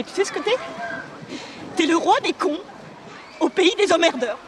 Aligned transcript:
Mais 0.00 0.04
tu 0.04 0.14
sais 0.14 0.24
ce 0.24 0.32
que 0.32 0.38
t'es? 0.38 0.56
T'es 1.76 1.84
le 1.84 1.94
roi 1.94 2.18
des 2.20 2.32
cons 2.32 2.58
au 3.38 3.50
pays 3.50 3.74
des 3.76 3.92
emmerdeurs. 3.92 4.38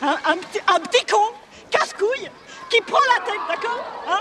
Un, 0.00 0.36
petit- 0.36 1.04
con, 1.10 1.32
casse-couille, 1.68 2.30
qui 2.70 2.80
prend 2.82 3.00
la 3.16 3.24
tête, 3.24 3.40
d'accord? 3.48 3.84
Hein? 4.08 4.20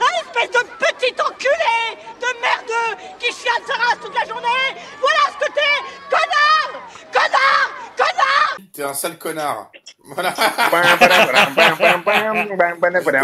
Un 0.00 0.20
espèce 0.22 0.50
de 0.58 0.66
petit 0.78 1.14
enculé 1.20 1.98
de 2.18 2.40
merdeux 2.40 2.96
qui 3.18 3.26
chiale 3.26 3.62
sa 3.66 3.74
race 3.74 3.98
toute 4.02 4.14
la 4.14 4.24
journée. 4.24 4.74
Voilà 5.02 5.36
ce 5.38 5.46
que 5.46 5.52
t'es 5.52 5.60
T'es 8.78 8.84
un 8.84 8.94
sale 8.94 9.18
connard. 9.18 9.72
Voilà. 10.04 10.30
T'es 10.30 10.40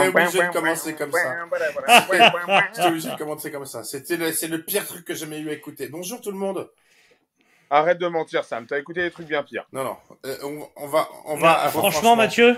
obligé 0.09 0.39
de 0.43 0.53
commencer 0.53 0.95
comme 0.97 1.13
ça. 1.13 1.37
J'étais 2.75 2.89
obligé 2.89 3.11
de 3.11 3.17
commencer 3.17 3.53
comme 3.53 3.65
ça. 3.65 3.85
C'était 3.85 4.17
le, 4.17 4.33
c'est 4.33 4.49
le 4.49 4.65
pire 4.65 4.85
truc 4.85 5.05
que 5.05 5.15
j'ai 5.15 5.21
jamais 5.21 5.39
eu 5.39 5.51
à 5.51 5.53
écouter. 5.53 5.87
Bonjour 5.87 6.21
tout 6.21 6.33
le 6.33 6.39
monde. 6.39 6.69
Arrête 7.71 7.99
de 7.99 8.09
mentir, 8.09 8.45
Sam. 8.45 8.67
T'as 8.67 8.81
écouté 8.81 9.03
des 9.03 9.13
trucs 9.13 9.29
bien 9.29 9.45
pires. 9.45 9.65
Non, 9.73 9.85
non. 9.85 9.97
euh, 10.27 10.37
on, 10.43 10.69
on 10.75 10.89
va, 10.89 11.09
on 11.27 11.37
va. 11.37 11.61
Ah, 11.63 11.69
franchement, 11.69 12.17
Mathieu, 12.17 12.57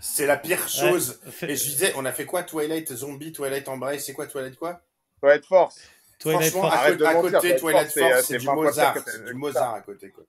C'est 0.00 0.24
la 0.24 0.38
pire 0.38 0.66
chose. 0.66 1.20
Ouais, 1.26 1.32
fait- 1.32 1.50
Et 1.50 1.56
je 1.56 1.64
disais, 1.64 1.92
on 1.96 2.06
a 2.06 2.12
fait 2.12 2.24
quoi 2.24 2.44
Twilight 2.44 2.90
Zombie, 2.94 3.32
Twilight 3.32 3.68
Embrace, 3.68 4.06
c'est 4.06 4.14
quoi 4.14 4.26
Twilight 4.26 4.56
quoi? 4.58 4.80
Twilight 5.20 5.44
Force. 5.44 5.78
Twilight 6.18 6.50
Franchement, 6.50 6.62
Force. 6.62 6.74
à, 6.74 6.78
Arrête 6.78 6.96
de 6.96 7.04
à 7.04 7.12
mentir, 7.12 7.32
côté, 7.32 7.56
Twilight 7.56 7.92
Twilight 7.92 7.92
Force, 7.92 7.92
c'est, 7.92 8.00
Force, 8.00 8.26
c'est 8.26 8.32
c'est 8.32 8.38
du 8.38 8.46
Mozart. 8.46 8.96
C'est 9.06 9.24
du 9.26 9.34
Mozart 9.34 9.74
à 9.74 9.80
côté, 9.82 10.08
quoi. 10.08 10.24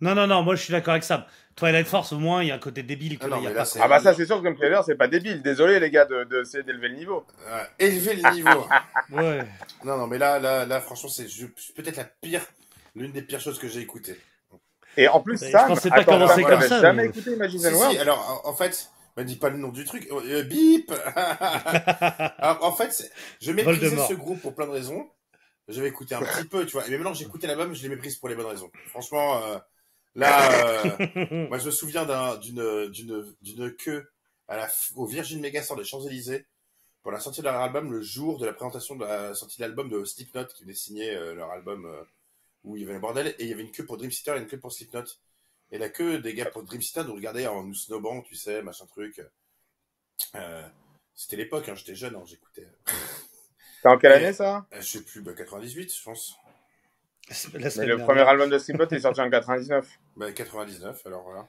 Non, 0.00 0.14
non, 0.14 0.26
non, 0.26 0.42
moi 0.42 0.54
je 0.56 0.62
suis 0.62 0.72
d'accord 0.72 0.92
avec 0.92 1.04
Sam. 1.04 1.24
Twilight 1.56 1.86
Force, 1.86 2.12
au 2.12 2.18
moins, 2.18 2.42
il 2.42 2.48
y 2.48 2.50
a 2.52 2.54
un 2.54 2.58
côté 2.58 2.82
débile 2.82 3.18
que 3.18 3.26
Ah 3.26 3.28
non, 3.28 3.36
là, 3.36 3.42
y 3.42 3.46
a 3.46 3.50
pas. 3.50 3.56
là, 3.56 3.64
c'est- 3.66 3.80
Ah 3.82 3.88
bah 3.88 4.00
ça, 4.00 4.14
c'est 4.14 4.24
sûr 4.24 4.38
que 4.38 4.42
comme 4.44 4.56
trailer, 4.56 4.82
c'est 4.84 4.94
pas 4.94 5.08
débile. 5.08 5.42
Désolé 5.42 5.78
les 5.78 5.90
gars 5.90 6.06
de, 6.06 6.24
de, 6.24 6.42
c'est 6.44 6.62
d'élever 6.64 6.88
le 6.88 6.96
niveau. 6.96 7.26
Euh, 7.48 7.64
élever 7.78 8.14
le 8.16 8.30
niveau. 8.32 8.66
Ouais. 9.12 9.44
non, 9.84 9.98
non, 9.98 10.06
mais 10.06 10.18
là, 10.18 10.38
là, 10.38 10.64
là, 10.64 10.80
franchement, 10.80 11.08
c'est 11.08 11.28
je- 11.28 11.46
peut-être 11.74 11.96
la 11.96 12.04
pire, 12.04 12.40
l'une 12.94 13.12
des 13.12 13.22
pires 13.22 13.40
choses 13.40 13.58
que 13.58 13.68
j'ai 13.68 13.80
écoutées. 13.80 14.18
Et 14.96 15.06
en 15.08 15.20
plus, 15.20 15.40
Mais 15.40 15.48
je 15.50 15.56
pensais 15.56 15.88
pas 15.90 15.96
attends, 15.96 16.12
commencer 16.12 16.42
comme 16.42 16.60
ça, 16.62 16.80
jamais 16.80 17.02
mais- 17.04 17.08
écouté 17.08 17.32
Imagine 17.32 17.58
Si, 17.60 17.90
si, 17.90 17.98
alors, 17.98 18.42
en 18.44 18.50
en 18.50 18.54
fait, 18.54 18.88
me 19.16 19.24
dis 19.24 19.36
pas 19.36 19.50
le 19.50 19.58
nom 19.58 19.68
du 19.68 19.84
truc. 19.84 20.08
Euh, 20.12 20.42
bip 20.44 20.90
Alors, 22.38 22.64
en 22.64 22.72
fait, 22.72 23.10
je 23.40 23.52
méprisais 23.52 23.96
ce 24.08 24.14
groupe 24.14 24.40
pour 24.40 24.54
plein 24.54 24.66
de 24.66 24.72
raisons. 24.72 25.08
J'avais 25.68 25.88
écouté 25.88 26.14
un 26.16 26.20
petit 26.22 26.48
peu, 26.48 26.66
tu 26.66 26.72
vois. 26.72 26.86
Et 26.86 26.90
maintenant 26.90 27.12
que 27.12 27.18
j'ai 27.18 27.24
écouté 27.26 27.46
l'album, 27.46 27.74
je 27.74 27.82
les 27.82 27.88
méprise 27.88 28.16
pour 28.16 28.28
les 28.28 28.34
bonnes 28.34 28.46
raisons. 28.46 28.70
Franchement, 28.88 29.40
euh, 29.44 29.58
là, 30.14 30.52
euh, 30.94 30.98
moi, 31.48 31.58
je 31.58 31.66
me 31.66 31.70
souviens 31.70 32.04
d'un- 32.06 32.36
d'une 32.38 32.92
d'une 33.42 33.74
queue 33.76 34.10
à 34.48 34.56
la, 34.56 34.66
f- 34.68 34.92
au 34.96 35.06
Virgin 35.06 35.40
Megastore 35.40 35.76
des 35.76 35.84
Champs-Élysées 35.84 36.46
pour 37.02 37.12
la 37.12 37.20
sortie 37.20 37.40
de 37.40 37.46
leur 37.46 37.56
album 37.56 37.92
le 37.92 38.02
jour 38.02 38.38
de 38.38 38.46
la 38.46 38.52
présentation 38.54 38.96
de 38.96 39.04
la 39.04 39.34
sortie 39.34 39.58
de 39.58 39.62
l'album 39.64 39.88
de 39.90 40.04
Slipknot 40.04 40.46
qui 40.46 40.64
venait 40.64 40.74
signer 40.74 41.10
euh, 41.16 41.34
leur 41.34 41.50
album 41.52 41.86
euh, 41.86 42.02
où 42.64 42.76
il 42.76 42.82
y 42.82 42.86
avait 42.86 42.96
un 42.96 43.00
bordel 43.00 43.28
et 43.38 43.44
il 43.44 43.48
y 43.48 43.52
avait 43.52 43.62
une 43.64 43.72
queue 43.72 43.86
pour 43.86 43.96
Dream 43.98 44.10
Theater 44.10 44.36
et 44.36 44.40
une 44.40 44.48
queue 44.48 44.58
pour 44.60 44.72
Slipknot. 44.72 45.04
Et 45.72 45.78
la 45.78 45.88
queue 45.90 46.20
des 46.20 46.34
gars 46.34 46.46
pour 46.50 46.62
Dream 46.64 46.80
Theater 46.82 47.06
nous 47.06 47.14
regardait 47.14 47.46
en 47.48 47.64
nous 47.64 47.74
snobant, 47.74 48.22
tu 48.22 48.36
sais, 48.36 48.62
machin 48.62 48.86
truc. 48.86 49.20
C'était 51.14 51.36
l'époque, 51.36 51.68
hein, 51.68 51.74
j'étais 51.76 51.94
jeune, 51.94 52.16
hein, 52.16 52.24
j'écoutais. 52.26 52.66
C'est 53.82 53.88
en 53.88 53.98
quelle 53.98 54.12
année 54.12 54.32
ça? 54.32 54.66
je 54.72 54.80
sais 54.80 55.02
plus, 55.02 55.20
bah, 55.22 55.32
98, 55.34 55.94
je 55.94 56.02
pense. 56.02 56.36
La 57.30 57.38
Mais 57.54 57.86
le 57.86 57.96
dernière. 57.96 58.06
premier 58.06 58.20
album 58.22 58.50
de 58.50 58.58
Slipknot 58.58 58.88
est 58.88 59.00
sorti 59.00 59.20
en 59.20 59.30
99. 59.30 59.86
Bah, 60.16 60.32
99, 60.32 61.06
alors 61.06 61.22
voilà. 61.22 61.48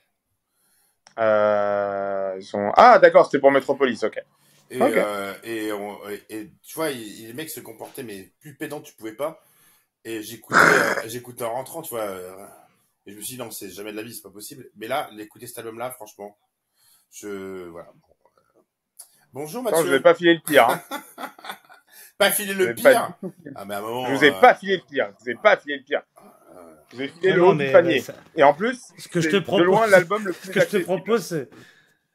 Euh, 1.19 2.35
ils 2.37 2.43
sont... 2.45 2.71
Ah 2.77 2.99
d'accord, 2.99 3.25
c'était 3.25 3.39
pour 3.39 3.51
Metropolis, 3.51 4.03
ok. 4.03 4.19
Et, 4.69 4.79
euh, 4.81 5.33
et, 5.43 5.73
on- 5.73 5.97
et- 6.09 6.23
et 6.29 6.51
tu 6.63 6.75
vois, 6.75 6.91
il- 6.91 7.27
les 7.27 7.33
mecs 7.33 7.49
se 7.49 7.59
comportaient, 7.59 8.03
mais 8.03 8.31
plus 8.39 8.55
pédant, 8.55 8.79
tu 8.79 8.93
pouvais 8.93 9.13
pas. 9.15 9.43
Et 10.05 10.23
j'écoutais, 10.23 10.59
euh, 11.05 11.07
j'écoutais 11.07 11.43
en 11.43 11.51
rentrant, 11.53 11.81
tu 11.81 11.89
vois. 11.89 12.03
euh, 12.03 12.45
et 13.05 13.11
je 13.11 13.17
me 13.17 13.21
suis 13.21 13.33
dit, 13.35 13.39
non, 13.41 13.51
c'est 13.51 13.69
jamais 13.69 13.91
de 13.91 13.97
la 13.97 14.03
vie, 14.03 14.13
c'est 14.13 14.21
pas 14.23 14.29
possible. 14.29 14.69
Mais 14.75 14.87
là, 14.87 15.09
l'écouter 15.13 15.47
cet 15.47 15.57
album-là, 15.59 15.91
franchement, 15.91 16.37
je. 17.11 17.67
Voilà. 17.67 17.91
Bon, 17.95 18.13
euh, 18.37 18.61
Bonjour 19.33 19.63
Mathieu. 19.63 19.83
je 19.85 19.89
vais 19.91 19.99
pas 19.99 20.15
filer 20.15 20.35
le 20.35 20.41
pire. 20.41 20.69
Hein. 20.69 20.81
Pas 22.29 22.29
le 22.29 22.73
pire. 22.73 22.83
pas- 22.93 23.17
Ah, 23.55 23.65
mais 23.65 23.75
à 23.75 23.77
un 23.77 23.81
moment. 23.81 24.05
Je 24.07 24.13
vous 24.13 24.23
ai 24.23 24.29
euh, 24.31 24.39
pas 24.39 24.53
filé 24.55 24.77
le 24.77 24.83
pire. 24.89 25.07
Je 25.19 25.23
vous 25.25 25.29
ai 25.31 25.35
pas 25.35 25.57
filé 25.57 25.77
le 25.77 25.83
pire. 25.83 26.01
Je 26.91 26.95
vous 26.97 27.01
ai 27.03 27.07
filé 27.07 27.29
Non, 27.29 27.35
le 27.35 27.41
non, 27.41 27.47
haut 27.49 27.53
mais- 27.55 27.65
du 27.67 27.71
panier. 27.71 27.93
mais 27.95 27.99
ça- 28.01 28.13
Et 28.35 28.43
en 28.43 28.53
plus, 28.53 28.79
Ce 28.97 29.07
que 29.07 29.21
je 29.21 29.29
te 29.29 29.35
de 29.35 29.41
propose- 29.41 29.65
loin 29.65 29.87
l'album 29.87 30.25
le 30.25 30.33
plus 30.33 30.47
Ce 30.47 30.51
que 30.51 30.59
je 30.59 30.59
te 30.59 30.63
accessible. 30.77 30.83
propose, 30.85 31.25
c'est. 31.25 31.49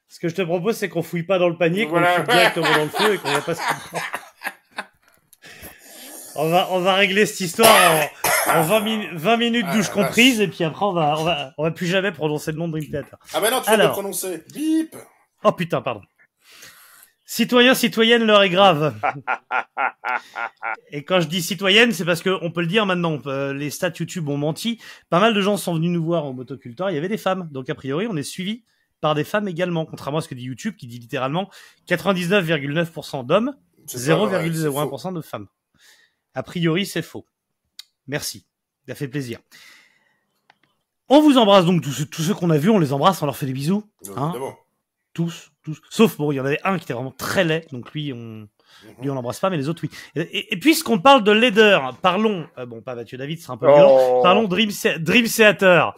Ce 0.08 0.20
que 0.20 0.28
je 0.28 0.34
te 0.34 0.42
propose, 0.42 0.76
c'est 0.76 0.88
qu'on 0.88 1.02
fouille 1.02 1.24
pas 1.24 1.38
dans 1.38 1.48
le 1.48 1.56
panier, 1.56 1.84
qu'on 1.86 1.90
Voilà. 1.98 2.18
le 2.18 2.24
fout 2.24 2.30
directement 2.32 2.70
dans 2.72 2.84
le 2.84 2.88
feu 2.90 3.14
et 3.14 3.18
qu'on 3.18 3.32
va 3.32 3.40
pas 3.40 3.54
se. 3.54 3.60
On 6.38 6.50
va, 6.50 6.68
on 6.70 6.80
va 6.80 6.94
régler 6.94 7.24
cette 7.24 7.40
histoire 7.40 7.72
en, 8.46 8.58
en 8.58 8.62
20, 8.62 8.80
min- 8.80 9.08
20 9.14 9.36
minutes 9.38 9.64
Ah, 9.70 9.74
douche 9.74 9.88
comprise 9.88 10.38
et 10.42 10.48
puis 10.48 10.64
après 10.64 10.84
on 10.84 10.92
va, 10.92 11.14
on 11.18 11.24
va, 11.24 11.54
on 11.56 11.62
va 11.62 11.70
plus 11.70 11.86
jamais 11.86 12.12
prononcer 12.12 12.52
le 12.52 12.58
nom 12.58 12.68
de 12.68 12.72
Dream 12.78 12.90
Theater. 12.90 13.18
Ah, 13.32 13.40
bah 13.40 13.50
non, 13.50 13.60
tu 13.60 13.68
viens 13.68 13.76
de 13.78 13.82
Alors. 13.82 13.92
prononcer. 13.94 14.44
Bip 14.52 14.94
Oh 15.44 15.52
putain, 15.52 15.80
pardon. 15.80 16.02
Citoyens, 17.28 17.74
citoyennes, 17.74 18.24
l'heure 18.24 18.42
est 18.44 18.50
grave. 18.50 18.94
Et 20.92 21.02
quand 21.04 21.20
je 21.20 21.26
dis 21.26 21.42
citoyenne, 21.42 21.92
c'est 21.92 22.04
parce 22.04 22.22
que 22.22 22.30
on 22.42 22.52
peut 22.52 22.60
le 22.60 22.66
dire 22.68 22.86
maintenant. 22.86 23.18
euh, 23.26 23.52
les 23.52 23.70
stats 23.70 23.92
YouTube 23.98 24.28
ont 24.28 24.36
menti. 24.36 24.80
Pas 25.10 25.18
mal 25.18 25.34
de 25.34 25.40
gens 25.40 25.56
sont 25.56 25.74
venus 25.74 25.90
nous 25.90 26.04
voir 26.04 26.24
au 26.26 26.32
motoculteur. 26.32 26.88
Il 26.90 26.94
y 26.94 26.98
avait 26.98 27.08
des 27.08 27.18
femmes, 27.18 27.48
donc 27.50 27.68
a 27.68 27.74
priori, 27.74 28.06
on 28.08 28.16
est 28.16 28.22
suivi 28.22 28.62
par 29.00 29.14
des 29.16 29.24
femmes 29.24 29.48
également. 29.48 29.84
Contrairement 29.86 30.18
à 30.18 30.20
ce 30.20 30.28
que 30.28 30.34
dit 30.36 30.44
YouTube, 30.44 30.76
qui 30.76 30.86
dit 30.86 31.00
littéralement 31.00 31.50
99,9% 31.88 33.26
d'hommes, 33.26 33.56
C'est 33.86 34.10
pas 34.10 34.16
vrai, 34.26 34.50
c'est 34.52 34.66
faux. 34.70 34.96
0,01% 34.96 35.14
de 35.14 35.20
femmes. 35.20 35.46
A 36.34 36.42
priori, 36.44 36.86
c'est 36.86 37.02
faux. 37.02 37.26
Merci. 38.06 38.46
Ça 38.88 38.94
fait 38.94 39.08
plaisir. 39.08 39.40
On 41.08 41.20
vous 41.20 41.38
embrasse 41.38 41.64
donc 41.64 41.82
tous, 41.82 41.90
ceux- 41.92 42.06
tous 42.06 42.22
ceux 42.22 42.34
qu'on 42.34 42.50
a 42.50 42.58
vus, 42.58 42.70
on 42.70 42.78
les 42.78 42.92
embrasse, 42.92 43.20
on 43.22 43.26
leur 43.26 43.36
fait 43.36 43.46
des 43.46 43.52
bisous. 43.52 43.84
Hein 44.16 44.32
tous, 45.12 45.50
tous. 45.66 45.80
Sauf, 45.90 46.16
bon, 46.16 46.32
il 46.32 46.36
y 46.36 46.40
en 46.40 46.46
avait 46.46 46.60
un 46.64 46.78
qui 46.78 46.84
était 46.84 46.94
vraiment 46.94 47.10
très 47.16 47.44
laid, 47.44 47.66
donc 47.72 47.92
lui, 47.92 48.12
on, 48.12 48.16
Mhm. 48.16 48.48
lui, 49.02 49.10
on 49.10 49.14
l'embrasse 49.14 49.40
pas, 49.40 49.50
mais 49.50 49.56
les 49.56 49.68
autres, 49.68 49.82
oui. 49.84 49.90
Et, 50.16 50.20
et- 50.20 50.54
et 50.54 50.56
puisqu'on 50.58 50.98
parle 50.98 51.24
de 51.24 51.32
laideur, 51.32 51.96
parlons, 52.02 52.46
euh, 52.58 52.66
bon, 52.66 52.80
pas 52.82 52.94
Mathieu 52.94 53.16
David, 53.18 53.40
c'est 53.40 53.50
un 53.50 53.56
peu 53.56 53.66
violent, 53.66 53.96
Oh. 53.98 54.20
parlons 54.22 54.44
Dream, 54.44 54.70
Dream 54.98 55.24
Theater. 55.26 55.94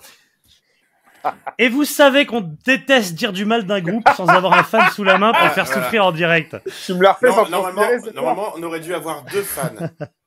Et 1.59 1.69
vous 1.69 1.85
savez 1.85 2.25
qu'on 2.27 2.41
déteste 2.65 3.15
dire 3.15 3.33
du 3.33 3.45
mal 3.45 3.65
d'un 3.65 3.81
groupe 3.81 4.09
sans 4.17 4.29
avoir 4.29 4.53
un 4.57 4.63
fan 4.63 4.89
sous 4.95 5.03
la 5.03 5.19
main 5.19 5.33
pour 5.33 5.43
le 5.43 5.51
faire 5.51 5.65
Voilà. 5.65 5.83
souffrir 5.83 6.07
en 6.07 6.13
direct. 6.13 6.57
Tu 6.87 6.95
me 6.95 7.03
la 7.03 7.13
refais 7.13 7.27
Non, 7.29 7.35
sans 7.45 7.49
normalement, 7.51 7.83
normalement, 8.15 8.53
on 8.57 8.63
aurait 8.63 8.79
dû 8.81 8.95
avoir 8.95 9.25
deux 9.25 9.43
fans. 9.43 9.71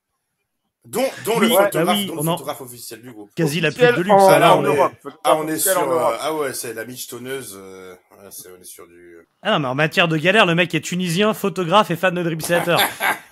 dont, 0.85 1.03
dont 1.25 1.39
le 1.39 1.47
photographe, 1.49 1.73
bah 1.85 1.93
oui, 1.93 2.05
dont 2.07 2.13
on 2.13 2.23
le 2.23 2.29
en- 2.29 2.33
photographe 2.37 2.61
officiel 2.61 3.01
du 3.01 3.11
groupe. 3.11 3.29
Quasi 3.35 3.61
la 3.61 3.71
pub 3.71 3.95
de 3.95 4.01
luxe. 4.01 4.09
en- 4.11 4.27
Ah, 4.29 4.39
là, 4.39 4.55
en 4.55 4.59
on 4.59 4.63
est- 4.71 4.75
Europe. 4.75 4.93
Ah, 5.23 5.35
on 5.35 5.47
est 5.47 5.57
sur. 5.57 5.77
en 5.79 5.85
Europe. 5.85 6.13
euh, 6.13 6.17
ah 6.21 6.33
ouais, 6.35 6.53
c'est 6.53 6.73
la 6.73 6.85
michetonneuse. 6.85 7.55
Euh, 7.61 7.93
ouais, 7.93 8.29
c'est- 8.31 8.49
on 8.57 8.59
est 8.59 8.63
sur 8.65 8.87
du. 8.87 9.17
Ah 9.43 9.51
non, 9.53 9.59
mais 9.59 9.67
en 9.67 9.75
matière 9.75 10.07
de 10.07 10.17
galère, 10.17 10.45
le 10.45 10.55
mec 10.55 10.73
est 10.73 10.81
tunisien, 10.81 11.33
photographe 11.33 11.91
et 11.91 11.95
fan 11.95 12.13
de 12.15 12.23
Dream 12.23 12.39
Theater. 12.41 12.79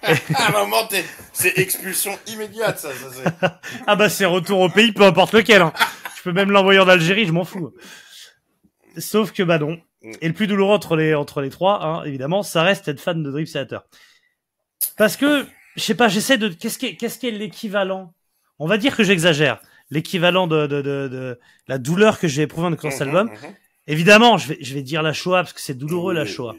Ah, 0.04 0.52
moment, 0.52 0.86
t'es- 0.88 1.04
c'est 1.34 1.58
expulsion 1.58 2.12
immédiate, 2.28 2.78
ça. 2.80 2.90
ça 2.94 3.60
Ah 3.88 3.96
bah 3.96 4.10
c'est 4.10 4.26
retour 4.26 4.60
au 4.60 4.70
pays, 4.70 4.92
peu 4.92 5.04
importe 5.04 5.34
lequel. 5.34 5.62
Hein. 5.62 5.74
Je 6.18 6.22
peux 6.24 6.32
même 6.32 6.52
l'envoyer 6.52 6.80
en 6.80 6.88
Algérie, 6.88 7.26
je 7.26 7.32
m'en 7.32 7.46
fous. 7.46 7.74
Sauf 8.98 9.32
que 9.32 9.44
bah 9.44 9.58
non. 9.60 9.80
Et 10.22 10.28
le 10.28 10.34
plus 10.34 10.48
douloureux 10.48 10.74
entre 10.74 10.96
les 10.96 11.14
entre 11.16 11.42
les 11.42 11.50
trois, 11.50 11.84
hein, 11.84 12.04
évidemment, 12.06 12.42
ça 12.44 12.64
reste 12.64 12.88
être 12.88 13.02
fan 13.02 13.22
de 13.22 13.32
Dream 13.32 13.46
Theater. 13.46 13.84
Parce 14.98 15.18
que 15.18 15.46
je 15.76 15.82
sais 15.84 15.96
pas, 15.96 16.08
j'essaie 16.08 16.38
de 16.38 16.50
qu'est-ce 16.50 16.78
qui 16.78 16.88
est, 16.88 16.96
qu'est-ce 16.96 17.20
qui 17.20 17.28
est 17.28 17.32
l'équivalent? 17.32 18.14
On 18.60 18.68
va 18.68 18.78
dire 18.78 18.96
que 18.96 19.04
j'exagère. 19.04 19.60
L'équivalent 19.92 20.46
de, 20.48 20.68
de, 20.68 20.82
de, 20.82 21.08
de 21.08 21.40
la 21.68 21.78
douleur 21.78 22.20
que 22.20 22.28
j'ai 22.28 22.44
éprouvée 22.44 22.68
en 22.68 22.74
écoutant 22.74 22.92
cet 22.92 23.02
album. 23.04 23.28
Mhm, 23.28 23.34
mhm. 23.34 23.56
Évidemment, 23.88 24.38
je 24.38 24.50
vais 24.50 24.58
je 24.62 24.74
vais 24.76 24.84
dire 24.84 25.02
la 25.02 25.14
Shoah 25.14 25.42
parce 25.42 25.54
que 25.54 25.62
c'est 25.62 25.74
douloureux 25.74 26.14
la 26.14 26.26
Shoah. 26.26 26.56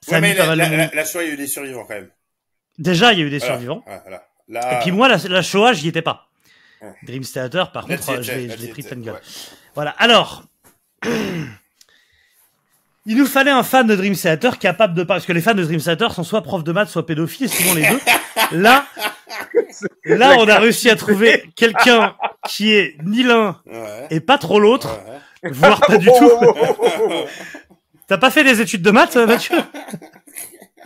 Ça 0.00 0.12
Ouais, 0.12 0.20
mais 0.20 0.34
la, 0.34 1.04
Shoah, 1.04 1.22
il 1.22 1.28
y 1.28 1.30
a 1.30 1.34
eu 1.34 1.36
des 1.36 1.46
survivants 1.46 1.84
quand 1.84 1.94
même. 1.94 2.10
Déjà, 2.78 3.12
il 3.12 3.18
y 3.20 3.22
a 3.22 3.26
eu 3.26 3.30
des 3.30 3.38
Voilà. 3.38 3.52
survivants. 3.54 3.84
Voilà. 3.86 4.78
Et 4.78 4.82
puis 4.82 4.90
moi, 4.90 5.08
la, 5.08 5.42
Shoah, 5.42 5.72
j'y 5.74 5.88
étais 5.88 6.02
pas. 6.02 6.30
Dream 7.02 7.22
Theater, 7.22 7.70
par 7.72 7.86
contre, 7.86 8.22
je 8.22 8.32
l'ai 8.32 8.68
pris 8.68 8.82
pleine 8.82 9.02
gueule. 9.02 9.20
Voilà. 9.74 9.90
Alors, 9.98 10.44
il 13.06 13.16
nous 13.16 13.26
fallait 13.26 13.50
un 13.50 13.62
fan 13.62 13.86
de 13.86 13.96
Dream 13.96 14.14
Theater 14.14 14.58
capable 14.58 14.94
de 14.94 15.02
parce 15.04 15.24
que 15.26 15.32
les 15.32 15.40
fans 15.40 15.54
de 15.54 15.64
Dream 15.64 15.80
Theater 15.80 16.12
sont 16.12 16.24
soit 16.24 16.42
profs 16.42 16.64
de 16.64 16.72
maths, 16.72 16.88
soit 16.88 17.06
pédophiles, 17.06 17.48
souvent 17.48 17.74
les 17.74 17.88
deux. 17.88 18.00
Là, 18.52 18.86
là, 20.04 20.36
on 20.38 20.48
a 20.48 20.58
réussi 20.58 20.90
à 20.90 20.96
trouver 20.96 21.44
quelqu'un 21.56 22.14
qui 22.48 22.72
est 22.72 22.96
ni 23.04 23.22
l'un 23.22 23.60
Ouais. 23.66 24.06
et 24.10 24.20
pas 24.20 24.38
trop 24.38 24.60
l'autre, 24.60 24.98
Ouais. 25.42 25.50
voire 25.52 25.80
pas 25.80 25.96
du 25.96 26.06
tout. 26.06 26.12
oh, 26.42 27.24
T'as 28.06 28.18
pas 28.18 28.30
fait 28.30 28.44
des 28.44 28.60
études 28.60 28.82
de 28.82 28.90
maths, 28.90 29.16
Mathieu? 29.16 29.56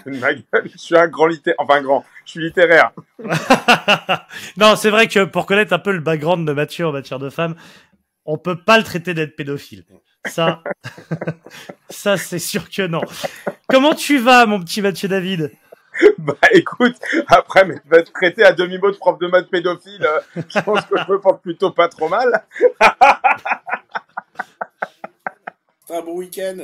Ma 0.07 0.35
gueule, 0.35 0.45
je 0.71 0.77
suis 0.77 0.97
un 0.97 1.09
grand 1.09 1.27
littéraire. 1.27 1.57
Enfin, 1.59 1.81
grand. 1.81 2.05
Je 2.27 2.31
suis 2.33 2.41
littéraire. 2.41 2.93
Non, 4.57 4.77
c'est 4.77 4.91
vrai 4.91 5.09
que 5.09 5.25
pour 5.25 5.47
connaître 5.47 5.73
un 5.73 5.79
peu 5.79 5.93
le 5.93 6.01
background 6.01 6.47
de 6.47 6.53
Mathieu 6.53 6.87
en 6.87 6.93
matière 6.93 7.19
de 7.19 7.31
femmes, 7.31 7.55
on 8.27 8.37
peut 8.39 8.57
pas 8.57 8.77
le 8.79 8.85
traiter 8.85 9.15
d'être 9.15 9.37
pédophile. 9.37 9.85
Ça, 10.27 10.63
ça 11.91 12.17
c'est 12.17 12.39
sûr 12.39 12.69
que 12.71 12.87
non. 12.87 13.03
Comment 13.69 13.95
tu 13.95 14.19
vas, 14.19 14.47
mon 14.47 14.61
petit 14.61 14.81
Mathieu 14.83 15.09
David? 15.09 15.53
Bah 16.19 16.35
écoute, 16.53 16.97
après 17.29 17.65
mais 17.65 17.77
être 17.93 18.13
traité 18.13 18.45
à 18.45 18.53
demi-mot 18.53 18.91
de 18.91 18.97
prof 18.97 19.17
de 19.19 19.29
maths 19.29 19.49
pédophile, 19.49 20.05
euh, 20.05 20.43
je 20.49 20.59
pense 20.61 20.81
que 20.87 20.97
je 20.99 21.13
me 21.13 21.21
porte 21.21 21.41
plutôt 21.43 21.71
pas 21.71 21.89
trop 21.89 22.09
mal. 22.09 22.45
Un 25.91 26.01
bon 26.01 26.17
week-end. 26.17 26.57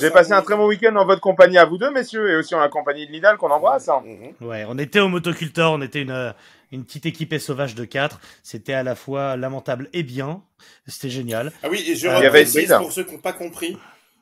J'ai 0.00 0.10
passé 0.10 0.32
un 0.32 0.42
très 0.42 0.56
bon 0.56 0.66
week-end 0.66 0.94
en 0.96 1.04
votre 1.06 1.20
compagnie 1.20 1.58
à 1.58 1.64
vous 1.66 1.76
deux, 1.78 1.90
messieurs, 1.90 2.30
et 2.30 2.36
aussi 2.36 2.54
en 2.54 2.60
la 2.60 2.68
compagnie 2.68 3.06
de 3.06 3.12
Lidl 3.12 3.36
qu'on 3.38 3.50
embrasse. 3.50 3.88
hein. 3.88 4.02
Ouais, 4.40 4.64
on 4.68 4.78
était 4.78 5.00
au 5.00 5.08
motoculteur, 5.08 5.72
on 5.72 5.80
était 5.82 6.02
une, 6.02 6.34
une 6.72 6.84
petite 6.84 7.06
équipée 7.06 7.38
sauvage 7.38 7.74
de 7.74 7.84
quatre. 7.84 8.20
C'était 8.42 8.72
à 8.74 8.82
la 8.82 8.94
fois 8.94 9.36
lamentable 9.36 9.88
et 9.92 10.02
bien. 10.02 10.42
C'était 10.86 11.10
génial. 11.10 11.52
Ah 11.62 11.68
oui, 11.70 11.84
et 11.86 11.96
je 11.96 12.06
Il 12.06 12.10
y 12.10 12.14
avait 12.14 12.26
reprécise 12.28 12.74
pour 12.78 12.92
ceux 12.92 13.04
qui 13.04 13.12
n'ont 13.14 13.20
pas 13.20 13.32
compris 13.32 13.76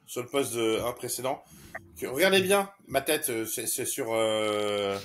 sur 0.06 0.22
le 0.22 0.28
poste 0.28 0.54
de, 0.54 0.78
précédent. 0.92 1.42
que- 2.00 2.06
regardez 2.06 2.40
bien, 2.40 2.68
ma 2.88 3.00
tête, 3.00 3.28
euh, 3.30 3.46
c'est 3.46 3.66
c'est 3.66 3.86
sur. 3.86 4.08
Euh... 4.12 4.98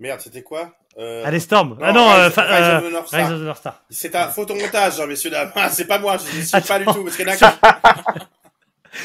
Merde, 0.00 0.20
c'était 0.20 0.42
quoi 0.42 0.74
euh... 0.98 1.22
Allez, 1.24 1.38
Storm. 1.40 1.70
non, 1.70 1.78
ah 1.80 1.92
non, 1.92 2.08
Rise- 2.08 2.18
euh, 2.18 2.30
fa- 2.30 2.42
Rise 2.42 2.64
euh, 2.66 2.78
of 2.78 2.84
the 2.84 2.92
North 2.92 3.06
Star. 3.08 3.20
Rise 3.20 3.32
of 3.32 3.40
the 3.40 3.44
North 3.44 3.58
Star. 3.58 3.84
C'est 3.90 4.14
un 4.16 4.28
photomontage, 4.28 5.00
hein, 5.00 5.06
messieurs 5.06 5.30
dames. 5.30 5.52
Ah, 5.56 5.70
c'est 5.70 5.86
pas 5.86 5.98
moi, 5.98 6.16
je 6.18 6.36
ne 6.36 6.42
suis 6.42 6.56
Attends. 6.56 6.66
pas 6.66 6.78
du 6.80 6.84
tout. 6.86 7.04
Parce 7.04 7.16
qui- 7.16 7.24
Ah, 7.62 8.02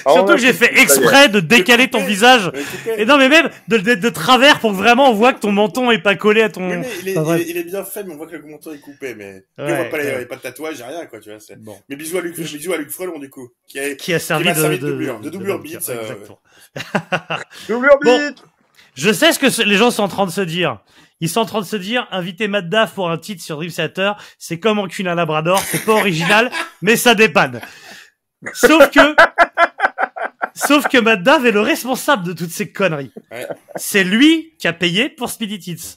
Surtout 0.02 0.30
ouais, 0.32 0.36
que 0.36 0.42
j'ai 0.42 0.54
fait 0.54 0.80
exprès 0.80 1.30
de 1.30 1.40
décaler 1.40 1.90
ton 1.90 2.04
visage. 2.04 2.52
Et 2.98 3.06
non, 3.06 3.18
mais 3.18 3.30
même 3.30 3.50
de, 3.68 3.78
de, 3.78 3.96
de 3.96 4.10
travers 4.10 4.60
pour 4.60 4.72
que 4.72 4.78
vraiment 4.78 5.10
on 5.10 5.14
voit 5.14 5.34
que 5.34 5.40
ton 5.40 5.52
menton 5.52 5.92
est 5.92 6.00
pas 6.02 6.16
collé 6.16 6.42
à 6.42 6.50
ton. 6.50 6.70
oui, 6.70 6.78
mais 6.78 6.88
il, 7.02 7.10
est, 7.10 7.18
Enfin, 7.18 7.22
bref. 7.24 7.42
il, 7.42 7.48
est, 7.48 7.52
il 7.52 7.58
est 7.58 7.64
bien 7.64 7.84
fait, 7.84 8.04
mais 8.04 8.14
on 8.14 8.18
voit 8.18 8.28
que 8.28 8.36
le 8.36 8.44
menton 8.46 8.74
est 8.74 8.80
coupé. 8.80 9.16
Mais 9.16 9.44
Puis 9.58 9.66
Ouais, 9.66 9.72
on 9.74 9.76
voit 9.76 9.86
pas, 9.90 9.98
les, 9.98 10.04
ouais. 10.12 10.26
pas 10.26 10.36
de 10.36 10.42
tatouage, 10.42 10.82
rien, 10.82 11.06
quoi, 11.06 11.20
tu 11.20 11.30
vois. 11.30 11.40
c'est- 11.40 11.58
Bon. 11.62 11.78
Mais 11.90 11.96
bisous 11.96 12.18
à 12.18 12.22
Luc, 12.22 12.36
bisous 12.40 12.74
à 12.74 12.78
Luc 12.78 12.90
Frelon, 12.92 13.20
du 13.20 13.30
coup. 13.30 13.50
Qui 13.68 13.80
a... 13.80 13.96
Qui 13.96 14.14
a 14.14 14.20
servi 14.20 14.50
de, 14.50 14.54
servi 14.54 14.80
de 14.80 14.86
de, 14.86 14.92
doublure, 14.92 15.20
de 15.20 15.30
doublure 15.30 15.60
beat, 15.60 15.90
euh, 15.90 16.02
Exactement. 16.02 16.40
Doublure 17.68 17.98
Bon. 18.04 18.18
beat 18.28 18.44
Je 18.96 19.12
sais 19.12 19.32
ce 19.32 19.40
que 19.40 19.50
ce- 19.50 19.62
les 19.62 19.76
gens 19.78 19.92
sont 19.92 20.04
en 20.04 20.08
train 20.08 20.26
de 20.26 20.32
se 20.32 20.42
dire. 20.42 20.80
Ils 21.22 21.28
sont 21.30 21.42
en 21.42 21.46
train 21.46 21.60
de 21.60 21.66
se 21.66 21.76
dire, 21.76 22.08
inviter 22.12 22.48
Matt 22.48 22.70
Daff 22.70 22.94
pour 22.94 23.10
un 23.12 23.18
titre 23.18 23.44
sur 23.44 23.58
Dream 23.58 23.70
Theater, 23.72 24.16
c'est 24.38 24.58
comme 24.60 24.80
enculer 24.80 25.10
un 25.10 25.16
labrador, 25.16 25.60
c'est 25.60 25.84
pas 25.84 25.92
original, 25.92 26.50
mais 26.82 26.96
ça 26.96 27.14
dépanne. 27.14 27.60
Sauf 28.54 28.90
que, 28.90 29.00
sauf 30.68 30.88
que 30.88 30.98
Matt 30.98 31.24
Daff 31.24 31.44
est 31.46 31.52
le 31.52 31.62
responsable 31.62 32.24
de 32.26 32.34
toutes 32.34 32.52
ces 32.52 32.72
conneries. 32.72 33.12
Ouais. 33.32 33.48
C'est 33.76 34.04
lui 34.04 34.54
qui 34.60 34.68
a 34.68 34.74
payé 34.74 35.10
pour 35.10 35.30
Speedy 35.30 35.60
Tits. 35.60 35.96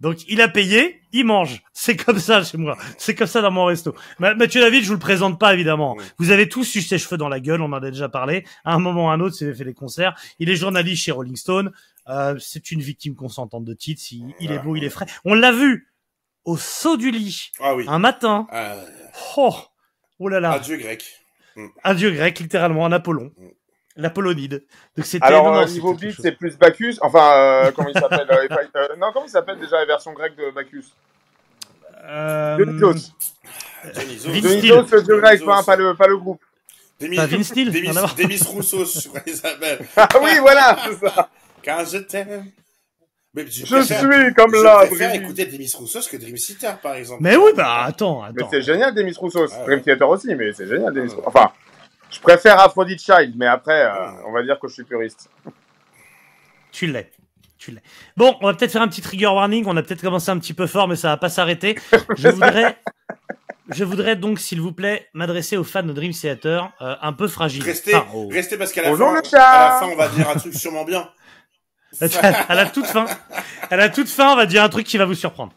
Donc, 0.00 0.18
il 0.28 0.40
a 0.40 0.46
payé, 0.48 1.00
il 1.12 1.24
mange. 1.24 1.60
C'est 1.72 1.96
comme 1.96 2.20
ça 2.20 2.44
chez 2.44 2.56
moi. 2.56 2.78
C'est 2.98 3.16
comme 3.16 3.26
ça 3.26 3.40
dans 3.40 3.50
mon 3.50 3.64
resto. 3.64 3.96
Ma- 4.20 4.34
Mathieu 4.34 4.60
David, 4.60 4.82
je 4.82 4.86
vous 4.88 4.92
le 4.94 4.98
présente 5.00 5.40
pas, 5.40 5.52
évidemment. 5.54 5.96
Oui. 5.98 6.04
Vous 6.18 6.30
avez 6.30 6.48
tous 6.48 6.72
eu 6.76 6.82
ses 6.82 6.98
cheveux 6.98 7.16
dans 7.16 7.28
la 7.28 7.40
gueule, 7.40 7.60
on 7.62 7.66
en 7.72 7.72
a 7.72 7.90
déjà 7.90 8.08
parlé. 8.08 8.44
À 8.64 8.74
un 8.74 8.78
moment 8.78 9.06
ou 9.06 9.08
à 9.08 9.12
un 9.14 9.20
autre, 9.20 9.34
s'il 9.34 9.48
avait 9.48 9.56
fait 9.56 9.64
des 9.64 9.74
concerts. 9.74 10.14
Il 10.38 10.50
est 10.50 10.54
journaliste 10.56 11.02
chez 11.02 11.10
Rolling 11.10 11.34
Stone. 11.34 11.72
Euh, 12.08 12.36
c'est 12.38 12.70
une 12.70 12.80
victime 12.80 13.16
consentante 13.16 13.64
de 13.64 13.74
Tits. 13.74 13.98
Il, 14.12 14.34
il 14.38 14.52
est 14.52 14.60
beau, 14.60 14.76
il 14.76 14.84
est 14.84 14.88
frais. 14.90 15.06
On 15.24 15.34
l'a 15.34 15.50
vu 15.50 15.88
au 16.44 16.56
saut 16.56 16.96
du 16.96 17.10
lit 17.10 17.50
Ah 17.60 17.74
oui. 17.74 17.84
un 17.88 17.98
matin. 17.98 18.46
Ah, 18.52 18.76
Oh, 19.36 19.52
oh 20.20 20.28
là 20.28 20.38
là, 20.38 20.52
adieu 20.52 20.76
grec. 20.76 21.04
un 21.82 21.94
dieu 21.94 22.12
grec, 22.12 22.38
littéralement, 22.38 22.86
un 22.86 22.92
Apollon, 22.92 23.32
Mm. 23.36 23.46
l'Apollonide. 23.98 24.62
Donc 24.96 25.04
c'était 25.04 25.26
Alors, 25.26 25.44
non, 25.44 25.54
non, 25.56 25.62
euh, 25.62 25.66
niveau 25.66 25.92
beat, 25.92 26.14
c'est 26.22 26.32
plus 26.32 26.56
Bacchus. 26.56 26.96
Enfin, 27.02 27.32
euh, 27.34 27.72
comment 27.72 27.88
il 27.88 27.98
s'appelle 28.00 28.26
euh, 28.30 28.46
euh, 28.76 28.88
Non, 28.98 29.08
comment 29.12 29.26
il 29.26 29.30
s'appelle 29.30 29.58
déjà 29.58 29.76
la 29.76 29.84
version 29.84 30.12
grecque 30.12 30.36
de 30.36 30.50
Bacchus? 30.54 30.84
Euh, 32.04 32.56
Dionysos. 32.56 33.12
Dionysos. 33.94 34.28
Le 34.30 35.02
dieu 35.02 35.20
grec, 35.20 35.38
Dionysos. 35.40 35.66
pas, 35.66 35.76
le, 35.76 35.94
pas 35.94 36.06
le 36.06 36.16
groupe. 36.16 36.40
Demis, 37.00 37.16
Pas 37.16 37.26
Vince 37.26 37.46
Steele, 37.48 37.70
Demis. 37.70 37.90
Demis 38.16 38.38
je 38.38 38.44
crois 38.44 39.20
s'appellent. 39.34 39.86
Ah 39.96 40.08
oui, 40.20 40.30
voilà, 40.40 40.76
c'est 40.84 41.06
ça. 41.08 41.28
Car 41.62 41.84
je 41.84 41.98
t'aime. 41.98 42.46
Mais 43.34 43.46
je, 43.46 43.66
Je 43.66 43.74
préfère- 43.76 43.98
suis 44.00 44.34
comme 44.34 44.54
je 44.54 44.62
là, 44.64 44.78
préfère 44.86 45.08
Brigitte. 45.10 45.22
écouter 45.22 45.46
Demis 45.46 45.70
Roussos 45.76 46.08
que 46.10 46.16
Dream 46.16 46.34
Theater, 46.34 46.78
par 46.80 46.94
exemple. 46.94 47.22
Mais 47.22 47.36
oui, 47.36 47.50
bah 47.54 47.82
attends, 47.84 48.22
Mais 48.22 48.40
attends. 48.42 48.48
c'est 48.50 48.62
génial, 48.62 48.94
Demis 48.94 49.12
Roussos. 49.12 49.46
Ah 49.52 49.58
ouais. 49.60 49.64
Dream 49.66 49.82
Theater 49.82 50.08
aussi, 50.08 50.34
mais 50.34 50.52
c'est 50.54 50.66
génial, 50.66 50.92
Demis 50.94 51.10
Ah 51.12 51.14
Roussos. 51.16 51.28
Enfin, 51.28 51.52
je 52.10 52.20
préfère 52.20 52.58
Aphrodite 52.60 53.00
Child, 53.02 53.34
mais 53.36 53.46
après, 53.46 53.82
euh, 53.84 53.90
Ah. 53.92 54.14
on 54.26 54.32
va 54.32 54.42
dire 54.42 54.58
que 54.60 54.68
je 54.68 54.74
suis 54.74 54.84
puriste. 54.84 55.30
Tu 56.72 56.86
l'es. 56.86 57.10
Tu 57.58 57.72
l'es. 57.72 57.82
Bon, 58.16 58.36
on 58.40 58.46
va 58.46 58.54
peut-être 58.54 58.70
faire 58.72 58.82
un 58.82 58.88
petit 58.88 59.00
trigger 59.02 59.26
warning. 59.26 59.64
On 59.66 59.76
a 59.76 59.82
peut-être 59.82 60.00
commencé 60.02 60.30
un 60.30 60.38
petit 60.38 60.54
peu 60.54 60.66
fort, 60.66 60.86
mais 60.88 60.96
ça 60.96 61.08
va 61.08 61.16
pas 61.16 61.28
s'arrêter. 61.28 61.76
Je 62.16 62.28
voudrais, 62.28 62.76
je 63.70 63.84
voudrais 63.84 64.14
donc, 64.16 64.38
s'il 64.38 64.60
vous 64.60 64.72
plaît, 64.72 65.08
m'adresser 65.12 65.56
aux 65.56 65.64
fans 65.64 65.82
de 65.82 65.92
Dream 65.92 66.12
Theater, 66.12 66.70
euh, 66.80 66.94
un 67.02 67.12
peu 67.12 67.26
fragiles. 67.28 67.62
Restez, 67.64 67.94
Enfin, 67.96 68.06
aux- 68.14 68.28
restez 68.28 68.56
parce 68.56 68.72
qu'à 68.72 68.82
la, 68.82 68.90
Bonjour, 68.90 69.08
fin, 69.08 69.16
le 69.16 69.24
chat. 69.28 69.42
à 69.42 69.68
la 69.74 69.78
fin, 69.80 69.86
on 69.92 69.96
va 69.96 70.08
dire 70.08 70.28
un 70.30 70.34
truc 70.36 70.54
sûrement 70.54 70.84
bien. 70.84 71.08
à 72.00 72.54
la 72.54 72.66
toute 72.66 72.86
fin, 72.86 73.06
à 73.70 73.76
la 73.76 73.88
toute 73.88 74.08
fin, 74.08 74.32
on 74.32 74.36
va 74.36 74.46
dire 74.46 74.62
un 74.62 74.68
truc 74.68 74.86
qui 74.86 74.96
va 74.98 75.04
vous 75.04 75.14
surprendre. 75.14 75.52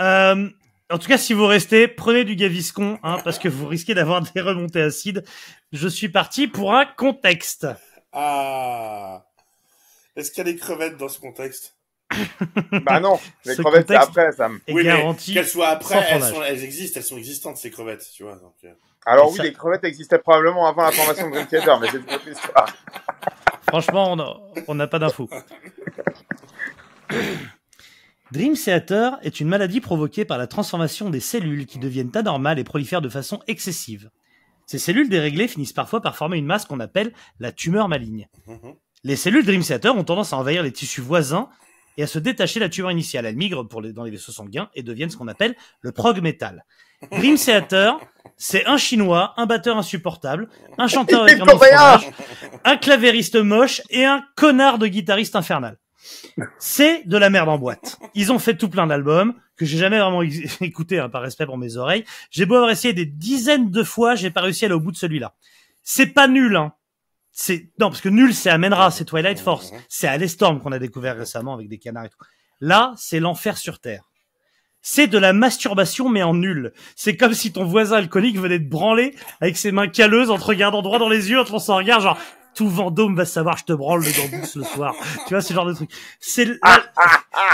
Euh, 0.00 0.48
en 0.90 0.98
tout 0.98 1.08
cas, 1.08 1.18
si 1.18 1.34
vous 1.34 1.46
restez, 1.46 1.86
prenez 1.88 2.24
du 2.24 2.34
Gaviscon, 2.36 2.98
hein, 3.02 3.18
parce 3.24 3.38
que 3.38 3.48
vous 3.48 3.66
risquez 3.66 3.94
d'avoir 3.94 4.22
des 4.22 4.40
remontées 4.40 4.80
acides. 4.82 5.24
Je 5.72 5.88
suis 5.88 6.08
parti 6.08 6.48
pour 6.48 6.74
un 6.74 6.86
contexte. 6.86 7.66
Ah. 8.12 9.24
Est-ce 10.16 10.30
qu'il 10.30 10.38
y 10.38 10.48
a 10.48 10.52
des 10.52 10.56
crevettes 10.56 10.96
dans 10.96 11.08
ce 11.08 11.20
contexte 11.20 11.74
bah 12.84 13.00
non, 13.00 13.20
les 13.44 13.54
Ce 13.54 13.60
crevettes, 13.60 13.88
c'est 13.88 13.94
après, 13.96 14.32
Sam. 14.32 14.58
Et 14.66 14.72
Oui, 14.72 14.82
garanti. 14.84 15.34
qu'elles 15.34 15.46
soient 15.46 15.68
après, 15.68 15.96
elles, 16.08 16.22
fromage. 16.22 16.34
sont, 16.34 16.42
elles 16.42 16.64
existent, 16.64 16.98
elles 17.00 17.04
sont 17.06 17.18
existantes, 17.18 17.58
ces 17.58 17.70
crevettes, 17.70 18.08
tu 18.14 18.22
vois. 18.22 18.36
Donc, 18.36 18.54
euh. 18.64 18.72
Alors 19.04 19.26
Et 19.26 19.30
oui, 19.32 19.36
ça- 19.36 19.42
les 19.42 19.52
crevettes 19.52 19.84
existaient 19.84 20.18
probablement 20.18 20.66
avant 20.66 20.84
la 20.84 20.92
formation 20.92 21.26
de 21.28 21.34
Dream 21.34 21.46
Theater, 21.46 21.78
mais 21.78 21.88
c'est 21.90 21.98
une 21.98 22.04
autre 22.14 22.26
histoire. 22.28 22.74
Franchement, 23.68 24.16
on 24.66 24.74
n'a 24.74 24.86
pas 24.86 24.98
d'infos. 24.98 25.28
Dream 28.32 28.54
Theater 28.54 29.18
est 29.22 29.40
une 29.40 29.48
maladie 29.48 29.80
provoquée 29.80 30.24
par 30.24 30.36
la 30.38 30.46
transformation 30.46 31.08
des 31.10 31.20
cellules 31.20 31.66
qui 31.66 31.78
deviennent 31.78 32.10
anormales 32.14 32.58
et 32.58 32.64
prolifèrent 32.64 33.00
de 33.00 33.08
façon 33.08 33.40
excessive. 33.46 34.10
Ces 34.66 34.78
cellules 34.78 35.08
déréglées 35.08 35.48
finissent 35.48 35.72
parfois 35.72 36.02
par 36.02 36.14
former 36.16 36.36
une 36.36 36.44
masse 36.44 36.66
qu'on 36.66 36.80
appelle 36.80 37.12
la 37.40 37.52
tumeur 37.52 37.88
maligne. 37.88 38.28
Mhm. 38.46 38.74
Les 39.04 39.16
cellules 39.16 39.46
Dream 39.46 39.62
Theater 39.62 39.96
ont 39.96 40.04
tendance 40.04 40.32
à 40.32 40.36
envahir 40.36 40.62
les 40.62 40.72
tissus 40.72 41.00
voisins 41.00 41.48
et 41.96 42.02
à 42.02 42.06
se 42.06 42.18
détacher 42.18 42.60
de 42.60 42.64
la 42.64 42.68
tumeur 42.68 42.90
initiale. 42.90 43.24
Elles 43.24 43.36
migrent 43.36 43.66
pour 43.66 43.80
les- 43.80 43.92
dans 43.94 44.04
les 44.04 44.10
vaisseaux 44.10 44.32
sanguins 44.32 44.68
et 44.74 44.82
deviennent 44.82 45.08
ce 45.10 45.16
qu'on 45.16 45.28
appelle 45.28 45.56
le 45.80 45.92
prog 45.92 46.20
metal. 46.20 46.64
Dream 47.12 47.36
Theater, 47.36 47.96
c'est 48.36 48.66
un 48.66 48.76
chinois, 48.76 49.32
un 49.38 49.46
batteur 49.46 49.78
insupportable, 49.78 50.48
un 50.76 50.86
chanteur 50.88 51.22
avec 51.22 51.40
un 51.40 51.46
fromage, 51.46 52.10
un 52.64 52.76
clavériste 52.76 53.36
moche 53.36 53.80
et 53.88 54.04
un 54.04 54.22
connard 54.36 54.78
de 54.78 54.86
guitariste 54.88 55.34
infernal. 55.36 55.78
C'est 56.58 57.06
de 57.06 57.16
la 57.16 57.30
merde 57.30 57.48
en 57.48 57.58
boîte. 57.58 57.98
Ils 58.14 58.32
ont 58.32 58.38
fait 58.38 58.56
tout 58.56 58.68
plein 58.68 58.86
d'albums 58.86 59.34
que 59.56 59.64
j'ai 59.64 59.78
jamais 59.78 59.98
vraiment 59.98 60.22
écouté 60.60 60.98
hein, 60.98 61.08
par 61.08 61.22
respect 61.22 61.46
pour 61.46 61.58
mes 61.58 61.76
oreilles. 61.76 62.04
J'ai 62.30 62.46
beau 62.46 62.54
avoir 62.54 62.70
essayé 62.70 62.94
des 62.94 63.06
dizaines 63.06 63.70
de 63.70 63.82
fois, 63.82 64.14
j'ai 64.14 64.30
pas 64.30 64.40
réussi 64.40 64.64
à 64.64 64.66
aller 64.66 64.74
au 64.74 64.80
bout 64.80 64.92
de 64.92 64.96
celui-là. 64.96 65.34
C'est 65.82 66.06
pas 66.06 66.28
nul, 66.28 66.56
hein. 66.56 66.72
C'est 67.32 67.70
non 67.78 67.88
parce 67.90 68.00
que 68.00 68.08
nul 68.08 68.34
c'est 68.34 68.50
Amenra, 68.50 68.90
c'est 68.90 69.04
Twilight 69.04 69.38
Force, 69.38 69.72
c'est 69.88 70.08
Alestorm 70.08 70.60
qu'on 70.60 70.72
a 70.72 70.80
découvert 70.80 71.16
récemment 71.16 71.54
avec 71.54 71.68
des 71.68 71.78
canards 71.78 72.06
et 72.06 72.08
tout. 72.08 72.18
Là, 72.60 72.94
c'est 72.96 73.20
l'enfer 73.20 73.56
sur 73.56 73.78
terre. 73.78 74.10
C'est 74.82 75.06
de 75.06 75.18
la 75.18 75.32
masturbation 75.32 76.08
mais 76.08 76.24
en 76.24 76.34
nul. 76.34 76.72
C'est 76.96 77.16
comme 77.16 77.34
si 77.34 77.52
ton 77.52 77.64
voisin 77.64 77.98
alcoolique 77.98 78.38
venait 78.38 78.58
te 78.58 78.68
branler 78.68 79.14
avec 79.40 79.56
ses 79.56 79.70
mains 79.70 79.86
calleuses 79.86 80.30
en 80.30 80.38
te 80.38 80.44
regardant 80.44 80.82
droit 80.82 80.98
dans 80.98 81.08
les 81.08 81.30
yeux, 81.30 81.38
en 81.38 81.44
te 81.44 81.52
lançant 81.52 81.74
un 81.74 81.78
regard 81.78 82.00
genre 82.00 82.18
tout 82.58 82.68
Vendôme 82.68 83.14
va 83.14 83.24
savoir 83.24 83.56
je 83.56 83.64
te 83.64 83.72
branle 83.72 84.04
le 84.04 84.10
gambus 84.10 84.56
le 84.56 84.64
soir. 84.64 84.94
Tu 85.26 85.34
vois 85.34 85.40
ce 85.40 85.54
genre 85.54 85.64
de 85.64 85.74
truc. 85.74 85.90
C'est 86.18 86.42
l- 86.42 86.58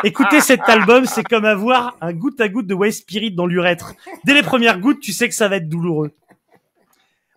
écouter 0.02 0.40
cet 0.40 0.60
album, 0.66 1.04
c'est 1.04 1.22
comme 1.24 1.44
avoir 1.44 1.94
un 2.00 2.12
goutte 2.14 2.40
à 2.40 2.48
goutte 2.48 2.66
de 2.66 2.74
Waste 2.74 3.02
Spirit 3.02 3.32
dans 3.32 3.46
l'urètre. 3.46 3.92
Dès 4.24 4.32
les 4.34 4.42
premières 4.42 4.80
gouttes, 4.80 5.00
tu 5.00 5.12
sais 5.12 5.28
que 5.28 5.34
ça 5.34 5.46
va 5.48 5.56
être 5.56 5.68
douloureux. 5.68 6.10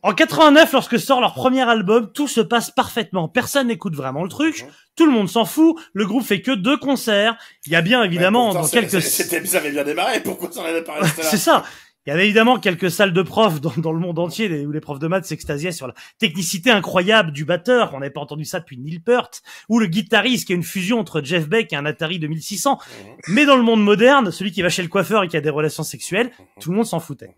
En 0.03 0.13
89, 0.13 0.71
lorsque 0.71 0.97
sort 0.99 1.19
leur 1.19 1.33
premier 1.33 1.67
album, 1.67 2.09
tout 2.13 2.29
se 2.29 2.39
passe 2.39 2.71
parfaitement. 2.71 3.27
Personne 3.27 3.67
n'écoute 3.67 3.95
vraiment 3.95 4.23
le 4.23 4.29
truc. 4.29 4.65
Tout 4.95 5.05
le 5.05 5.11
monde 5.11 5.27
s'en 5.27 5.43
fout. 5.43 5.75
Le 5.91 6.05
groupe 6.05 6.23
fait 6.23 6.41
que 6.41 6.51
deux 6.51 6.77
concerts. 6.77 7.35
Il 7.65 7.73
y 7.73 7.75
a 7.75 7.81
bien 7.81 8.01
évidemment 8.03 8.45
pourtant, 8.45 8.61
dans 8.61 8.67
quelques 8.69 9.01
C'était, 9.01 9.43
ça 9.45 9.57
avait 9.57 9.71
bien 9.71 9.83
démarré, 9.83 10.21
pourquoi 10.21 10.49
ça 10.51 10.63
n'avait 10.63 10.83
pas 10.83 10.93
resté 10.93 11.21
là 11.23 11.27
c'est 11.29 11.37
ça. 11.37 11.65
Il 12.07 12.11
y 12.11 12.13
avait 12.13 12.23
évidemment 12.23 12.57
quelques 12.57 12.89
salles 12.89 13.11
de 13.11 13.21
profs 13.21 13.59
dans, 13.59 13.73
dans 13.75 13.91
le 13.91 13.99
monde 13.99 14.17
entier 14.17 14.65
où 14.65 14.71
les 14.71 14.79
profs 14.79 14.99
de 14.99 15.07
maths 15.07 15.25
s'extasiaient 15.25 15.73
sur 15.73 15.87
la 15.87 15.93
technicité 16.19 16.71
incroyable 16.71 17.33
du 17.33 17.43
batteur. 17.43 17.91
On 17.93 17.99
n'avait 17.99 18.11
pas 18.13 18.21
entendu 18.21 18.45
ça 18.45 18.61
depuis 18.61 18.77
Neil 18.77 18.99
Peart. 18.99 19.41
Ou 19.67 19.77
le 19.77 19.87
guitariste 19.87 20.47
qui 20.47 20.53
est 20.53 20.55
une 20.55 20.63
fusion 20.63 20.99
entre 20.99 21.21
Jeff 21.21 21.49
Beck 21.49 21.73
et 21.73 21.75
un 21.75 21.85
Atari 21.85 22.17
2600. 22.17 22.79
Mais 23.27 23.45
dans 23.45 23.57
le 23.57 23.61
monde 23.63 23.83
moderne, 23.83 24.31
celui 24.31 24.53
qui 24.53 24.61
va 24.61 24.69
chez 24.69 24.83
le 24.83 24.87
coiffeur 24.87 25.23
et 25.23 25.27
qui 25.27 25.35
a 25.35 25.41
des 25.41 25.49
relations 25.49 25.83
sexuelles, 25.83 26.31
tout 26.61 26.71
le 26.71 26.77
monde 26.77 26.85
s'en 26.85 27.01
foutait. 27.01 27.35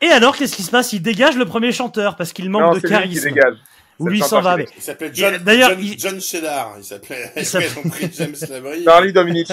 Et 0.00 0.08
alors, 0.08 0.36
qu'est-ce 0.36 0.56
qui 0.56 0.64
se 0.64 0.70
passe? 0.72 0.92
Il 0.92 1.00
dégage 1.00 1.36
le 1.36 1.44
premier 1.44 1.70
chanteur 1.70 2.16
parce 2.16 2.32
qu'il 2.32 2.50
manque 2.50 2.62
Non, 2.62 2.72
de 2.72 2.80
c'est 2.80 2.88
lui 2.88 2.94
qui 2.94 3.00
charisme. 3.20 3.28
dégage. 3.28 3.54
Ou 4.00 4.08
lui 4.08 4.20
s'en 4.20 4.40
va. 4.40 4.56
Il 4.60 4.82
s'appelait 4.82 5.10
John, 5.12 5.34
John, 5.44 5.78
il- 5.80 5.98
John 5.98 6.20
Cheddar, 6.20 6.74
il 6.78 6.84
s'appelait. 6.84 7.32
James 8.12 8.34
Lavery. 8.48 8.84
Charlie 8.84 9.12
Dominici. 9.12 9.52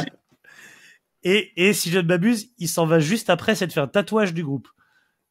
Et, 1.26 1.52
et 1.58 1.74
si 1.74 1.90
je 1.90 1.98
ne 1.98 2.08
m'abuse, 2.08 2.52
il 2.60 2.70
s'en 2.70 2.86
va 2.86 3.00
juste 3.00 3.30
après 3.32 3.56
s'être 3.56 3.74
fait 3.74 3.80
un 3.80 3.88
tatouage 3.88 4.34
du 4.34 4.44
groupe. 4.44 4.68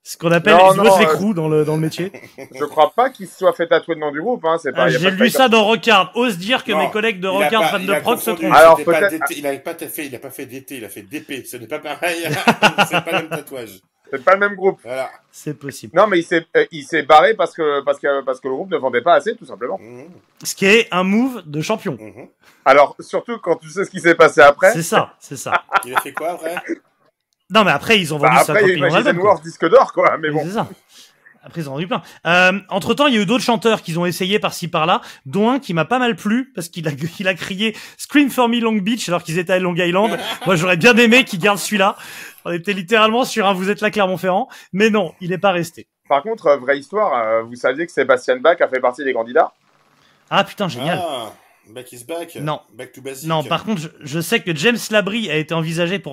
Ce 0.02 0.18
qu'on 0.18 0.30
appelle 0.32 0.52
Non, 0.54 0.72
les 0.72 1.06
euh, 1.06 1.32
dans 1.32 1.48
le, 1.48 1.64
dans 1.64 1.76
le 1.76 1.80
métier. 1.80 2.12
Je 2.54 2.64
crois 2.64 2.92
pas 2.94 3.08
qu'il 3.08 3.26
se 3.26 3.38
soit 3.38 3.54
fait 3.54 3.66
tatouer 3.68 3.94
le 3.94 4.02
nom 4.02 4.12
du 4.12 4.20
groupe. 4.20 4.44
Hein. 4.44 4.58
C'est 4.62 4.72
pas. 4.72 4.82
Ah, 4.82 4.88
J'ai 4.90 5.10
lu 5.10 5.30
ça 5.30 5.48
dans 5.48 5.64
Rockard. 5.64 6.12
Ose 6.14 6.36
dire 6.36 6.62
que 6.62 6.72
Non, 6.72 6.84
mes 6.84 6.90
collègues 6.90 7.20
de 7.20 7.28
Rockard, 7.28 7.70
fans 7.70 7.80
de 7.80 8.00
proc, 8.00 8.20
se 8.20 8.32
trompent. 8.32 8.52
Alors, 8.52 8.76
peut-être- 8.76 9.30
il 9.30 9.46
a 9.46 9.56
pas 9.56 9.74
fait, 9.74 10.06
il 10.06 10.14
a 10.14 10.18
pas 10.18 10.28
fait 10.28 10.44
DT, 10.44 10.76
il 10.76 10.84
a 10.84 10.90
fait 10.90 11.02
DP. 11.02 11.46
Ce 11.46 11.56
n'est 11.56 11.66
pas 11.66 11.78
pareil. 11.78 12.22
c'est 12.90 13.02
pas 13.02 13.12
le 13.12 13.18
même 13.20 13.28
tatouage. 13.30 13.80
C'est 14.10 14.22
pas 14.24 14.34
le 14.34 14.38
même 14.40 14.54
groupe. 14.54 14.78
Voilà. 14.84 15.10
C'est 15.32 15.54
possible. 15.58 15.96
Non, 15.96 16.06
mais 16.06 16.18
il 16.20 16.22
s'est, 16.24 16.46
euh, 16.56 16.64
il 16.70 16.84
s'est 16.84 17.02
barré 17.02 17.34
parce 17.34 17.54
que, 17.54 17.82
parce 17.82 17.98
que, 17.98 18.22
parce 18.22 18.38
que 18.40 18.48
le 18.48 18.54
groupe 18.54 18.70
ne 18.70 18.76
vendait 18.76 19.00
pas 19.02 19.14
assez, 19.14 19.34
tout 19.34 19.46
simplement. 19.46 19.78
Mhm, 19.80 20.08
Ce 20.42 20.54
qui 20.54 20.66
est 20.66 20.88
un 20.92 21.02
move 21.02 21.42
de 21.46 21.60
champion. 21.60 21.96
mhm. 22.00 22.28
Alors, 22.64 22.94
surtout 23.00 23.38
quand 23.38 23.56
tu 23.56 23.68
sais 23.70 23.84
ce 23.84 23.90
qui 23.90 24.00
s'est 24.00 24.14
passé 24.14 24.40
après. 24.40 24.72
C'est 24.72 24.82
ça, 24.82 25.14
c'est 25.18 25.36
ça. 25.36 25.64
Il 25.84 25.94
a 25.94 26.00
fait 26.00 26.12
quoi 26.12 26.32
après? 26.32 26.56
Non, 27.50 27.64
mais 27.64 27.72
après, 27.72 27.98
ils 27.98 28.14
ont 28.14 28.18
Bah, 28.18 28.28
vendu 28.28 28.40
après, 28.40 28.52
50 28.54 28.62
il 28.62 28.78
y 28.78 28.82
a 28.84 29.12
eu 29.12 29.42
disque 29.42 29.68
d'or, 29.68 29.92
quoi. 29.92 30.16
Mais 30.18 30.30
bon. 30.30 30.42
C'est 30.44 30.52
ça. 30.52 30.68
Après, 31.46 31.60
ils 31.60 31.68
ont 31.68 31.72
vendu 31.72 31.86
plein. 31.86 32.00
Euh, 32.26 32.58
entre 32.70 32.94
temps, 32.94 33.06
il 33.06 33.14
y 33.14 33.18
a 33.18 33.20
eu 33.20 33.26
d'autres 33.26 33.44
chanteurs 33.44 33.82
qui 33.82 33.96
ont 33.98 34.06
essayé 34.06 34.38
par-ci 34.38 34.66
par-là, 34.68 35.02
dont 35.26 35.50
un 35.50 35.58
qui 35.58 35.74
m'a 35.74 35.84
pas 35.84 35.98
mal 35.98 36.16
plu 36.16 36.50
parce 36.54 36.70
qu'il 36.70 36.88
a, 36.88 36.92
il 37.18 37.28
a 37.28 37.34
crié 37.34 37.76
Scream 37.98 38.30
for 38.30 38.48
me 38.48 38.60
Long 38.60 38.72
Beach 38.76 39.08
alors 39.10 39.22
qu'ils 39.22 39.38
étaient 39.38 39.52
à 39.52 39.58
Long 39.58 39.74
Island. 39.74 40.18
Moi, 40.46 40.56
j'aurais 40.56 40.78
bien 40.78 40.96
aimé 40.96 41.24
qu'ils 41.24 41.38
gardent 41.40 41.58
celui-là. 41.58 41.96
On 42.44 42.52
était 42.52 42.72
littéralement 42.72 43.24
sur 43.24 43.46
un 43.46 43.54
Vous 43.54 43.70
êtes 43.70 43.80
là 43.80 43.90
Clermont-Ferrand, 43.90 44.48
mais 44.72 44.90
non, 44.90 45.14
il 45.20 45.32
est 45.32 45.38
pas 45.38 45.52
resté. 45.52 45.86
Par 46.08 46.22
contre, 46.22 46.46
euh, 46.48 46.56
vraie 46.58 46.78
histoire, 46.78 47.18
euh, 47.18 47.42
vous 47.42 47.54
saviez 47.54 47.86
que 47.86 47.92
Sébastien 47.92 48.36
Bach 48.36 48.60
a 48.60 48.68
fait 48.68 48.80
partie 48.80 49.04
des 49.04 49.14
candidats? 49.14 49.52
Ah 50.28 50.44
putain, 50.44 50.68
génial. 50.68 51.00
Ah, 51.00 51.32
back 51.68 51.92
is 51.92 52.04
back. 52.04 52.34
Non. 52.36 52.60
Back 52.74 52.92
to 52.92 53.00
basic. 53.00 53.28
Non, 53.28 53.42
par 53.42 53.64
contre, 53.64 53.80
je, 53.80 53.88
je 54.00 54.20
sais 54.20 54.40
que 54.40 54.54
James 54.54 54.76
Labrie 54.90 55.30
a 55.30 55.36
été 55.36 55.54
envisagé 55.54 55.98
pour, 55.98 56.12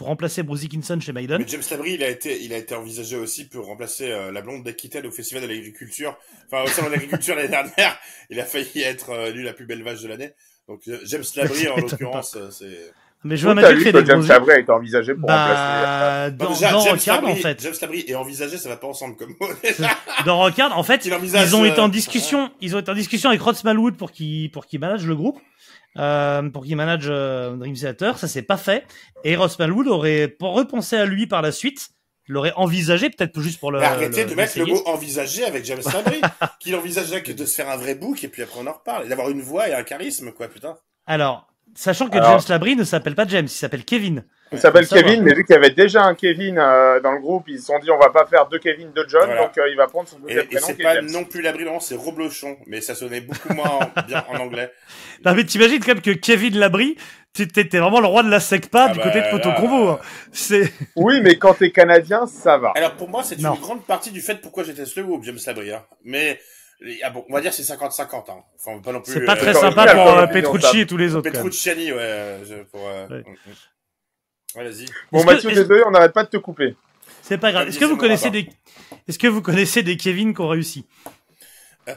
remplacer 0.00 0.42
Bruce 0.42 0.60
Dickinson 0.60 0.98
chez 1.00 1.12
Maiden. 1.12 1.38
Mais 1.38 1.48
James 1.48 1.62
Labrie, 1.70 1.92
il 1.92 2.04
a 2.04 2.08
été, 2.08 2.42
il 2.42 2.52
a 2.52 2.58
été 2.58 2.74
envisagé 2.74 3.16
aussi 3.16 3.48
pour 3.48 3.66
remplacer 3.66 4.10
euh, 4.10 4.30
la 4.30 4.42
blonde 4.42 4.64
d'Aquitaine 4.64 5.06
au 5.06 5.10
Festival 5.10 5.42
de 5.42 5.48
l'Agriculture. 5.48 6.16
Enfin, 6.46 6.64
au 6.64 6.68
salon 6.68 6.88
de 6.88 6.92
l'Agriculture 6.92 7.34
l'année 7.34 7.48
dernière. 7.48 7.98
Il 8.28 8.38
a 8.40 8.44
failli 8.44 8.82
être 8.82 9.10
euh, 9.10 9.26
élu 9.26 9.42
la 9.42 9.54
plus 9.54 9.66
belle 9.66 9.82
vache 9.82 10.02
de 10.02 10.08
l'année. 10.08 10.32
Donc, 10.68 10.82
James 11.04 11.24
Labrie, 11.36 11.68
en 11.68 11.76
l'occurrence, 11.76 12.36
c'est... 12.50 12.92
Mais 13.22 13.36
je 13.36 13.46
vu 13.46 13.54
qui 13.78 13.84
fait 13.84 13.92
que 13.92 13.98
des 13.98 14.06
James 14.06 14.24
a 14.30 14.58
été 14.58 14.72
envisagé 14.72 15.14
pour 15.14 15.28
remplacer. 15.28 15.52
Bah, 15.54 16.30
Bon, 16.30 16.44
dans, 16.46 16.50
déjà, 16.52 16.70
dans 16.70 16.80
James 16.80 16.94
Rockard, 16.98 17.24
en 17.24 17.34
fait. 17.34 17.60
James 17.62 17.74
Labrie 17.82 18.04
et 18.06 18.14
envisagé, 18.14 18.56
ça 18.56 18.68
va 18.70 18.76
pas 18.78 18.86
ensemble 18.86 19.16
comme 19.16 19.34
mot. 19.38 19.48
Dans 20.24 20.38
Rockard, 20.38 20.76
en 20.76 20.82
fait, 20.82 21.04
Il 21.04 21.12
ils 21.22 21.56
ont 21.56 21.64
été 21.66 21.80
en 21.80 21.88
euh, 21.88 21.90
discussion, 21.90 22.50
ils 22.62 22.74
ont 22.74 22.78
été 22.78 22.90
en 22.90 22.94
discussion 22.94 23.28
avec 23.28 23.42
Rod 23.42 23.56
Smallwood 23.56 23.96
pour 23.96 24.10
qu'il 24.10 24.50
pour 24.50 24.64
qu'il 24.66 24.80
manage 24.80 25.06
le 25.06 25.14
groupe, 25.14 25.38
euh, 25.98 26.48
pour 26.48 26.64
qu'il 26.64 26.76
manage 26.76 27.08
euh, 27.08 27.56
Dream 27.56 27.74
Theater. 27.74 28.16
Ça 28.18 28.26
s'est 28.26 28.42
pas 28.42 28.56
fait. 28.56 28.86
Et 29.24 29.36
Rod 29.36 29.50
Smallwood 29.50 29.88
aurait 29.88 30.28
pour 30.28 30.54
repensé 30.54 30.96
à 30.96 31.04
lui 31.04 31.26
par 31.26 31.42
la 31.42 31.52
suite, 31.52 31.90
l'aurait 32.26 32.54
envisagé 32.56 33.10
peut-être 33.10 33.38
juste 33.42 33.60
pour 33.60 33.70
le. 33.70 33.80
Mais 33.80 33.86
arrêtez 33.86 34.24
le- 34.24 34.30
de 34.30 34.34
mettre 34.34 34.58
le 34.58 34.64
mot 34.64 34.82
envisager 34.86 35.44
avec 35.44 35.66
James 35.66 35.82
Labrie. 35.92 36.20
qu'il 36.60 36.74
envisagerait 36.74 37.22
que 37.22 37.32
de 37.32 37.44
se 37.44 37.54
faire 37.54 37.68
un 37.68 37.76
vrai 37.76 37.94
book 37.96 38.24
et 38.24 38.28
puis 38.28 38.42
après 38.42 38.60
on 38.62 38.66
en 38.66 38.72
reparle. 38.72 39.04
Et 39.04 39.08
d'avoir 39.10 39.28
une 39.28 39.42
voix 39.42 39.68
et 39.68 39.74
un 39.74 39.82
charisme, 39.82 40.32
quoi, 40.32 40.48
putain. 40.48 40.76
Alors, 41.06 41.49
sachant 41.74 42.08
que 42.08 42.16
Alors- 42.18 42.30
James 42.32 42.40
Labrie 42.48 42.76
ne 42.76 42.84
s'appelle 42.84 43.14
pas 43.14 43.26
James, 43.26 43.44
il 43.46 43.48
s'appelle 43.48 43.84
Kevin. 43.84 44.24
Il 44.52 44.58
s'appelle. 44.58 44.88
Kevin, 44.88 45.22
mais 45.22 45.32
vu 45.32 45.44
qu'il 45.44 45.54
y 45.54 45.56
avait 45.58 45.70
déjà 45.70 46.02
un 46.02 46.16
Kevin 46.16 46.58
euh, 46.58 46.98
dans 47.00 47.12
le 47.12 47.20
groupe, 47.20 47.44
ils 47.46 47.60
se 47.60 47.66
sont 47.66 47.78
dit 47.78 47.88
on 47.92 47.98
va 47.98 48.10
pas 48.10 48.26
faire 48.26 48.48
deux 48.48 48.58
Kevin, 48.58 48.90
deux 48.90 49.04
John, 49.06 49.26
Voilà. 49.26 49.42
donc 49.44 49.56
euh, 49.58 49.68
il 49.70 49.76
va 49.76 49.86
prendre 49.86 50.08
son 50.08 50.16
Et, 50.26 50.34
deuxième 50.34 50.42
et 50.42 50.46
prénom 50.48 50.66
c'est 50.66 50.74
qui 50.74 50.80
est 50.80 50.84
pas 50.84 50.94
James. 50.96 51.10
non 51.12 51.24
plus 51.24 51.40
Labrie, 51.40 51.64
non, 51.64 51.78
c'est 51.78 51.94
Roblochon. 51.94 52.56
Mais 52.66 52.80
ça 52.80 52.96
sonnait 52.96 53.20
beaucoup 53.20 53.52
moins 53.54 53.70
en- 53.96 54.02
bien 54.08 54.24
en 54.28 54.38
anglais. 54.40 54.72
Non 55.24 55.34
mais 55.34 55.44
t'imagines 55.44 55.78
quand 55.80 55.88
même 55.94 56.00
que 56.00 56.10
Kevin 56.12 56.58
Labrie, 56.58 56.96
t'étais 57.34 57.68
t'es 57.68 57.78
vraiment 57.78 58.00
le 58.00 58.06
roi 58.08 58.22
de 58.24 58.30
la 58.30 58.40
secpa 58.40 58.86
Ah 58.88 58.92
du 58.92 58.98
bah, 58.98 59.04
côté 59.04 59.20
de 59.20 59.56
Combo. 59.60 59.90
euh, 59.90 59.92
hein. 59.92 59.98
C'est 60.32 60.72
Oui, 60.96 61.20
mais 61.22 61.36
quand 61.36 61.54
t'es 61.54 61.70
canadien, 61.70 62.26
ça 62.26 62.56
va. 62.58 62.72
Alors 62.74 62.94
pour 62.94 63.08
moi, 63.08 63.22
c'est 63.22 63.36
une 63.36 63.42
grande 63.60 63.84
partie 63.84 64.10
du 64.10 64.20
fait 64.20 64.40
pourquoi 64.40 64.64
j'ai 64.64 64.74
testé 64.74 65.00
le 65.02 65.06
groupe 65.06 65.22
James 65.22 65.38
Labrie. 65.46 65.72
hein. 65.72 65.84
Mais 66.04 66.40
ah 67.02 67.10
bon, 67.10 67.24
on 67.28 67.34
va 67.34 67.40
dire 67.40 67.52
c'est 67.52 67.62
50-50. 67.62 68.30
Hein. 68.30 68.42
Enfin, 68.58 68.80
pas 68.80 68.92
non 68.92 69.00
plus. 69.02 69.12
c'est 69.12 69.24
pas 69.24 69.34
euh, 69.34 69.36
très 69.40 69.54
sympa 69.54 69.92
pour 69.94 70.08
euh, 70.18 70.26
Petrucci 70.26 70.80
et 70.80 70.86
tous 70.86 70.96
les 70.96 71.14
autres. 71.14 71.28
quand 71.30 71.34
même. 71.38 71.44
Petrucciani, 71.44 71.92
ouais. 71.92 71.98
euh, 72.00 72.64
Pour, 72.70 72.86
euh, 72.88 73.06
Ouais. 73.08 73.18
mm, 73.18 73.30
mm. 73.50 74.58
Ouais, 74.58 74.64
vas-y. 74.64 74.86
Bon, 75.12 75.20
que- 75.20 75.26
Mathieu, 75.26 75.50
est-ce- 75.50 75.60
désolé, 75.60 75.82
on 75.86 75.90
n'arrête 75.90 76.12
pas 76.12 76.24
de 76.24 76.28
te 76.30 76.36
couper. 76.38 76.74
C'est 77.22 77.38
pas 77.38 77.52
grave. 77.52 77.68
Est-ce 77.68 77.78
que 77.78 77.84
vous 77.84 77.96
connaissez 77.96 78.30
des 78.30 78.48
Est-ce 79.06 79.18
que 79.18 79.26
vous 79.28 79.42
connaissez 79.42 79.82
des 79.82 79.96
Kevin 79.96 80.34
qui 80.34 80.40
ont 80.40 80.48
réussi? 80.48 80.86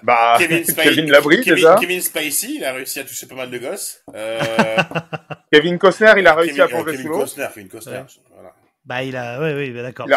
Bah, 0.04 0.36
Kevin, 0.40 0.64
Kevin, 0.64 0.76
Spacey- 0.76 1.10
Labrie, 1.12 1.38
Kevin, 1.38 1.56
déjà. 1.56 1.76
Kevin 1.80 2.02
Spacey, 2.02 2.48
il 2.56 2.64
a 2.66 2.74
réussi 2.74 3.00
à 3.00 3.04
toucher 3.04 3.26
pas 3.28 3.36
mal 3.36 3.50
de 3.52 3.58
gosses. 3.58 4.04
Euh, 4.14 4.40
Kevin 5.52 5.78
Costner, 5.80 6.14
il 6.18 6.28
a 6.28 6.34
réussi 6.36 6.56
Kevin, 6.56 6.62
à 6.64 6.68
plonger 6.68 6.98
Kevin. 6.98 7.12
Costner, 7.12 7.48
Kevin 7.54 7.70
Costner. 7.70 7.94
Ouais. 7.98 8.04
Voilà. 8.34 8.54
Bah 8.86 9.04
il 9.04 9.16
a 9.16 9.40
ouais 9.40 9.54
ouais 9.54 9.70
bah, 9.70 9.82
d'accord. 9.82 10.08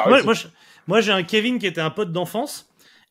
Moi, 0.89 1.01
j'ai 1.01 1.13
un 1.13 1.23
Kevin 1.23 1.59
qui 1.59 1.67
était 1.67 1.81
un 1.81 1.91
pote 1.91 2.13
d'enfance 2.13 2.69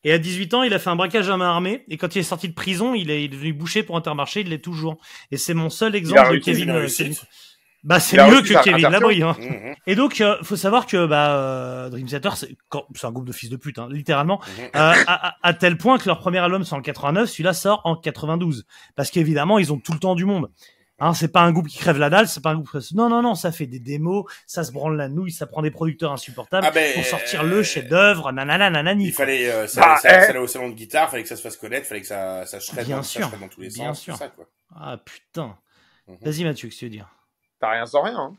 et 0.08 0.12
à 0.12 0.18
18 0.18 0.54
ans, 0.54 0.62
il 0.62 0.72
a 0.72 0.78
fait 0.78 0.88
un 0.90 0.96
braquage 0.96 1.28
à 1.28 1.36
main 1.36 1.48
armée 1.50 1.84
et 1.88 1.96
quand 1.96 2.14
il 2.14 2.20
est 2.20 2.22
sorti 2.22 2.48
de 2.48 2.54
prison, 2.54 2.94
il 2.94 3.10
est, 3.10 3.20
il 3.22 3.24
est 3.26 3.28
devenu 3.36 3.52
boucher 3.52 3.82
pour 3.82 3.96
Intermarché, 3.96 4.40
il 4.40 4.48
l'est 4.48 4.58
toujours. 4.58 4.96
Et 5.30 5.36
c'est 5.36 5.52
mon 5.54 5.68
seul 5.70 5.94
exemple 5.94 6.32
de 6.34 6.38
Kevin. 6.38 6.70
euh. 6.70 6.86
Kevin- 6.88 7.14
Bah 7.84 8.00
c'est 8.00 8.16
mieux 8.16 8.40
que 8.42 8.62
Kevin. 8.64 8.88
Labrie. 8.88 9.22
Hein. 9.22 9.36
Mhm, 9.38 9.74
Et 9.86 9.94
donc, 9.94 10.20
euh, 10.20 10.36
faut 10.42 10.56
savoir 10.56 10.86
que 10.86 11.06
bah, 11.06 11.36
euh, 11.36 11.88
Dream 11.90 12.06
Theater, 12.06 12.36
c'est 12.36 12.56
un 13.04 13.12
groupe 13.12 13.26
de 13.26 13.32
fils 13.32 13.48
de 13.50 13.56
pute, 13.56 13.78
hein, 13.78 13.86
littéralement, 13.90 14.40
mhm. 14.58 14.64
euh, 14.64 14.68
à, 15.06 15.28
à- 15.28 15.34
à 15.42 15.54
tel 15.54 15.76
point 15.76 15.98
que 15.98 16.06
leur 16.06 16.18
premier 16.18 16.38
album 16.38 16.64
sort 16.64 16.78
en 16.78 16.82
89, 16.82 17.28
celui-là 17.30 17.52
sort 17.52 17.80
en 17.84 17.94
92, 17.94 18.64
parce 18.96 19.10
qu'évidemment, 19.10 19.58
ils 19.58 19.72
ont 19.72 19.78
tout 19.78 19.92
le 19.92 19.98
temps 20.00 20.14
du 20.16 20.24
monde. 20.24 20.50
Hein, 20.98 21.12
c'est 21.12 21.28
pas 21.28 21.42
un 21.42 21.52
groupe 21.52 21.68
qui 21.68 21.76
crève 21.78 21.98
la 21.98 22.08
dalle, 22.08 22.26
c'est 22.26 22.42
pas 22.42 22.50
un 22.50 22.54
groupe. 22.54 22.70
Non, 22.94 23.10
non, 23.10 23.20
non, 23.20 23.34
ça 23.34 23.52
fait 23.52 23.66
des 23.66 23.78
démos, 23.80 24.24
ça 24.46 24.64
se 24.64 24.72
branle 24.72 24.96
la 24.96 25.08
nouille, 25.08 25.30
ça 25.30 25.46
prend 25.46 25.60
des 25.60 25.70
producteurs 25.70 26.10
insupportables 26.10 26.66
Ah 26.66 26.70
ben, 26.70 26.94
pour 26.94 27.04
sortir 27.04 27.42
euh, 27.42 27.48
le 27.48 27.62
chef-d'œuvre, 27.62 28.32
nanana, 28.32 28.70
nanani. 28.70 29.08
Il 29.08 29.12
fallait, 29.12 29.50
euh, 29.50 29.66
ça, 29.66 29.82
Bah, 29.82 29.96
ça, 30.00 30.08
eh. 30.08 30.22
ça 30.22 30.30
allait 30.30 30.38
au 30.38 30.46
salon 30.46 30.70
de 30.70 30.74
guitare, 30.74 31.10
fallait 31.10 31.22
que 31.22 31.28
ça 31.28 31.36
se 31.36 31.42
fasse 31.42 31.58
connaître, 31.58 31.86
fallait 31.86 32.00
que 32.00 32.06
ça, 32.06 32.46
ça 32.46 32.60
shred 32.60 32.86
Bien 32.86 32.96
dans, 32.96 33.02
sûr, 33.02 33.20
ça 33.24 33.28
shred 33.28 33.40
dans 33.40 33.48
tous 33.48 33.60
les 33.60 33.68
bien 33.68 33.88
sens, 33.88 34.00
sûr. 34.00 34.14
tout 34.14 34.20
ça, 34.20 34.28
quoi. 34.28 34.46
Ah 34.74 34.96
putain. 35.04 35.56
Mhm. 36.08 36.16
Vas-y 36.22 36.44
Mathieu, 36.44 36.68
qu'est-ce 36.68 36.76
que 36.76 36.78
tu 36.80 36.84
veux 36.86 36.90
dire? 36.90 37.08
T'as 37.60 37.72
rien 37.72 37.84
sans 37.84 38.00
rien. 38.02 38.16
Hein. 38.18 38.32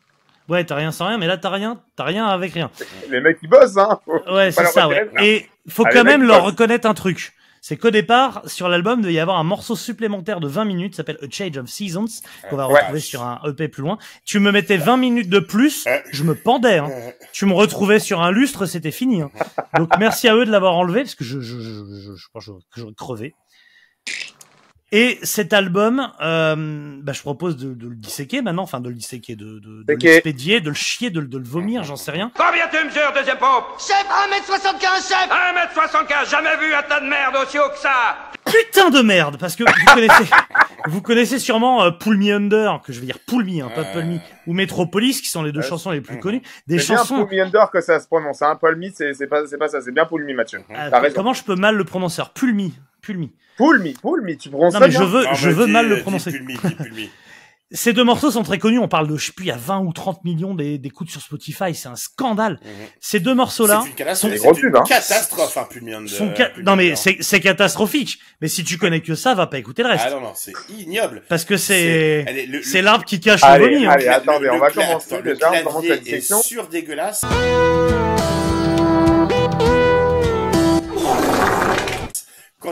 Ouais, 0.50 0.64
t'as 0.64 0.76
rien 0.76 0.92
sans 0.92 1.08
rien, 1.08 1.18
mais 1.20 1.28
là 1.28 1.38
t'as 1.38 1.50
rien, 1.52 1.80
t'as 1.96 2.06
rien 2.06 2.26
avec 2.26 2.54
rien. 2.54 2.72
Les 3.10 3.22
mecs, 3.22 3.38
ils 3.44 3.50
bossent, 3.50 3.78
hein. 3.78 4.00
Faut- 4.06 4.34
Ouais, 4.34 4.50
c'est 4.52 4.66
ça, 4.66 4.88
ouais. 4.88 5.08
Et 5.22 5.48
faut 5.70 5.84
Ah, 5.86 5.90
quand 5.94 6.04
même 6.06 6.24
leur 6.24 6.44
reconnaître 6.44 6.88
un 6.88 6.94
truc. 6.96 7.34
C'est 7.62 7.78
qu'au 7.78 7.90
départ, 7.90 8.42
sur 8.46 8.70
l'album, 8.70 9.00
il 9.00 9.04
devait 9.04 9.14
y 9.14 9.20
avoir 9.20 9.38
un 9.38 9.44
morceau 9.44 9.76
supplémentaire 9.76 10.40
de 10.40 10.48
20 10.48 10.66
minutes, 10.66 10.92
qui 10.92 10.98
s'appelle 10.98 11.18
A 11.22 11.26
Change 11.30 11.58
of 11.58 11.68
Seasons, 11.70 12.06
qu'on 12.50 12.56
va 12.56 12.68
Ouais. 12.68 12.76
retrouver 12.80 13.00
sur 13.00 13.24
un 13.24 13.40
EP 13.48 13.68
plus 13.68 13.82
loin. 13.84 13.98
Tu 14.26 14.40
me 14.40 14.52
mettais 14.52 14.78
20 14.78 14.98
minutes 14.98 15.30
de 15.30 15.40
plus, 15.40 15.86
je 16.12 16.24
me 16.24 16.36
pendais. 16.36 16.78
Hein. 16.78 16.90
Tu 17.34 17.46
me 17.46 17.54
retrouvais 17.54 18.00
sur 18.00 18.22
un 18.22 18.32
lustre, 18.32 18.66
c'était 18.66 18.92
fini. 18.92 19.22
Hein. 19.22 19.32
Donc 19.78 19.90
merci 20.00 20.28
à 20.28 20.36
eux 20.36 20.46
de 20.46 20.52
l'avoir 20.52 20.76
enlevé, 20.76 21.02
parce 21.02 21.16
que 21.16 21.24
je, 21.24 21.40
je, 21.42 21.60
je, 21.60 21.84
je, 22.16 22.16
je 22.40 22.52
j'aurais 22.76 22.94
crevé. 22.94 23.36
Et 24.94 25.20
cet 25.22 25.51
album, 25.51 26.10
euh, 26.22 26.98
bah, 27.01 27.12
je 27.12 27.22
propose 27.22 27.58
de, 27.58 27.74
de 27.74 27.89
le 27.89 27.96
disséquer 27.96 28.41
maintenant, 28.41 28.63
enfin 28.63 28.79
de 28.79 28.88
le 28.88 28.96
disséquer, 28.96 29.36
de, 29.36 29.60
de, 29.60 29.84
de 29.84 29.86
Séquer. 29.89 30.08
l'expédier, 30.08 30.62
de 30.62 30.70
le 30.70 30.75
chier, 30.75 31.10
de, 31.10 31.20
le- 31.20 31.27
de 31.27 31.38
le 31.38 31.44
vomir, 31.44 31.84
j'en 31.84 31.98
sais 31.98 32.12
rien. 32.12 32.32
Combien 32.38 32.67
tu 32.70 32.77
mesures, 32.86 33.12
deuxième 33.13 33.38
pompe 33.38 33.65
Chef, 33.79 34.06
1m75, 34.08 35.08
chef 35.10 35.29
1m75, 35.29 36.29
jamais 36.29 36.56
vu 36.65 36.74
un 36.74 36.84
tas 36.84 37.01
de 37.01 37.06
merde 37.08 37.36
aussi 37.46 37.60
haut 37.60 37.70
que 37.70 37.77
ça 37.79 38.15
putain 38.46 38.89
de 38.91 39.01
merde 39.01 39.36
parce 39.38 39.58
que 39.58 39.65
vous 39.65 39.94
connaissez 39.94 40.24
vous 40.88 41.01
connaissez 41.01 41.38
sûrement 41.38 41.84
euh, 41.84 41.91
Pull 41.91 42.17
Me 42.17 42.34
Under 42.34 42.79
que 42.82 42.94
je 42.94 43.01
veux 43.01 43.06
dire 43.06 43.20
Pull 43.27 43.44
Me 43.44 43.62
hein, 43.62 43.70
pas. 43.75 43.84
Pull 43.84 44.06
Me 44.06 44.20
ou 44.46 44.53
Metropolis 44.53 45.20
qui 45.20 45.27
sont 45.27 45.44
les 45.44 45.51
deux 45.51 45.60
Ouais. 45.60 45.67
chansons 45.67 45.91
les 45.91 46.00
plus 46.00 46.17
connues 46.20 46.41
des 46.65 46.79
C'est 46.79 46.94
bien 46.94 46.98
chansons 47.00 47.25
Paul 47.25 47.36
Me 47.36 47.44
Under 47.44 47.70
que 47.70 47.82
ça 47.82 48.00
se 48.00 48.08
prononce. 48.08 48.41
Hein. 48.41 48.56
Paul 48.56 48.77
Me, 48.77 48.88
c'est 48.96 49.27
pas, 49.27 49.46
c'est 49.48 49.58
pas 49.58 49.67
ça. 49.67 49.82
C'est 49.82 49.91
bien 49.91 50.06
Paul 50.06 50.24
Me, 50.24 50.34
Mathieu. 50.34 50.62
Raison. 50.70 51.13
comment 51.13 51.34
je 51.34 51.44
peux 51.44 51.56
mal 51.56 51.75
le 51.75 51.84
prononcer? 51.84 52.22
Pull 52.34 52.53
Me 52.53 52.70
Me, 53.16 53.94
Paul 54.02 54.22
Me, 54.24 54.36
tu 54.38 54.50
prononces 54.50 54.74
non 54.74 54.80
ça 54.80 54.86
mais 54.88 54.92
je 54.92 54.98
bien. 55.00 55.08
veux 55.08 55.24
non, 55.24 55.34
je 55.34 55.50
veux 55.50 55.66
dis- 55.66 55.72
mal 55.72 55.88
le 55.88 55.96
dis 55.96 56.02
prononcer 56.02 56.32
Pulmi, 56.32 56.56
Pulmi. 56.58 57.10
ces 57.72 57.92
deux 57.92 58.06
morceaux 58.06 58.32
sont 58.32 58.44
très 58.44 58.60
connus 58.60 58.80
on 58.80 58.88
parle 58.88 59.10
de 59.10 59.18
je 59.18 59.26
sais 59.26 59.32
plus 59.34 59.44
il 59.44 59.50
y 59.50 59.52
a 59.52 59.58
20 59.58 59.80
ou 59.82 59.92
30 59.92 60.24
millions 60.24 60.56
d'é- 60.56 60.78
d'écoutes 60.78 61.10
sur 61.10 61.20
Spotify 61.22 61.76
c'est 61.76 61.90
un 61.90 61.98
scandale 61.98 62.60
Mhm. 62.64 62.70
ces 63.02 63.20
deux 63.20 63.36
morceaux 63.36 63.68
là 63.68 63.82
C'est 63.84 63.90
une 63.90 63.96
catastrophe, 63.96 64.32
c'est 64.34 64.40
gros 64.40 64.54
une 64.56 64.76
hein. 64.78 64.84
catastrophe, 64.88 65.58
hein, 65.58 65.68
Pulmi 65.70 65.92
sont 66.08 66.32
ca- 66.36 66.50
Pulmi 66.50 66.66
non 66.66 66.76
mais 66.78 66.96
c'est 66.96 67.40
catastrophique 67.42 68.20
mais 68.42 68.48
si 68.48 68.64
tu 68.64 68.78
connais 68.78 69.02
que 69.02 69.16
ça 69.16 69.34
va 69.36 69.48
pas 69.48 69.58
écouter 69.58 69.84
le 69.84 69.90
reste 69.90 70.06
Ah 70.08 70.12
non, 70.12 70.22
non, 70.22 70.32
c'est 70.34 70.54
ignoble. 70.80 71.24
parce 71.28 71.44
que 71.44 71.58
c'est 71.58 72.24
le- 72.50 72.64
c'est 72.64 72.80
le- 72.80 72.86
l'arbre 72.86 73.04
qui 73.04 73.20
cache 73.20 73.42
le 73.42 73.48
Allez, 73.48 73.66
vomi 73.66 73.86
hein. 73.86 73.90
allez. 73.92 74.06
le- 74.06 74.12
attendez, 74.14 74.46
le 74.46 74.52
on 74.54 74.60
va 74.60 74.72
commencer 74.72 75.18
le 75.22 75.34
déjà, 75.34 75.52
on 75.52 75.64
commence 75.66 75.84
cette 75.86 76.24
sur 76.44 76.68
dégueulasse. 76.70 77.26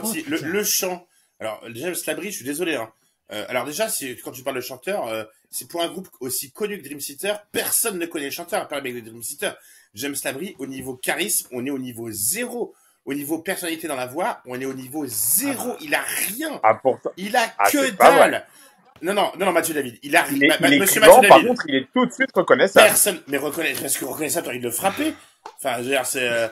Quand 0.02 0.14
il, 0.14 0.25
le, 0.25 0.64
chant, 0.64 1.08
alors 1.40 1.64
James 1.74 1.96
Labrie, 2.08 2.32
je 2.32 2.38
suis 2.38 2.46
désolé. 2.46 2.75
Hein. 2.75 2.92
Euh, 3.32 3.46
alors 3.50 3.66
déjà, 3.66 3.88
quand 4.24 4.32
tu 4.32 4.44
parles 4.44 4.56
de 4.58 4.62
chanteur, 4.62 5.08
euh, 5.08 5.24
c'est 5.50 5.68
pour 5.68 5.82
un 5.82 5.88
groupe 5.88 6.08
aussi 6.20 6.52
connu 6.52 6.78
que 6.80 6.84
Dream 6.84 7.00
Theater, 7.00 7.44
personne 7.52 7.98
ne 7.98 8.06
connaît 8.06 8.25
le 8.25 8.32
chanteur 8.32 8.62
à 8.62 8.68
part 8.68 8.82
les 8.82 9.02
Dream 9.02 9.22
Theater. 9.22 9.58
James 9.96 10.16
Labrie, 10.24 10.56
au 10.60 10.68
niveau 10.68 10.96
charisme, 10.96 11.48
on 11.52 11.66
est 11.66 11.72
au 11.72 11.80
niveau 11.80 12.10
zéro. 12.12 12.74
Au 13.06 13.14
niveau 13.14 13.38
personnalité 13.40 13.88
dans 13.88 13.96
la 13.96 14.08
voix, 14.08 14.42
on 14.48 14.60
est 14.60 14.66
au 14.66 14.74
niveau 14.74 15.06
zéro. 15.08 15.75
Il 15.80 15.94
a 15.94 16.02
rien. 16.28 16.60
Ah. 16.64 16.82
Il 17.18 17.36
a 17.36 17.54
Ah, 17.60 17.70
que 17.70 17.92
dalle. 17.92 18.46
Non, 19.02 19.14
non, 19.14 19.32
non, 19.38 19.46
non, 19.46 19.52
Mathieu 19.52 19.74
David. 19.75 20.00
Il 20.02 20.16
a 20.16 20.25
Il 20.32 20.44
est, 20.44 20.48
Ma- 20.48 20.58
ma- 20.60 20.68
il 20.70 20.74
est 20.74 20.80
Monsieur 20.80 21.02
Mathieu 21.02 21.28
par 21.28 21.38
David. 21.38 21.48
contre, 21.50 21.64
il 21.68 21.75
est 21.75 21.88
tout 21.94 22.06
de 22.06 22.12
suite 22.12 22.30
reconnaissable. 22.34 22.88
Personne, 22.88 23.22
mais 23.28 23.38
reconnaît, 23.38 23.74
parce 23.80 23.98
que 23.98 24.06
reconnaissable, 24.06 24.46
t'as 24.46 24.52
envie 24.52 24.60
de 24.60 24.66
le 24.66 24.72
frapper. 24.72 25.14
Enfin, 25.58 25.75
je 25.78 25.84
veux 25.84 25.90
dire, 25.90 26.06
c'est, 26.06 26.28
euh, 26.28 26.48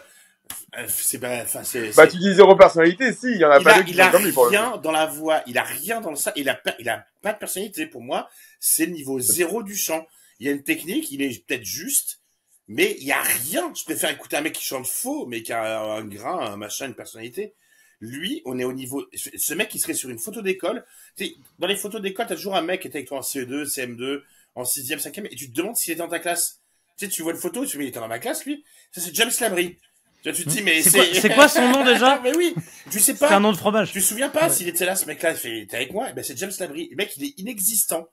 c'est 0.87 1.19
pas, 1.19 1.41
enfin, 1.43 1.63
c'est, 1.63 1.95
Bah, 1.95 2.07
tu 2.07 2.17
dis 2.17 2.33
zéro 2.33 2.55
personnalité, 2.55 3.13
si, 3.13 3.27
il 3.31 3.37
y 3.37 3.45
en 3.45 3.51
a 3.51 3.59
il 3.59 3.63
pas 3.63 3.75
a, 3.75 3.79
il 3.81 4.01
a 4.01 4.09
pour 4.09 4.45
le 4.45 4.49
rien 4.49 4.77
dans 4.77 4.91
la 4.91 5.05
voix, 5.05 5.41
il 5.47 5.57
a 5.57 5.63
rien 5.63 6.01
dans 6.01 6.09
le 6.11 6.15
ça, 6.15 6.33
il 6.35 6.49
a, 6.49 6.55
pas- 6.55 6.75
il 6.79 6.89
a 6.89 7.05
pas 7.21 7.33
de 7.33 7.37
personnalité 7.39 7.85
pour 7.87 8.01
moi. 8.01 8.29
C'est 8.59 8.85
le 8.85 8.93
niveau 8.93 9.19
zéro 9.19 9.63
du 9.63 9.75
chant. 9.75 10.07
Il 10.39 10.47
y 10.47 10.49
a 10.49 10.51
une 10.53 10.63
technique, 10.63 11.11
il 11.11 11.21
est 11.21 11.45
peut-être 11.45 11.63
juste, 11.63 12.19
mais 12.67 12.95
il 12.99 13.05
y 13.05 13.11
a 13.11 13.21
rien. 13.21 13.71
Je 13.75 13.83
préfère 13.83 14.09
écouter 14.09 14.35
un 14.37 14.41
mec 14.41 14.53
qui 14.53 14.63
chante 14.63 14.87
faux, 14.87 15.25
mais 15.27 15.41
qui 15.43 15.53
a 15.53 15.81
un 15.81 16.05
grain, 16.05 16.39
un 16.53 16.57
machin, 16.57 16.87
une 16.87 16.95
personnalité. 16.95 17.53
Lui, 18.01 18.41
on 18.45 18.59
est 18.59 18.65
au 18.65 18.73
niveau. 18.73 19.05
Ce 19.13 19.53
mec, 19.53 19.73
il 19.73 19.79
serait 19.79 19.93
sur 19.93 20.09
une 20.09 20.19
photo 20.19 20.41
d'école. 20.41 20.83
Tu 21.15 21.25
sais, 21.25 21.33
Dans 21.59 21.67
les 21.67 21.77
photos 21.77 22.01
d'école, 22.01 22.25
t'as 22.27 22.35
toujours 22.35 22.55
un 22.55 22.61
mec 22.61 22.81
qui 22.81 22.87
était 22.87 22.97
avec 22.97 23.07
toi 23.07 23.19
en 23.19 23.21
CE2, 23.21 23.63
CM2, 23.65 24.21
en 24.55 24.63
6e, 24.63 24.99
5e, 24.99 25.25
et 25.31 25.35
tu 25.35 25.49
te 25.49 25.55
demandes 25.55 25.77
s'il 25.77 25.93
était 25.93 26.01
dans 26.01 26.09
ta 26.09 26.19
classe. 26.19 26.59
Tu 26.97 27.05
sais, 27.05 27.11
tu 27.11 27.21
vois 27.21 27.31
une 27.31 27.37
photo, 27.39 27.65
tu 27.65 27.71
te 27.71 27.77
dis, 27.77 27.83
il 27.85 27.87
était 27.87 27.99
dans 27.99 28.07
ma 28.09 28.19
classe, 28.19 28.45
lui. 28.45 28.63
Ça, 28.91 28.99
c'est 29.01 29.15
James 29.15 29.31
Labrie. 29.39 29.77
Tu 30.23 30.29
vois, 30.29 30.37
tu 30.37 30.45
te 30.45 30.49
dis, 30.49 30.61
mais 30.63 30.81
C'est 30.81 30.91
quoi- 30.91 31.19
c'est 31.21 31.33
quoi 31.35 31.47
son 31.49 31.67
nom, 31.69 31.83
déjà 31.83 32.19
Mais 32.23 32.35
oui, 32.35 32.55
tu 32.89 32.99
sais 32.99 33.13
C'est 33.13 33.19
pas. 33.19 33.35
un 33.35 33.39
nom 33.41 33.51
de 33.51 33.57
fromage. 33.57 33.91
Tu 33.91 33.99
te 33.99 34.05
souviens 34.05 34.29
pas 34.29 34.43
Ouais. 34.43 34.49
s'il 34.49 34.67
était 34.69 34.85
là, 34.85 34.95
ce 34.95 35.05
mec-là, 35.05 35.31
il 35.31 35.37
fait, 35.37 35.65
t'es 35.69 35.75
avec 35.75 35.91
moi? 35.91 36.07
Eh 36.09 36.13
ben, 36.13 36.23
c'est 36.23 36.37
James 36.37 36.51
Labrie. 36.59 36.87
Le 36.91 36.95
mec, 36.95 37.13
il 37.17 37.25
est 37.25 37.33
inexistant. 37.39 38.07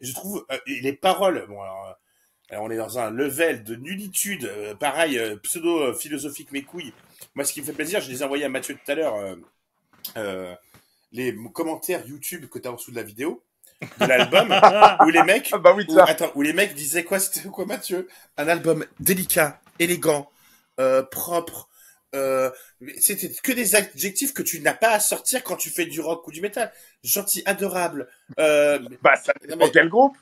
Je 0.00 0.12
trouve, 0.12 0.44
euh, 0.50 0.58
les 0.66 0.92
paroles, 0.92 1.44
bon, 1.48 1.62
alors, 1.62 1.86
euh, 1.88 1.92
alors, 2.50 2.64
on 2.64 2.70
est 2.70 2.76
dans 2.76 2.98
un 2.98 3.10
level 3.10 3.62
de 3.62 3.76
nullitude, 3.76 4.44
euh, 4.44 4.74
pareil, 4.74 5.16
euh, 5.18 5.36
pseudo-philosophique, 5.36 6.50
mes 6.50 6.62
couilles. 6.62 6.92
Moi, 7.36 7.44
ce 7.44 7.52
qui 7.52 7.60
me 7.60 7.66
fait 7.66 7.72
plaisir, 7.72 8.00
je 8.00 8.10
les 8.10 8.20
ai 8.22 8.24
envoyés 8.24 8.44
à 8.44 8.48
Mathieu 8.48 8.74
tout 8.74 8.90
à 8.90 8.94
l'heure, 8.96 9.14
euh, 9.14 9.36
euh, 10.16 10.54
les 11.12 11.34
commentaires 11.54 12.04
YouTube 12.06 12.46
que 12.48 12.58
t'as 12.58 12.70
en 12.70 12.74
dessous 12.74 12.90
de 12.90 12.96
la 12.96 13.02
vidéo, 13.04 13.42
de 14.00 14.06
l'album, 14.06 14.48
où 15.06 15.10
les 15.10 15.22
mecs, 15.22 15.50
Ah 15.52 15.58
bah 15.58 15.72
oui, 15.76 15.84
où, 15.88 15.98
attends, 16.00 16.32
où 16.34 16.42
les 16.42 16.52
mecs 16.52 16.74
disaient 16.74 17.04
quoi, 17.04 17.20
c'était 17.20 17.48
quoi, 17.48 17.64
Mathieu? 17.66 18.08
Un 18.36 18.48
album 18.48 18.84
délicat, 18.98 19.60
élégant, 19.78 20.28
euh, 20.80 21.02
propre, 21.02 21.68
euh, 22.14 22.50
c'était 22.98 23.30
que 23.42 23.52
des 23.52 23.74
adjectifs 23.74 24.34
que 24.34 24.42
tu 24.42 24.60
n'as 24.60 24.74
pas 24.74 24.90
à 24.90 25.00
sortir 25.00 25.42
quand 25.42 25.56
tu 25.56 25.70
fais 25.70 25.86
du 25.86 26.00
rock 26.00 26.26
ou 26.26 26.30
du 26.30 26.40
métal. 26.40 26.72
Gentil, 27.02 27.42
adorable, 27.46 28.08
euh, 28.38 28.78
Bah, 29.02 29.14
ça 29.16 29.32
dépend 29.40 29.56
mais- 29.66 29.70
quel 29.70 29.88
groupe. 29.88 30.14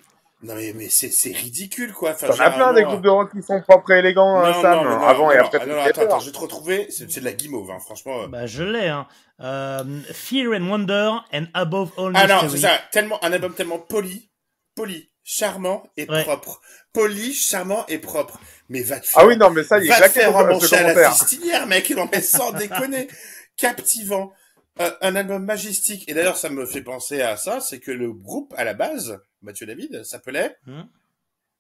non 0.42 0.54
mais, 0.54 0.72
mais 0.74 0.88
c'est, 0.88 1.10
c'est 1.10 1.32
ridicule 1.32 1.92
quoi. 1.92 2.12
Enfin, 2.12 2.28
T'en 2.28 2.38
as 2.40 2.50
plein 2.52 2.72
des 2.72 2.84
groupes 2.84 3.02
de 3.02 3.08
rock 3.08 3.32
qui 3.32 3.42
sont 3.42 3.60
propres 3.60 3.90
et 3.92 3.98
élégants, 3.98 4.40
Non, 4.40 4.46
euh, 4.46 4.62
Sam, 4.62 4.76
non, 4.78 4.84
mais 4.84 4.90
non, 4.96 5.02
avant 5.02 5.24
non, 5.26 5.32
et 5.32 5.36
après 5.38 5.58
ah, 5.62 5.66
non, 5.66 5.80
attends, 5.80 6.02
attends, 6.02 6.20
je 6.20 6.26
vais 6.26 6.32
te 6.32 6.38
retrouver. 6.38 6.86
C'est, 6.90 7.10
c'est 7.10 7.20
de 7.20 7.24
la 7.24 7.32
guimauve, 7.32 7.70
hein, 7.70 7.78
franchement. 7.80 8.28
Bah, 8.28 8.46
je 8.46 8.62
l'ai, 8.62 8.86
hein. 8.88 9.06
Euh, 9.40 9.82
Fear 10.12 10.52
and 10.60 10.68
Wonder 10.68 11.10
and 11.32 11.46
Above 11.54 11.90
All 11.98 12.12
ah 12.14 12.26
non, 12.26 12.48
c'est 12.48 12.58
ça. 12.58 12.78
Tellement, 12.92 13.22
un 13.24 13.32
album 13.32 13.52
tellement 13.54 13.78
poli, 13.78 14.30
poli, 14.76 15.09
charmant 15.24 15.82
et 15.96 16.08
Ouais. 16.08 16.22
propre. 16.24 16.60
Poli, 16.92 17.32
charmant 17.34 17.86
et 17.86 17.98
propre. 17.98 18.40
Mais 18.68 18.82
va 18.82 19.00
te 19.00 19.06
Ah 19.14 19.20
faire, 19.20 19.26
oui, 19.28 19.36
non, 19.36 19.50
mais 19.50 19.64
ça, 19.64 19.78
il 19.78 19.86
est 19.86 19.88
va 19.88 20.08
te 20.08 20.12
faire 20.14 20.34
emmancher 20.36 20.76
à 20.76 20.92
la 20.94 21.10
fistinière, 21.12 21.66
mec. 21.66 21.90
Non 21.90 22.08
mais 22.12 22.20
sans 22.20 22.52
déconner. 22.52 23.08
Captivant. 23.56 24.32
Euh, 24.80 24.90
un 25.02 25.14
album 25.16 25.44
majestique. 25.44 26.08
Et 26.08 26.14
d'ailleurs, 26.14 26.36
ça 26.38 26.48
me 26.48 26.64
fait 26.64 26.80
penser 26.82 27.20
à 27.20 27.36
ça, 27.36 27.60
c'est 27.60 27.80
que 27.80 27.90
le 27.90 28.12
groupe, 28.12 28.54
à 28.56 28.64
la 28.64 28.72
base, 28.72 29.20
Mathieu 29.42 29.66
David, 29.66 30.04
s'appelait 30.04 30.56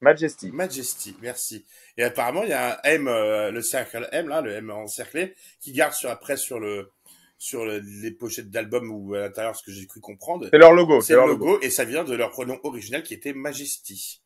Majesty. 0.00 0.50
Majesty, 0.50 1.14
merci. 1.20 1.66
Et 1.98 2.04
apparemment, 2.04 2.42
il 2.44 2.48
y 2.48 2.54
a 2.54 2.76
un 2.76 2.78
M, 2.84 3.06
euh, 3.08 3.50
le 3.50 3.60
cercle 3.60 4.08
M, 4.12 4.28
là, 4.28 4.40
le 4.40 4.52
M 4.54 4.70
encerclé, 4.70 5.34
qui 5.60 5.72
garde 5.72 5.92
sur, 5.92 6.08
après 6.08 6.38
sur 6.38 6.58
le, 6.58 6.90
sur 7.42 7.64
le- 7.64 7.80
les 8.02 8.10
pochettes 8.10 8.50
d'albums 8.50 8.90
ou 8.92 9.14
à 9.14 9.20
l'intérieur, 9.20 9.56
ce 9.56 9.62
que 9.64 9.72
j'ai 9.72 9.86
cru 9.86 9.98
comprendre. 10.00 10.46
C'est 10.52 10.58
leur 10.58 10.72
logo, 10.74 11.00
C'est 11.00 11.06
c'est 11.08 11.12
le 11.14 11.18
leur 11.20 11.26
logo, 11.28 11.46
logo. 11.46 11.58
et 11.62 11.70
ça 11.70 11.84
vient 11.84 12.04
de 12.04 12.14
leur 12.14 12.30
pronom 12.30 12.60
original 12.64 13.02
qui 13.02 13.14
était 13.14 13.32
Majesty. 13.32 14.20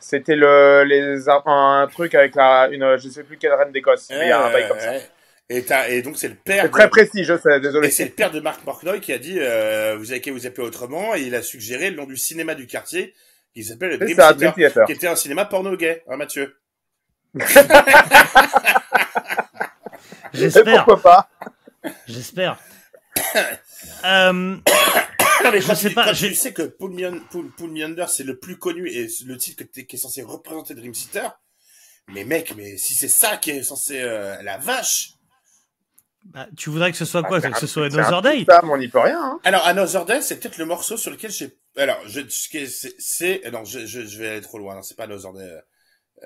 C'était 0.00 0.34
le, 0.34 0.82
les, 0.84 1.28
un 1.28 1.88
truc 1.92 2.16
avec 2.16 2.34
la, 2.34 2.68
une, 2.72 2.96
je 2.98 3.08
sais 3.08 3.22
plus 3.22 3.38
quelle 3.38 3.52
reine 3.54 3.70
d'Écosse. 3.70 4.08
mais 4.10 4.26
Il 4.26 4.28
y 4.28 4.32
a 4.32 4.44
un 4.44 4.52
bail 4.52 4.66
comme 4.68 4.80
ça. 4.80 4.90
Ouais. 4.90 5.08
Et, 5.48 5.62
t'as- 5.64 5.88
et 5.90 6.02
donc 6.02 6.16
c'est 6.18 6.26
le 6.28 6.34
père. 6.34 6.64
De- 6.64 6.70
très 6.70 6.90
précis, 6.90 7.22
je 7.24 7.36
sais, 7.38 7.56
Et 7.56 7.60
désolé. 7.60 7.90
c'est 7.90 8.06
le 8.06 8.10
père 8.10 8.32
de 8.32 8.40
Marc 8.40 8.62
Portnoy 8.62 9.00
qui 9.00 9.12
a 9.12 9.18
dit 9.18 9.36
euh, 9.38 9.96
vous 9.96 10.10
avez 10.10 10.20
qu'à 10.20 10.32
vous 10.32 10.44
appeler 10.46 10.66
autrement 10.66 11.14
et 11.14 11.22
il 11.22 11.34
a 11.36 11.42
suggéré 11.42 11.90
le 11.90 11.96
nom 11.96 12.04
du 12.06 12.16
cinéma 12.16 12.54
du 12.56 12.66
quartier 12.66 13.14
qui 13.54 13.62
s'appelle 13.62 13.90
le 13.90 13.98
C'est 13.98 14.04
Dream 14.06 14.16
ça, 14.16 14.34
Theater, 14.34 14.38
Dream 14.38 14.52
Theater. 14.54 14.86
qui 14.86 14.92
était 14.92 15.06
un 15.08 15.16
cinéma 15.16 15.44
porno 15.44 15.76
gay, 15.76 16.02
hein 16.08 16.16
Mathieu 16.16 16.56
Et 20.34 20.38
J'espère, 20.38 20.84
pourquoi 20.84 21.00
pas? 21.02 21.28
J'espère. 22.06 22.58
euh, 24.04 24.32
Non, 24.32 24.60
mais 25.52 25.60
Je 25.60 25.74
sais 25.74 25.88
tu, 25.88 25.94
pas, 25.94 26.12
tu 26.14 26.34
sais 26.34 26.52
que 26.52 26.62
Pull 26.62 26.92
Me, 26.92 27.06
Un- 27.06 27.18
Pull, 27.30 27.50
Pull 27.50 27.70
Me 27.70 27.84
Under, 27.84 28.08
c'est 28.08 28.24
le 28.24 28.38
plus 28.38 28.56
connu 28.58 28.88
et 28.90 29.08
le 29.26 29.36
titre 29.36 29.64
que 29.64 29.68
t'es- 29.68 29.86
qui 29.86 29.96
est 29.96 29.98
censé 29.98 30.22
représenter 30.22 30.74
Dream 30.74 30.92
Theater, 30.92 31.32
mais 32.08 32.24
mec, 32.24 32.54
mais 32.56 32.76
si 32.76 32.94
c'est 32.94 33.08
ça 33.08 33.36
qui 33.36 33.50
est 33.50 33.62
censé... 33.62 34.00
euh, 34.00 34.40
la 34.42 34.58
vache 34.58 35.10
bah, 36.26 36.46
tu 36.56 36.70
voudrais 36.70 36.92
que 36.92 36.96
ce 36.96 37.04
soit 37.04 37.24
quoi? 37.24 37.40
Bah, 37.40 37.50
Que 37.50 37.58
ce 37.58 37.66
soit 37.66 37.86
Another 37.86 38.22
Day? 38.22 38.44
Sam, 38.48 38.70
on 38.70 38.78
n'y 38.78 38.86
peut 38.86 39.00
rien. 39.00 39.20
Hein. 39.20 39.40
Alors, 39.42 39.66
Another 39.66 40.04
Day, 40.04 40.22
c'est 40.22 40.38
peut-être 40.38 40.56
le 40.56 40.66
morceau 40.66 40.96
sur 40.96 41.10
lequel 41.10 41.32
j'ai... 41.32 41.58
Alors, 41.76 41.98
je, 42.06 42.20
c'est... 42.28 42.68
c'est- 42.68 43.42
Non, 43.52 43.64
je, 43.64 43.86
je, 43.86 44.02
je 44.06 44.18
vais 44.20 44.28
aller 44.28 44.40
trop 44.40 44.58
loin, 44.58 44.76
non, 44.76 44.82
c'est 44.82 44.96
pas 44.96 45.02
Another 45.04 45.32
Day. 45.32 45.50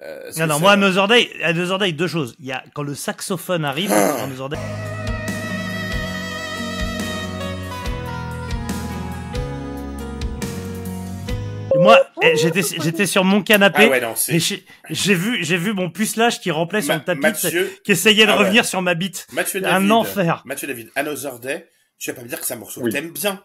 Euh, 0.03 0.31
Non, 0.37 0.47
non, 0.49 0.61
moi, 0.61 0.73
Another 0.73 1.09
Day, 1.09 1.31
Another 1.43 1.79
Day, 1.79 1.93
deux 1.93 2.09
choses. 2.09 2.37
Il 2.41 2.45
y 2.45 2.53
a, 2.53 2.63
quand 2.75 2.83
le 2.83 2.95
saxophone 2.95 3.65
arrive. 3.65 3.91
Another 3.93 4.51
Day. 4.51 4.59
Moi, 11.79 11.99
eh, 12.23 12.37
j'étais, 12.37 12.63
j'étais 12.63 13.07
sur 13.07 13.25
mon 13.25 13.43
canapé. 13.43 13.85
Ah 13.87 13.91
ouais, 13.91 14.01
non, 14.01 14.15
c'est... 14.15 14.35
et 14.35 14.39
j'ai, 14.39 14.65
j'ai 14.91 15.15
vu, 15.15 15.43
j'ai 15.45 15.57
vu 15.57 15.73
mon 15.73 15.91
pucelage 15.91 16.41
qui 16.41 16.51
remplait 16.51 16.81
sur 16.83 16.95
Ma- 16.95 16.99
le 16.99 17.05
tapis, 17.05 17.21
Mathieu, 17.21 17.73
qui 17.85 17.93
essayait 17.93 18.25
de 18.27 18.31
Ah 18.31 18.35
ouais. 18.37 18.43
revenir 18.45 18.65
sur 18.65 18.83
ma 18.83 18.95
bite. 18.95 19.27
Mathieu 19.33 19.61
Un 19.65 19.73
David, 19.81 19.93
enfer. 19.93 20.43
Mathieu 20.45 20.69
David, 20.69 20.91
Another 20.97 21.39
Day, 21.39 21.67
tu 21.99 22.11
vas 22.11 22.17
pas 22.17 22.23
me 22.23 22.29
dire 22.29 22.41
que 22.41 22.47
c'est 22.47 22.55
un 22.55 22.59
morceau 22.59 22.81
Oui. 22.83 22.91
que 22.91 22.97
t'aimes 22.97 23.11
bien. 23.11 23.43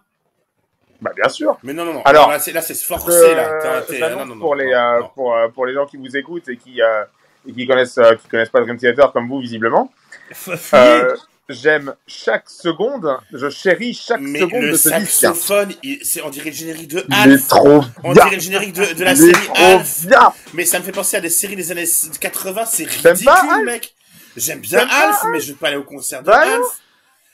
Bah, 1.01 1.11
bien 1.15 1.29
sûr. 1.29 1.57
Mais 1.63 1.73
non, 1.73 1.83
non, 1.85 1.93
non. 1.95 2.01
Alors, 2.03 2.29
là, 2.29 2.37
c'est, 2.37 2.51
là, 2.51 2.61
c'est 2.61 2.75
se 2.75 2.85
forcer, 2.85 3.11
Euh, 3.11 3.35
là. 3.35 3.81
T'es- 3.81 3.99
non, 3.99 4.17
non, 4.25 4.25
non, 4.35 4.39
pour 4.39 4.55
les 4.55 4.65
non, 4.65 4.71
euh, 4.77 4.99
non. 4.99 5.09
pour 5.15 5.35
euh, 5.35 5.47
pour 5.47 5.65
les 5.65 5.73
gens 5.73 5.85
qui 5.87 5.97
vous 5.97 6.15
écoutent 6.15 6.47
et 6.49 6.57
qui 6.57 6.79
euh, 6.81 7.03
et 7.47 7.53
qui 7.53 7.65
connaissent 7.65 7.97
euh, 7.97 8.13
qui 8.15 8.27
connaissent 8.27 8.49
pas 8.49 8.61
Dream 8.61 8.77
Theater 8.77 9.11
comme 9.11 9.27
vous 9.27 9.39
visiblement. 9.39 9.91
F- 10.31 10.55
fuyez. 10.57 10.81
Euh, 10.83 11.15
J'aime 11.51 11.93
chaque 12.07 12.49
seconde, 12.49 13.17
je 13.31 13.49
chéris 13.49 13.93
chaque 13.93 14.21
Mais 14.21 14.39
seconde 14.39 14.63
le 14.63 14.71
de 14.71 14.77
ce 14.77 14.89
saxophone, 14.89 15.73
c'est, 16.03 16.21
on 16.23 16.29
dirait 16.29 16.49
le 16.49 16.55
générique 16.55 16.87
de 16.87 17.03
Il 17.07 17.13
est 17.13 17.33
Alf. 17.33 17.47
trop 17.47 17.83
On 18.03 18.13
dirait 18.13 18.35
le 18.35 18.39
générique 18.41 18.73
de, 18.73 18.93
de 18.93 19.03
la 19.03 19.15
série 19.15 19.47
Alf. 19.55 20.05
Mais 20.53 20.65
ça 20.65 20.79
me 20.79 20.83
fait 20.83 20.91
penser 20.91 21.17
à 21.17 21.21
des 21.21 21.29
séries 21.29 21.55
des 21.55 21.71
années 21.71 21.87
80, 22.19 22.65
c'est 22.65 22.83
ridicule, 22.85 23.25
pas 23.25 23.61
mec. 23.63 23.93
J'aime 24.37 24.59
bien 24.59 24.87
Alf, 24.89 25.17
mais 25.31 25.39
je 25.39 25.51
veux 25.51 25.57
pas 25.57 25.67
aller 25.67 25.77
au 25.77 25.83
concert 25.83 26.21
de 26.21 26.27
Bah 26.27 26.39
Alf. 26.41 26.65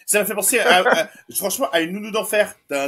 Ça 0.05 0.21
me 0.21 0.25
fait 0.25 0.33
penser 0.35 0.59
à, 0.59 0.79
à- 0.87 1.09
franchement, 1.35 1.69
à 1.73 1.81
une 1.81 1.91
nounou 1.91 2.11
d'enfer. 2.11 2.55
Bah, 2.69 2.83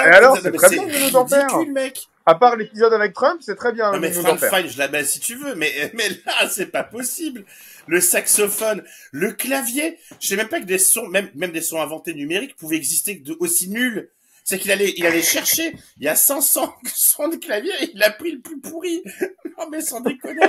alors, 0.00 0.36
c'est 0.42 0.50
très 0.52 0.70
bien, 0.70 0.82
une 0.82 0.92
nounou 0.92 1.10
d'enfer. 1.10 1.46
ridicule, 1.48 1.72
mec. 1.72 2.08
À 2.24 2.34
part 2.36 2.56
l'épisode 2.56 2.92
avec 2.92 3.14
Trump, 3.14 3.40
c'est 3.44 3.56
très 3.56 3.72
bien. 3.72 3.92
Non, 3.92 3.98
mais 3.98 4.12
Frank. 4.12 4.38
Fine, 4.38 4.68
je 4.68 4.78
la 4.78 4.88
mets 4.88 5.04
si 5.04 5.18
tu 5.18 5.34
veux, 5.34 5.54
mais, 5.54 5.72
mais 5.94 6.08
là, 6.26 6.48
c'est 6.48 6.66
pas 6.66 6.84
possible. 6.84 7.44
Le 7.86 8.00
saxophone, 8.00 8.84
le 9.10 9.32
clavier, 9.32 9.98
je 10.20 10.28
sais 10.28 10.36
même 10.36 10.48
pas 10.48 10.60
que 10.60 10.66
des 10.66 10.78
sons, 10.78 11.08
même, 11.08 11.28
même 11.34 11.50
des 11.50 11.62
sons 11.62 11.80
inventés 11.80 12.14
numériques 12.14 12.56
pouvaient 12.56 12.76
exister 12.76 13.16
de 13.16 13.36
aussi 13.40 13.68
nuls. 13.68 14.08
C'est 14.44 14.58
qu'il 14.58 14.72
allait, 14.72 14.92
il 14.96 15.06
allait 15.06 15.22
chercher, 15.22 15.76
il 15.98 16.04
y 16.04 16.08
a 16.08 16.16
500 16.16 16.74
sons 16.94 17.28
de 17.28 17.36
clavier, 17.36 17.72
et 17.80 17.90
il 17.94 18.02
a 18.02 18.10
pris 18.10 18.32
le 18.32 18.40
plus 18.40 18.60
pourri. 18.60 19.02
Non, 19.58 19.68
mais 19.70 19.82
sans 19.82 20.00
déconner. 20.00 20.40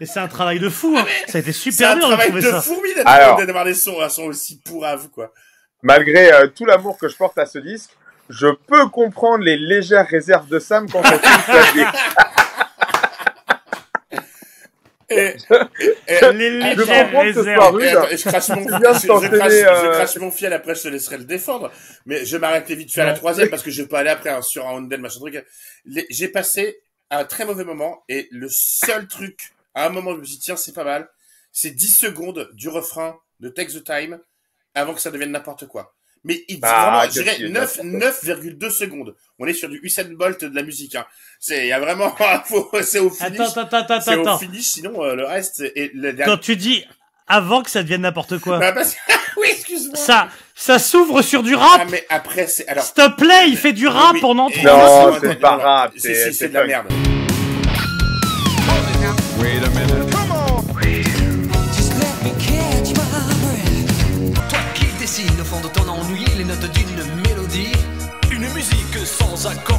Et 0.00 0.06
c'est 0.06 0.18
un 0.18 0.28
travail 0.28 0.58
de 0.58 0.70
fou, 0.70 0.96
hein. 0.96 1.04
Ça 1.28 1.38
a 1.38 1.40
été 1.42 1.52
C'est 1.52 1.70
super 1.70 1.90
un 1.90 1.96
dur 1.96 2.08
de 2.08 2.14
travail 2.14 2.28
trouver 2.30 2.52
de 2.52 2.60
fourmi 2.60 2.94
d'avoir 3.46 3.64
des 3.66 3.74
sons, 3.74 4.00
un 4.00 4.08
son 4.08 4.24
aussi 4.24 4.58
pourrave, 4.60 5.10
quoi. 5.10 5.32
Malgré 5.82 6.32
euh, 6.32 6.48
tout 6.48 6.64
l'amour 6.64 6.96
que 6.96 7.06
je 7.06 7.14
porte 7.14 7.36
à 7.36 7.44
ce 7.44 7.58
disque, 7.58 7.90
je 8.30 8.46
peux 8.66 8.88
comprendre 8.88 9.44
les 9.44 9.56
légères 9.56 10.06
réserves 10.08 10.48
de 10.48 10.58
Sam 10.58 10.88
quant 10.90 11.00
au 11.00 11.02
clavier. 11.02 11.84
Et, 15.10 15.36
et- 16.08 16.18
Les 16.32 16.74
Je 16.74 16.80
légères 16.80 17.12
réserves. 17.76 18.08
je 18.16 18.28
crache 18.28 18.48
mon, 18.48 18.66
euh, 19.86 19.92
crache 19.92 20.16
mon 20.16 20.30
fiel, 20.30 20.52
après 20.54 20.74
je 20.74 20.82
te 20.82 20.88
laisserai 20.88 21.18
le 21.18 21.24
défendre. 21.24 21.70
Mais 22.06 22.24
je 22.24 22.36
m'arrête 22.38 22.70
vite 22.70 22.92
fait 22.92 23.02
à 23.02 23.06
la 23.06 23.12
troisième 23.14 23.50
parce 23.50 23.62
que 23.62 23.70
je 23.70 23.82
vais 23.82 23.88
pas 23.88 24.00
aller 24.00 24.10
après 24.10 24.30
hein, 24.30 24.40
sur 24.42 24.66
un 24.66 24.72
Honda, 24.72 24.96
machin 24.96 25.20
truc. 25.20 25.44
J'ai 26.10 26.28
passé 26.28 26.80
un 27.10 27.24
très 27.24 27.44
mauvais 27.44 27.64
moment 27.64 28.02
et 28.08 28.28
le 28.30 28.48
seul 28.50 29.06
truc, 29.06 29.52
à 29.74 29.86
un 29.86 29.90
moment, 29.90 30.14
je 30.14 30.20
me 30.20 30.24
suis 30.24 30.36
dit, 30.36 30.40
tiens, 30.42 30.56
c'est 30.56 30.72
pas 30.74 30.84
mal. 30.84 31.06
C'est 31.52 31.70
10 31.70 31.94
secondes 31.94 32.48
du 32.54 32.68
refrain 32.68 33.16
de 33.40 33.48
Take 33.50 33.72
the 33.72 33.84
Time 33.84 34.18
avant 34.74 34.94
que 34.94 35.00
ça 35.00 35.10
devienne 35.10 35.30
n'importe 35.32 35.66
quoi. 35.66 35.94
Mais 36.24 36.42
il 36.48 36.56
dit 36.56 36.60
Ah, 36.64 36.82
vraiment, 36.82 37.00
je 37.02 37.06
qu'est-ce 37.06 37.22
dirais 37.22 37.36
qu'il 37.36 37.46
est 37.46 37.50
9, 37.50 37.80
9,2 37.84 38.70
secondes. 38.70 39.14
On 39.38 39.46
est 39.46 39.52
sur 39.52 39.68
du 39.68 39.78
Usain 39.82 40.04
Bolt 40.12 40.42
de 40.44 40.54
la 40.54 40.62
musique, 40.62 40.94
hein. 40.94 41.04
C'est, 41.38 41.64
il 41.64 41.68
y 41.68 41.72
a 41.72 41.78
vraiment, 41.80 42.14
faut- 42.46 42.70
c'est 42.82 42.98
au 42.98 43.10
finish. 43.10 43.40
Attends, 43.40 43.60
attends, 43.62 43.76
attends, 43.78 44.00
c'est 44.00 44.16
au 44.16 44.20
attends. 44.22 44.38
finish, 44.38 44.64
sinon, 44.64 45.02
euh, 45.04 45.14
le 45.14 45.24
reste, 45.26 45.60
et 45.74 45.90
le 45.94 46.12
dernier. 46.12 46.32
Quand 46.32 46.38
tu 46.40 46.56
dis 46.56 46.84
avant 47.26 47.62
que 47.62 47.70
ça 47.70 47.82
devienne 47.82 48.02
n'importe 48.02 48.38
quoi, 48.38 48.58
Bah, 48.58 48.72
parce 48.72 48.96
oui, 49.36 49.48
excuse-moi. 49.50 49.96
ça, 49.96 50.28
ça 50.54 50.78
s'ouvre 50.78 51.20
sur 51.22 51.42
du 51.42 51.54
Ah, 51.54 51.58
rap. 51.58 51.88
mais 51.90 52.06
après, 52.08 52.46
c'est, 52.46 52.66
alors. 52.68 52.84
S'il 52.84 52.94
te 52.94 53.08
plaît, 53.16 53.48
il 53.48 53.56
fait 53.56 53.72
du 53.72 53.86
rap 53.88 54.14
oui, 54.14 54.20
pendant 54.20 54.48
et- 54.48 54.62
Non, 54.62 54.70
trois 54.78 55.10
non, 55.12 55.18
c'est 55.20 55.34
pas 55.40 55.56
rap, 55.56 55.92
C'est, 55.96 56.48
de 56.48 56.54
la 56.54 56.64
merde. 56.66 56.86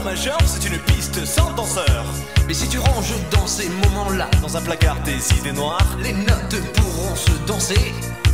Majeur, 0.05 0.37
c'est 0.45 0.67
une 0.69 0.77
piste 0.79 1.25
sans 1.25 1.51
danseur. 1.53 2.05
Mais 2.47 2.53
si 2.53 2.69
tu 2.69 2.77
ranges 2.77 3.13
dans 3.31 3.47
ces 3.47 3.67
moments-là, 3.69 4.29
dans 4.41 4.55
un 4.55 4.61
placard 4.61 4.97
tes 5.03 5.17
idées 5.39 5.51
noires, 5.51 5.97
les 6.01 6.13
notes 6.13 6.61
pourront 6.75 7.15
se 7.15 7.31
danser 7.47 7.75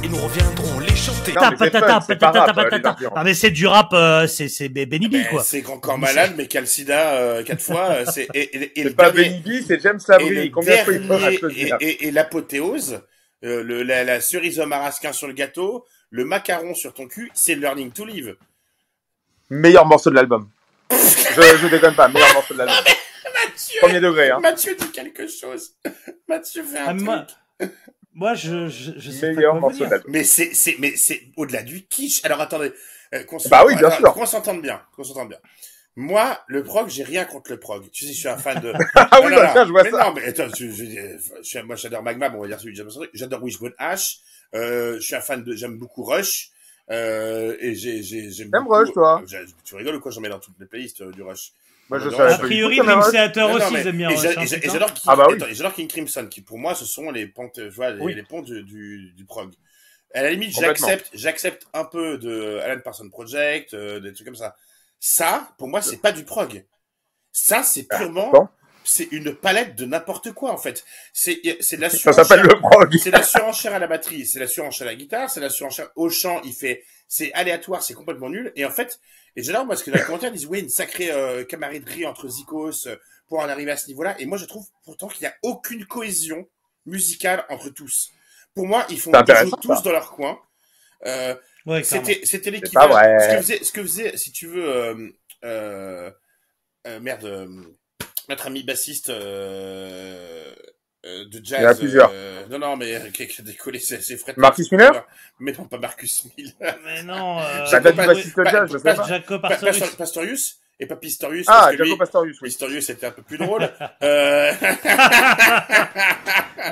et 0.04 0.10
nous 0.10 0.18
reviendrons 0.18 0.80
les 0.80 0.96
chanter. 0.96 1.32
Non, 1.34 1.42
mais 1.52 1.56
c'est 1.60 1.72
Patata, 1.72 2.02
fun, 2.02 2.08
patata, 2.08 2.32
rap, 2.46 2.50
euh, 2.58 2.64
patata. 2.64 2.90
Arthur. 2.90 3.12
Ah 3.16 3.24
mais 3.24 3.34
c'est 3.34 3.52
du 3.52 3.68
rap, 3.68 3.90
euh, 3.94 4.28
c'est 4.28 4.50
c'est 4.50 4.68
Benny 4.70 5.08
B 5.08 5.16
quoi. 5.30 5.44
C'est 5.44 5.62
grand 5.62 5.80
corps 5.80 5.98
malade, 5.98 6.34
mais 6.38 6.48
qui 6.48 6.58
a 6.58 6.62
le 6.62 6.68
sida 6.68 7.14
euh, 7.14 7.44
quatre 7.44 7.62
fois. 7.62 7.88
euh, 7.92 8.06
c'est 8.12 8.28
et, 8.34 8.58
et, 8.58 8.80
et 8.82 8.84
le 8.84 8.92
pas 8.94 9.12
dernier- 9.12 9.40
Benny 9.42 9.60
B, 9.62 9.64
c'est 9.66 9.80
James 9.82 10.00
Combien 10.54 10.76
de 10.78 10.82
fois 10.84 10.94
il 11.32 11.40
le 11.42 11.52
et, 11.58 11.74
et- 11.80 12.08
et 12.08 12.12
l'apothéose, 12.12 13.02
euh, 13.46 13.64
le, 13.64 13.84
la, 13.84 14.04
la 14.04 14.20
cerise 14.22 14.60
au 14.60 14.66
marasquin 14.66 15.14
sur 15.14 15.28
le 15.28 15.34
gâteau, 15.34 15.86
le 16.10 16.26
macaron 16.26 16.74
sur 16.74 16.94
ton 16.94 17.08
cul, 17.08 17.32
c'est 17.34 17.56
Learning 17.56 17.92
to 17.92 18.06
Live. 18.06 18.36
Meilleur 19.50 19.86
morceau 19.86 20.10
de 20.10 20.16
l'album. 20.16 20.50
Je, 20.92 21.58
je 21.58 21.68
déconne 21.68 21.96
pas, 21.96 22.08
meilleur 22.08 22.34
morceau 22.34 22.54
de 22.54 22.60
l'album. 22.60 22.76
Mathieu, 23.34 23.80
Premier 23.82 24.00
degré, 24.00 24.30
hein. 24.32 24.40
Mathieu 24.40 24.76
dit 24.76 24.92
quelque 24.92 25.28
chose. 25.28 25.72
Mathieu 26.28 26.64
fait 26.64 26.78
un 26.80 26.86
Ah, 26.88 26.94
truc. 26.94 27.02
moi, 27.02 27.26
moi 28.14 28.34
je, 28.36 28.68
je, 28.68 28.92
je 28.98 29.12
sais 29.12 29.34
Meilleur 29.34 29.54
pas 29.56 29.60
quoi 29.60 29.70
morceau 29.70 29.86
de. 29.86 30.02
Mais 30.08 30.24
c'est, 30.24 30.54
c'est, 30.54 30.76
mais 30.80 30.96
c'est 30.96 31.22
au-delà 31.38 31.64
du 31.64 31.86
kitsch. 31.88 32.24
Alors 32.26 32.42
attendez, 32.42 32.72
euh, 33.14 33.24
qu'on 33.24 33.38
Bah 33.50 33.64
oui, 33.66 33.76
bien 33.76 33.88
attends, 33.88 33.98
sûr. 33.98 34.14
Qu'on 34.14 34.26
s'entende 34.26 34.62
bien, 34.62 34.82
qu'on 34.96 35.04
s'entende 35.04 35.30
bien. 35.30 35.40
Moi, 35.96 36.40
le 36.48 36.64
prog, 36.64 36.90
j'ai 36.90 37.04
rien 37.04 37.26
contre 37.26 37.52
le 37.52 37.60
prog. 37.60 37.90
Tu 37.92 38.06
sais, 38.06 38.14
je 38.14 38.18
suis 38.20 38.28
un 38.30 38.38
fan 38.38 38.60
de. 38.62 38.74
Ah 38.96 39.20
oui, 39.24 39.32
Non, 39.32 39.38
bah 39.38 39.50
tiens, 39.54 39.66
je 39.66 39.72
vois 39.72 39.84
mais 39.84 39.92
ça. 39.92 40.04
Non, 40.06 40.14
mais 40.14 40.24
attends, 40.26 40.48
je, 40.58 40.70
je, 40.70 40.86
je, 40.86 41.44
suis- 41.44 41.64
moi, 41.64 41.76
j'adore 41.76 42.04
Magma, 42.04 42.30
bon, 42.30 42.38
on 42.40 42.42
va 42.42 42.48
dire 42.48 42.60
celui 42.60 42.74
que 42.74 42.78
j'aime. 42.78 42.90
J'adore 43.14 43.44
Wishbone 43.44 43.74
Ash. 43.78 44.18
Euh, 44.56 44.96
je 44.96 45.02
suis 45.02 45.16
un 45.16 45.22
fan 45.22 45.44
de, 45.44 45.54
j'aime 45.56 45.78
beaucoup 45.78 46.04
Rush. 46.04 46.51
Euh, 46.92 47.56
et 47.60 47.74
j'ai, 47.76 48.04
j'ai, 48.04 48.30
j'aime 48.32 48.50
beaucoup- 48.50 48.74
Rush, 48.74 48.92
toi 48.92 49.22
J'ai- 49.26 49.46
Tu 49.64 49.76
rigoles 49.76 49.96
ou 49.96 50.00
quoi? 50.02 50.12
J'en 50.12 50.22
mets 50.22 50.30
dans 50.30 50.40
toutes 50.40 50.60
les 50.60 50.66
playlists 50.66 51.02
euh, 51.02 51.12
du 51.12 51.22
Rush. 51.24 51.54
Moi, 51.90 52.00
je 52.00 52.04
J'adore 52.06 52.18
savais 52.20 52.30
Rush. 52.32 52.36
A 52.36 52.42
pas 52.42 52.44
du 52.44 52.50
priori, 52.50 52.78
tout, 52.78 52.86
ça. 52.86 53.12
Theater 53.12 53.48
Non, 53.48 53.54
non, 53.58 53.64
aussi, 53.64 53.74
mais- 53.74 53.82
ils 53.82 53.88
aiment 53.88 53.98
bien. 53.98 54.10
et 54.10 54.14
Rush, 54.16 54.22
j'a- 54.24 54.30
hein, 54.30 54.44
et 54.44 54.48
j'a- 54.48 54.56
et 54.58 54.60
putain. 54.60 54.74
j'adore 54.74 54.94
King, 54.94 55.04
Ah 55.08 55.16
bah 55.16 55.26
oui. 55.30 55.36
attends, 55.36 55.48
et 55.48 55.54
j'adore 55.56 55.74
King 55.74 55.88
Crimson, 55.88 56.28
qui 56.30 56.42
pour 56.42 56.58
moi, 56.58 56.76
ce 56.76 56.86
sont 56.86 57.12
les 57.12 57.28
pontes, 57.28 57.54
tu 57.54 57.70
vois, 57.70 57.92
les, 57.92 58.02
Oui. 58.02 58.14
les 58.14 58.24
ponts 58.24 58.42
du, 58.42 58.64
du, 58.64 59.12
du 59.16 59.26
prog. 59.26 59.54
À 60.14 60.24
la 60.24 60.32
limite, 60.32 60.54
Complètement. 60.54 60.88
j'accepte, 60.88 61.10
j'accepte 61.14 61.68
un 61.74 61.86
peu 61.86 62.18
de 62.18 62.58
Alan 62.64 62.82
Parsons 62.84 63.10
Project, 63.10 63.74
euh, 63.74 64.00
des 64.02 64.12
trucs 64.14 64.26
comme 64.28 64.36
ça. 64.36 64.56
Ça, 65.00 65.50
pour 65.58 65.70
moi, 65.70 65.82
c'est 65.82 65.98
pas 66.02 66.12
du 66.12 66.26
prog. 66.26 66.66
Ça, 67.32 67.64
c'est 67.64 67.88
Ah, 67.90 67.98
purement, 68.00 68.30
bon. 68.32 68.48
C'est 68.84 69.08
une 69.12 69.36
palette 69.36 69.76
de 69.76 69.86
n'importe 69.86 70.32
quoi, 70.34 70.52
en 70.52 70.58
fait. 70.58 70.84
C'est, 71.13 71.39
c'est 71.60 71.78
de 71.78 71.82
la 71.82 71.89
Ça 71.89 71.98
surenchère. 71.98 72.26
s'appelle 72.26 72.46
le 72.46 72.60
prog. 72.60 72.96
C'est 72.98 73.12
la 73.12 73.24
surenchère 73.24 73.74
à 73.74 73.80
la 73.80 73.88
batterie, 73.88 74.26
c'est 74.26 74.39
la 74.39 74.48
surenchère 74.48 74.88
à 74.88 74.91
la 74.91 74.96
guitare, 74.96 75.30
c'est 75.30 75.39
la 75.39 75.50
surenchère 75.50 75.89
au 75.96 76.10
chant, 76.10 76.41
il 76.44 76.54
fait, 76.54 76.84
c'est 77.08 77.32
aléatoire, 77.34 77.84
c'est 77.84 77.94
complètement 77.94 78.30
nul. 78.30 78.52
Et 78.56 78.65
en 78.65 78.72
fait, 78.72 79.00
et 79.36 79.44
j'adore 79.44 79.67
parce 79.67 79.84
que 79.84 79.91
dans 79.91 79.98
les 79.98 80.04
commentaires 80.04 80.30
ils 80.34 80.38
disent 80.38 80.48
oui 80.48 80.60
une 80.60 80.70
sacrée 80.70 81.10
euh, 81.12 81.44
camaraderie 81.46 82.06
entre 82.06 82.28
Zikos 82.28 82.88
euh, 82.88 82.96
pour 83.28 83.39
en 83.39 83.48
arriver 83.48 83.72
à 83.72 83.78
ce 83.78 83.88
niveau-là. 83.88 84.15
Et 84.20 84.26
moi 84.26 84.38
je 84.38 84.46
trouve 84.46 84.65
pourtant 84.84 85.08
qu'il 85.08 85.22
n'y 85.22 85.28
a 85.28 85.36
aucune 85.44 85.86
cohésion 85.86 86.48
musicale 86.86 87.46
entre 87.50 87.70
tous. 87.70 88.10
Pour 88.54 88.67
moi, 88.67 88.86
ils 88.89 89.00
font 89.00 89.13
intéressant, 89.13 89.56
tous 89.58 89.74
ça. 89.76 89.82
dans 89.82 89.91
leur 89.91 90.12
coin. 90.12 90.39
Euh, 91.06 91.36
Ouais, 91.67 91.84
c'était 91.84 92.22
c'était 92.24 92.50
l'équivalent. 92.50 92.96
Ce 92.98 93.36
que 93.36 93.41
faisait, 93.41 93.63
ce 93.63 93.72
que 93.72 93.82
faisait, 93.84 94.17
si 94.17 94.32
tu 94.32 94.48
veux, 94.48 94.67
euh, 94.67 95.10
euh, 95.46 96.10
euh, 96.88 97.00
merde, 97.00 97.24
euh, 97.24 97.48
notre 98.32 98.48
ami 98.48 98.63
bassiste 98.63 99.10
euh, 99.10 100.54
euh, 101.06 101.26
de 101.26 101.41
jazz. 101.44 101.60
Il 101.60 101.63
y 101.63 101.67
en 101.67 101.70
a 101.70 101.76
plusieurs. 101.76 102.12
euh, 102.13 102.46
non, 102.50 102.60
non, 102.60 102.78
mais 102.78 103.12
qui 103.13 103.24
a 103.24 103.44
décollé, 103.44 103.80
c'est 103.80 104.00
Fred. 104.17 104.38
Marcus 104.38 104.72
Miller 104.72 105.06
Mais 105.39 105.52
non, 105.52 105.65
pas 105.65 105.78
Marcus 105.78 106.26
Miller. 106.38 106.54
Mais 106.86 107.04
non, 107.04 107.39
euh, 107.39 107.65
Ça 107.65 107.80
date 107.80 107.94
du 107.94 107.98
pas- 107.98 108.08
bassiste 108.08 108.36
pas- 108.36 108.50
jazz, 108.50 108.70
je 108.72 108.78
sais 108.78 108.84
pas- 108.84 108.96
pas. 108.96 109.08
Jaco 109.08 109.39
Pa- 109.39 109.50
Pastorius. 109.50 109.80
Pastor- 109.80 109.98
Pastorius 109.98 110.58
et 110.80 110.86
pas 110.88 110.96
Pistorius. 110.96 111.46
Ah, 111.50 111.60
parce 111.65 111.76
que 111.78 111.84
lui, 111.84 111.98
Pastorius, 111.98 112.41
oui. 112.41 112.48
Pistorius 112.50 112.86
c'était 112.86 113.06
un 113.08 113.12
peu 113.12 113.22
plus 113.22 113.38
drôle. 113.38 113.70
euh... 114.04 114.54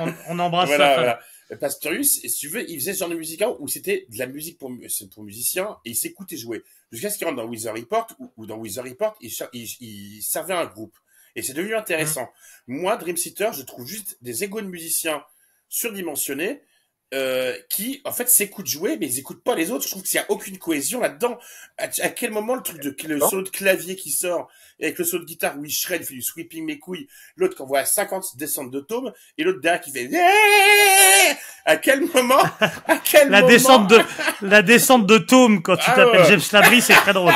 On, 0.01 0.13
on 0.29 0.39
embrasse 0.39 0.67
voilà, 0.69 0.85
femme. 0.95 1.03
voilà. 1.03 1.19
Pastorius, 1.59 2.23
et 2.23 2.29
si 2.29 2.37
tu 2.41 2.47
veux, 2.49 2.69
il 2.69 2.79
faisait 2.79 2.93
ce 2.93 2.99
genre 2.99 3.09
de 3.09 3.15
musique 3.15 3.43
où 3.59 3.67
c'était 3.67 4.05
de 4.09 4.19
la 4.19 4.27
musique 4.27 4.59
pour, 4.59 4.71
pour 5.11 5.23
musiciens 5.23 5.77
et 5.83 5.89
il 5.91 5.95
s'écoutait 5.95 6.37
jouer. 6.37 6.63
Jusqu'à 6.91 7.09
ce 7.09 7.17
qu'il 7.17 7.25
rentre 7.25 7.37
dans 7.37 7.47
Wizard 7.47 7.75
Report, 7.75 8.07
ou, 8.37 8.45
dans 8.45 8.57
Wizard 8.57 8.85
Report, 8.85 9.15
il, 9.21 9.31
il, 9.53 9.67
il 9.81 10.21
servait 10.21 10.53
un 10.53 10.65
groupe. 10.65 10.95
Et 11.35 11.41
c'est 11.41 11.53
devenu 11.53 11.75
intéressant. 11.75 12.29
Moi, 12.67 12.97
Dream 12.97 13.15
Theater, 13.15 13.53
je 13.53 13.63
trouve 13.63 13.85
juste 13.85 14.17
des 14.21 14.43
égos 14.43 14.61
de 14.61 14.67
musiciens 14.67 15.23
surdimensionnés 15.69 16.61
euh, 17.13 17.55
qui, 17.69 18.01
en 18.05 18.11
fait, 18.11 18.29
s'écoutent 18.29 18.67
jouer, 18.67 18.97
mais 18.99 19.07
ils 19.07 19.19
écoutent 19.19 19.43
pas 19.43 19.55
les 19.55 19.71
autres. 19.71 19.85
Je 19.85 19.89
trouve 19.89 20.03
qu'il 20.03 20.19
n'y 20.19 20.25
a 20.25 20.29
aucune 20.31 20.57
cohésion 20.57 20.99
là-dedans. 20.99 21.37
À, 21.77 21.85
à 21.85 22.09
quel 22.09 22.31
moment 22.31 22.55
le 22.55 22.61
truc 22.61 22.81
de 22.81 22.95
le 23.07 23.19
solo 23.19 23.43
de 23.43 23.49
clavier 23.49 23.95
qui 23.95 24.11
sort, 24.11 24.47
et 24.79 24.85
avec 24.85 24.99
le 24.99 25.05
solo 25.05 25.23
de 25.23 25.27
guitare 25.27 25.57
où 25.57 25.65
il 25.65 25.71
shred, 25.71 26.01
il 26.01 26.05
fait 26.05 26.13
du 26.13 26.21
sweeping 26.21 26.65
mes 26.65 26.77
couilles, 26.79 27.07
l'autre 27.35 27.55
qui 27.55 27.61
envoie 27.61 27.79
à 27.79 27.85
50 27.85 28.37
descentes 28.37 28.71
de 28.71 28.79
tome, 28.79 29.11
et 29.37 29.43
l'autre 29.43 29.59
derrière 29.59 29.81
qui 29.81 29.91
fait 29.91 30.09
à 31.65 31.77
quel 31.77 32.01
moment, 32.13 32.41
à 32.59 32.97
quel 33.03 33.29
La 33.29 33.41
moment, 33.41 33.51
descente 33.51 33.89
de, 33.89 33.99
la 34.41 34.61
descente 34.61 35.05
de 35.05 35.17
Tome 35.17 35.61
quand 35.61 35.77
tu 35.77 35.83
Ah 35.87 35.95
t'appelles 35.95 36.21
ouais. 36.21 36.29
James 36.29 36.41
Labrie, 36.51 36.81
c'est 36.81 36.93
très 36.93 37.13
drôle. 37.13 37.33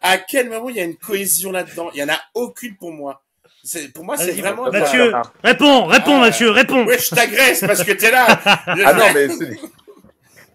à 0.00 0.18
quel 0.18 0.48
moment 0.48 0.68
il 0.68 0.76
y 0.76 0.80
a 0.80 0.84
une 0.84 0.96
cohésion 0.96 1.52
là-dedans? 1.52 1.90
Il 1.94 1.98
y 2.00 2.02
en 2.02 2.08
a 2.08 2.20
aucune 2.34 2.76
pour 2.76 2.92
moi. 2.92 3.22
C'est, 3.64 3.92
pour 3.92 4.04
moi, 4.04 4.16
c'est 4.16 4.32
vraiment, 4.32 4.70
Mathieu, 4.70 5.12
réponds, 5.44 5.84
réponds, 5.86 6.16
Ah. 6.16 6.20
Mathieu, 6.20 6.50
réponds. 6.50 6.84
ouais, 6.84 6.98
je 6.98 7.14
t'agresse 7.14 7.60
parce 7.60 7.84
que 7.84 7.92
t'es 7.92 8.10
là. 8.10 8.26
Ah 8.44 8.92
non, 8.92 9.04
mais 9.14 9.28
c'est... 9.28 9.58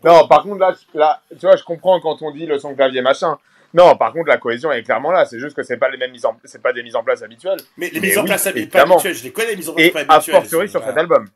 Non, 0.03 0.27
par 0.27 0.43
contre, 0.43 0.59
là, 0.59 0.75
là, 0.93 1.21
tu 1.31 1.45
vois, 1.45 1.55
je 1.55 1.63
comprends 1.63 1.99
quand 2.01 2.21
on 2.21 2.31
dit 2.31 2.45
le 2.45 2.59
son 2.59 2.75
clavier 2.75 3.01
machin. 3.01 3.37
Non, 3.73 3.95
par 3.97 4.13
contre, 4.13 4.27
la 4.27 4.37
cohésion 4.37 4.71
est 4.71 4.83
clairement 4.83 5.11
là. 5.11 5.25
C'est 5.25 5.39
juste 5.39 5.55
que 5.55 5.63
c'est 5.63 5.77
pas 5.77 5.89
les 5.89 5.97
mêmes 5.97 6.11
mises 6.11 6.25
en... 6.25 6.37
c'est 6.45 6.61
pas 6.61 6.71
des 6.73 6.83
mises 6.83 6.95
en 6.95 7.03
place 7.03 7.21
habituelles. 7.23 7.59
Mais 7.77 7.89
les 7.89 7.99
Mais 7.99 8.07
mises 8.09 8.17
en 8.17 8.21
oui, 8.21 8.27
place 8.27 8.43
pas 8.43 8.49
évidemment. 8.51 8.95
habituelles, 8.95 9.15
je 9.15 9.23
les 9.23 9.31
connais, 9.31 9.49
les 9.49 9.55
mises 9.55 9.69
en 9.69 9.73
place 9.73 9.85
Et 9.87 9.91
pas 9.91 9.99
a 10.01 10.15
habituelles. 10.15 10.35
fortiori 10.41 10.69
sur 10.69 10.81
pas- 10.81 10.87
cet 10.87 10.97
album. 10.97 11.27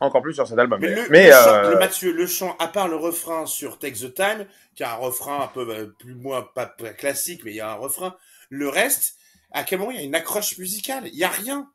Encore 0.00 0.22
plus 0.22 0.32
sur 0.32 0.46
cet 0.46 0.58
album. 0.58 0.80
Mais, 0.80 0.88
Mais, 0.88 0.94
le, 0.94 1.06
mais, 1.10 1.26
le, 1.26 1.32
chant, 1.32 1.48
euh, 1.48 1.70
le 1.72 1.78
Mathieu, 1.78 2.12
le 2.12 2.26
chant, 2.26 2.56
à 2.58 2.68
part 2.68 2.88
le 2.88 2.96
refrain 2.96 3.44
sur 3.44 3.78
Take 3.78 3.96
the 3.98 4.14
Time, 4.14 4.46
qui 4.74 4.82
a 4.82 4.92
un 4.92 4.96
refrain 4.96 5.42
un 5.42 5.46
peu 5.48 5.66
euh, 5.68 5.94
plus 5.98 6.14
moins 6.14 6.48
pas, 6.54 6.66
pas 6.66 6.90
classique, 6.90 7.42
mais 7.44 7.50
il 7.50 7.56
y 7.56 7.60
a 7.60 7.70
un 7.70 7.74
refrain. 7.74 8.14
Le 8.48 8.68
reste, 8.70 9.16
à 9.52 9.64
quel 9.64 9.78
moment 9.78 9.90
il 9.90 9.96
y 9.98 10.00
a 10.00 10.04
une 10.04 10.14
accroche 10.14 10.56
musicale? 10.58 11.08
Il 11.08 11.16
y 11.18 11.24
a 11.24 11.28
rien. 11.28 11.70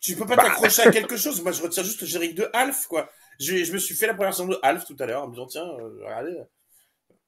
Tu 0.00 0.14
peux 0.16 0.24
pas 0.26 0.36
Bah. 0.36 0.44
t'accrocher 0.44 0.82
à 0.82 0.90
quelque 0.90 1.16
chose. 1.16 1.42
Moi, 1.42 1.52
je 1.52 1.62
retiens 1.62 1.82
juste 1.82 2.00
le 2.00 2.06
générique 2.06 2.34
de 2.34 2.48
Alf, 2.54 2.86
quoi. 2.86 3.10
Je, 3.38 3.64
je 3.64 3.72
me 3.72 3.78
suis 3.78 3.94
fait 3.94 4.06
la 4.06 4.14
première 4.14 4.32
chanson 4.32 4.48
de 4.48 4.58
Alf 4.62 4.84
tout 4.86 4.96
à 4.98 5.06
l'heure 5.06 5.22
en 5.24 5.28
me 5.28 5.32
disant 5.32 5.46
tiens, 5.46 5.64
euh, 5.66 5.90
regardez. 6.04 6.36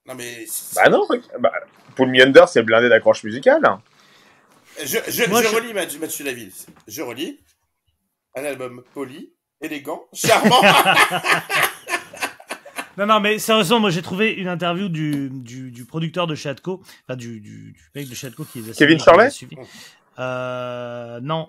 Non 0.05 0.15
mais 0.17 0.47
bah 0.75 0.89
non, 0.89 1.07
bah, 1.39 1.53
Pull 1.95 2.09
Me 2.09 2.21
Under, 2.23 2.49
c'est 2.49 2.63
blindé 2.65 2.89
d'accroche 2.89 3.23
musicale. 3.23 3.63
je, 4.83 4.99
je, 5.09 5.29
Moi, 5.29 5.43
je 5.43 5.49
je- 5.49 5.55
relis 5.55 5.73
Mathieu, 5.73 6.01
Mathieu 6.01 6.25
Laville. 6.25 6.53
Je 6.89 7.03
relis 7.03 7.39
un 8.35 8.45
album 8.45 8.83
poli, 8.95 9.33
élégant, 9.61 10.05
charmant. 10.13 10.61
Non, 12.99 13.07
non, 13.07 13.21
mais 13.21 13.39
sérieusement, 13.39 13.81
moi 13.81 13.91
j'ai 13.91 14.03
trouvé 14.03 14.33
une 14.33 14.49
interview 14.49 14.89
du, 14.89 15.31
du, 15.31 15.71
du 15.71 15.85
producteur 15.85 16.27
de 16.27 16.35
Chatco, 16.35 16.83
enfin 17.07 17.17
du, 17.17 17.41
du, 17.41 17.73
du 17.73 17.81
mec 17.95 18.09
de 18.09 18.15
Chatco 18.15 18.45
qui 18.45 18.61
les 18.61 18.71
a 18.71 18.75
Kevin 18.75 18.99
suivis. 19.31 19.57
Euh, 20.19 21.21
non, 21.23 21.49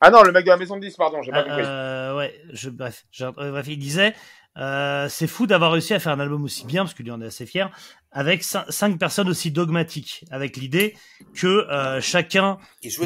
Ah 0.00 0.10
non, 0.10 0.22
le 0.22 0.32
mec 0.32 0.44
de 0.44 0.50
la 0.50 0.56
maison 0.56 0.76
de 0.76 0.80
10, 0.80 0.96
pardon, 0.96 1.22
j'ai 1.22 1.30
pas 1.30 1.44
compris. 1.44 1.62
Euh, 1.64 2.16
ouais, 2.16 2.34
je, 2.52 2.70
bref, 2.70 3.04
euh, 3.20 3.30
bref, 3.32 3.66
il 3.68 3.78
disait, 3.78 4.14
euh, 4.58 5.08
c'est 5.08 5.28
fou 5.28 5.46
d'avoir 5.46 5.72
réussi 5.72 5.94
à 5.94 6.00
faire 6.00 6.12
un 6.12 6.20
album 6.20 6.42
aussi 6.42 6.66
bien, 6.66 6.82
parce 6.82 6.94
qu'il 6.94 7.10
en 7.12 7.20
est 7.20 7.26
assez 7.26 7.46
fier, 7.46 7.70
avec 8.12 8.42
cin- 8.42 8.64
cinq 8.70 8.98
personnes 8.98 9.28
aussi 9.28 9.50
dogmatiques, 9.50 10.24
avec 10.30 10.56
l'idée 10.56 10.96
que 11.34 11.46
euh, 11.46 12.00
chacun 12.00 12.58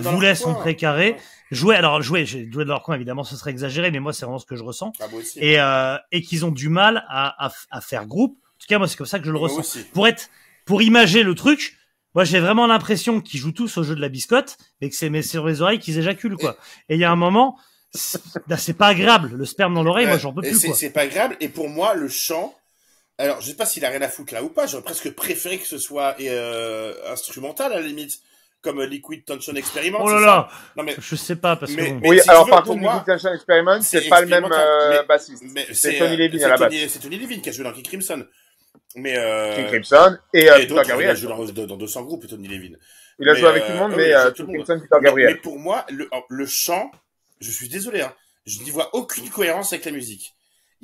voulait 0.03 0.35
son 0.35 0.55
précaré, 0.55 1.13
Ouais. 1.13 1.17
jouer, 1.51 1.77
alors 1.77 2.01
jouer, 2.03 2.25
joué 2.27 2.47
de 2.47 2.69
leur 2.69 2.83
coin, 2.83 2.95
évidemment, 2.97 3.23
ce 3.25 3.37
serait 3.37 3.51
exagéré, 3.51 3.91
mais 3.91 4.01
moi 4.01 4.13
c'est 4.13 4.25
vraiment 4.25 4.39
ce 4.39 4.47
que 4.47 4.57
je 4.57 4.63
ressens, 4.63 4.93
Ah, 5.01 5.05
aussi. 5.15 5.39
et, 5.41 5.59
euh, 5.61 5.97
et 6.13 6.23
qu'ils 6.23 6.45
ont 6.45 6.51
du 6.51 6.69
mal 6.69 7.05
à, 7.09 7.47
à, 7.47 7.53
à 7.71 7.81
faire 7.81 8.07
groupe. 8.07 8.39
En 8.43 8.59
tout 8.61 8.67
cas, 8.69 8.79
moi 8.79 8.89
c'est 8.89 8.97
comme 8.97 9.07
ça 9.07 9.19
que 9.19 9.27
je 9.27 9.31
le 9.31 9.39
Moi 9.39 9.49
ressens 9.49 9.61
aussi. 9.61 9.85
pour 9.93 10.09
être 10.09 10.31
pour 10.65 10.81
imager 10.81 11.23
le 11.23 11.35
truc 11.35 11.77
moi 12.15 12.25
j'ai 12.25 12.39
vraiment 12.41 12.67
l'impression 12.67 13.21
qu'ils 13.21 13.39
jouent 13.41 13.53
tous 13.53 13.77
au 13.77 13.83
jeu 13.83 13.95
de 13.97 14.01
la 14.01 14.09
biscotte 14.09 14.57
et 14.81 14.89
que 14.89 14.95
c'est 14.97 15.11
mais 15.11 15.21
sur 15.21 15.45
les 15.47 15.61
oreilles 15.61 15.81
qu'ils 15.81 15.99
éjaculent 15.99 16.37
quoi 16.39 16.57
et 16.89 16.95
il 16.95 17.01
y 17.01 17.05
a 17.05 17.11
un 17.11 17.17
moment 17.17 17.59
c'est 17.93 18.23
là, 18.49 18.57
c'est 18.57 18.73
pas 18.73 18.87
agréable 18.87 19.33
le 19.35 19.45
sperme 19.45 19.75
dans 19.75 19.83
l'oreille 19.83 20.07
moi 20.07 20.17
j'en 20.17 20.33
peux 20.33 20.41
plus 20.41 20.59
C'est 20.75 20.91
pas 20.91 21.03
agréable. 21.03 21.37
Et 21.41 21.49
pour 21.49 21.69
moi, 21.69 21.95
le 21.95 22.09
chant, 22.09 22.55
alors 23.19 23.41
je 23.41 23.49
sais 23.49 23.55
pas 23.57 23.67
s'il 23.67 23.85
a 23.85 23.89
rien 23.91 24.03
à 24.03 24.09
foutre 24.09 24.35
là 24.35 24.43
ou 24.43 24.49
pas. 24.49 24.67
J'aurais 24.67 24.83
presque 24.85 25.11
préféré 25.15 25.59
que 25.59 25.67
ce 25.67 25.79
soit 25.79 26.17
euh, 26.21 26.95
instrumental 27.13 27.73
à 27.73 27.77
la 27.81 27.87
limite, 27.87 28.21
comme 28.63 28.81
euh, 28.81 28.87
Liquid 28.87 29.25
Tension 29.25 29.55
Experiment. 29.55 29.99
oh 30.03 30.09
là 30.09 30.21
là 30.21 30.49
Non 30.77 30.83
mais, 30.83 30.95
je 30.99 31.17
sais 31.17 31.37
pas 31.37 31.57
parce 31.57 31.73
Mais- 31.73 31.89
que 31.91 31.95
mais- 31.95 32.09
oui, 32.09 32.19
si 32.19 32.25
tu 32.25 32.31
alors 32.31 32.45
veux, 32.47 32.51
par 32.51 32.65
contre, 32.65 32.81
moi, 32.81 32.93
Music 32.95 33.07
Tension 33.07 33.33
Experiment, 33.35 33.81
c'est 33.83 34.09
pas 34.09 34.21
le 34.21 34.27
même 34.27 34.49
euh, 34.51 35.03
bassiste. 35.05 35.43
mais 35.53 35.67
C'est 35.73 35.97
Tony 35.99 36.15
euh, 36.15 36.29
Levin 36.29 36.45
à 36.45 36.49
la 36.49 36.57
basse. 36.57 36.75
C'est 36.89 36.99
Tony 37.01 37.19
Levin 37.19 37.41
qui 37.41 37.49
a 37.49 37.53
joué 37.53 37.65
dans 37.65 37.73
King 37.73 37.85
Crimson. 37.85 38.27
Mais 38.97 39.17
euh, 39.19 39.55
King 39.57 39.67
Crimson 39.67 40.17
et, 40.33 40.45
et 40.45 40.47
Peter 40.47 40.67
d'autres, 40.67 40.83
il 40.83 40.87
a 40.87 40.89
Gabriel. 40.89 41.17
joué 41.17 41.29
dans, 41.53 41.67
dans 41.67 41.77
200 41.77 42.03
groupes, 42.03 42.27
Tony 42.29 42.49
Levin. 42.49 42.77
Il 43.19 43.29
a 43.29 43.33
Mais, 43.35 43.39
joué 43.41 43.49
avec 43.49 43.63
euh, 43.63 43.67
tout 43.67 43.73
le 43.73 43.79
monde, 43.79 43.93
mais 43.97 44.13
King. 44.35 44.47
Crimson, 44.65 44.81
Peter 44.81 44.89
Mais, 44.93 44.99
mais 45.01 45.05
Gabriel. 45.09 45.41
pour 45.41 45.59
moi, 45.59 45.85
le, 45.91 46.09
le 46.29 46.47
chant, 46.47 46.91
je 47.41 47.51
suis 47.51 47.69
désolé, 47.69 48.03
hein, 48.03 48.13
je 48.47 48.61
n'y 48.63 48.71
vois 48.71 48.95
aucune 48.95 49.29
cohérence 49.31 49.73
avec 49.73 49.85
la 49.85 49.93
musique. 49.93 50.35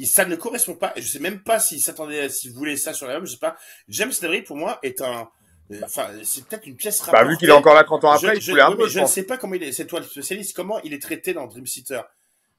Il, 0.01 0.07
ça 0.07 0.25
ne 0.25 0.35
correspond 0.37 0.75
pas, 0.75 0.93
et 0.97 1.03
je 1.03 1.09
sais 1.09 1.19
même 1.19 1.43
pas 1.43 1.59
s'il 1.61 1.81
s'attendait, 1.81 2.29
s'il 2.29 2.53
voulait 2.53 2.77
ça 2.77 2.93
sur 2.95 3.07
l'album, 3.07 3.27
je 3.27 3.33
sais 3.33 3.39
pas. 3.39 3.57
James 3.89 4.13
Labrie, 4.23 4.43
pour 4.43 4.57
moi, 4.57 4.79
est 4.83 5.01
un, 5.01 5.29
Euh, 5.73 5.81
Enfin, 5.85 6.09
c'est 6.25 6.45
peut-être 6.47 6.67
une 6.67 6.75
pièce 6.77 6.99
Bah, 6.99 7.05
rapportée. 7.07 7.29
vu 7.29 7.37
qu'il 7.39 7.49
est 7.49 7.53
encore 7.53 7.75
là 7.75 7.85
30 7.85 8.03
ans 8.05 8.17
Je- 8.17 8.27
après, 8.27 8.39
il 8.39 8.43
je, 8.43 8.51
voulait 8.51 8.63
un 8.63 8.71
oui, 8.71 8.77
peu, 8.77 8.83
mais 8.83 8.89
je 8.89 8.95
je 8.95 9.01
ne 9.01 9.07
sais 9.07 9.23
pas 9.23 9.37
comment 9.37 9.55
il 9.55 9.63
est, 9.63 9.71
c'est 9.71 9.87
toi 9.87 10.01
le 10.01 10.07
spécialiste, 10.07 10.57
comment 10.57 10.81
il 10.83 10.93
est 10.93 11.01
traité 11.01 11.33
dans 11.33 11.47
Dream 11.47 11.65
Theater. 11.65 12.05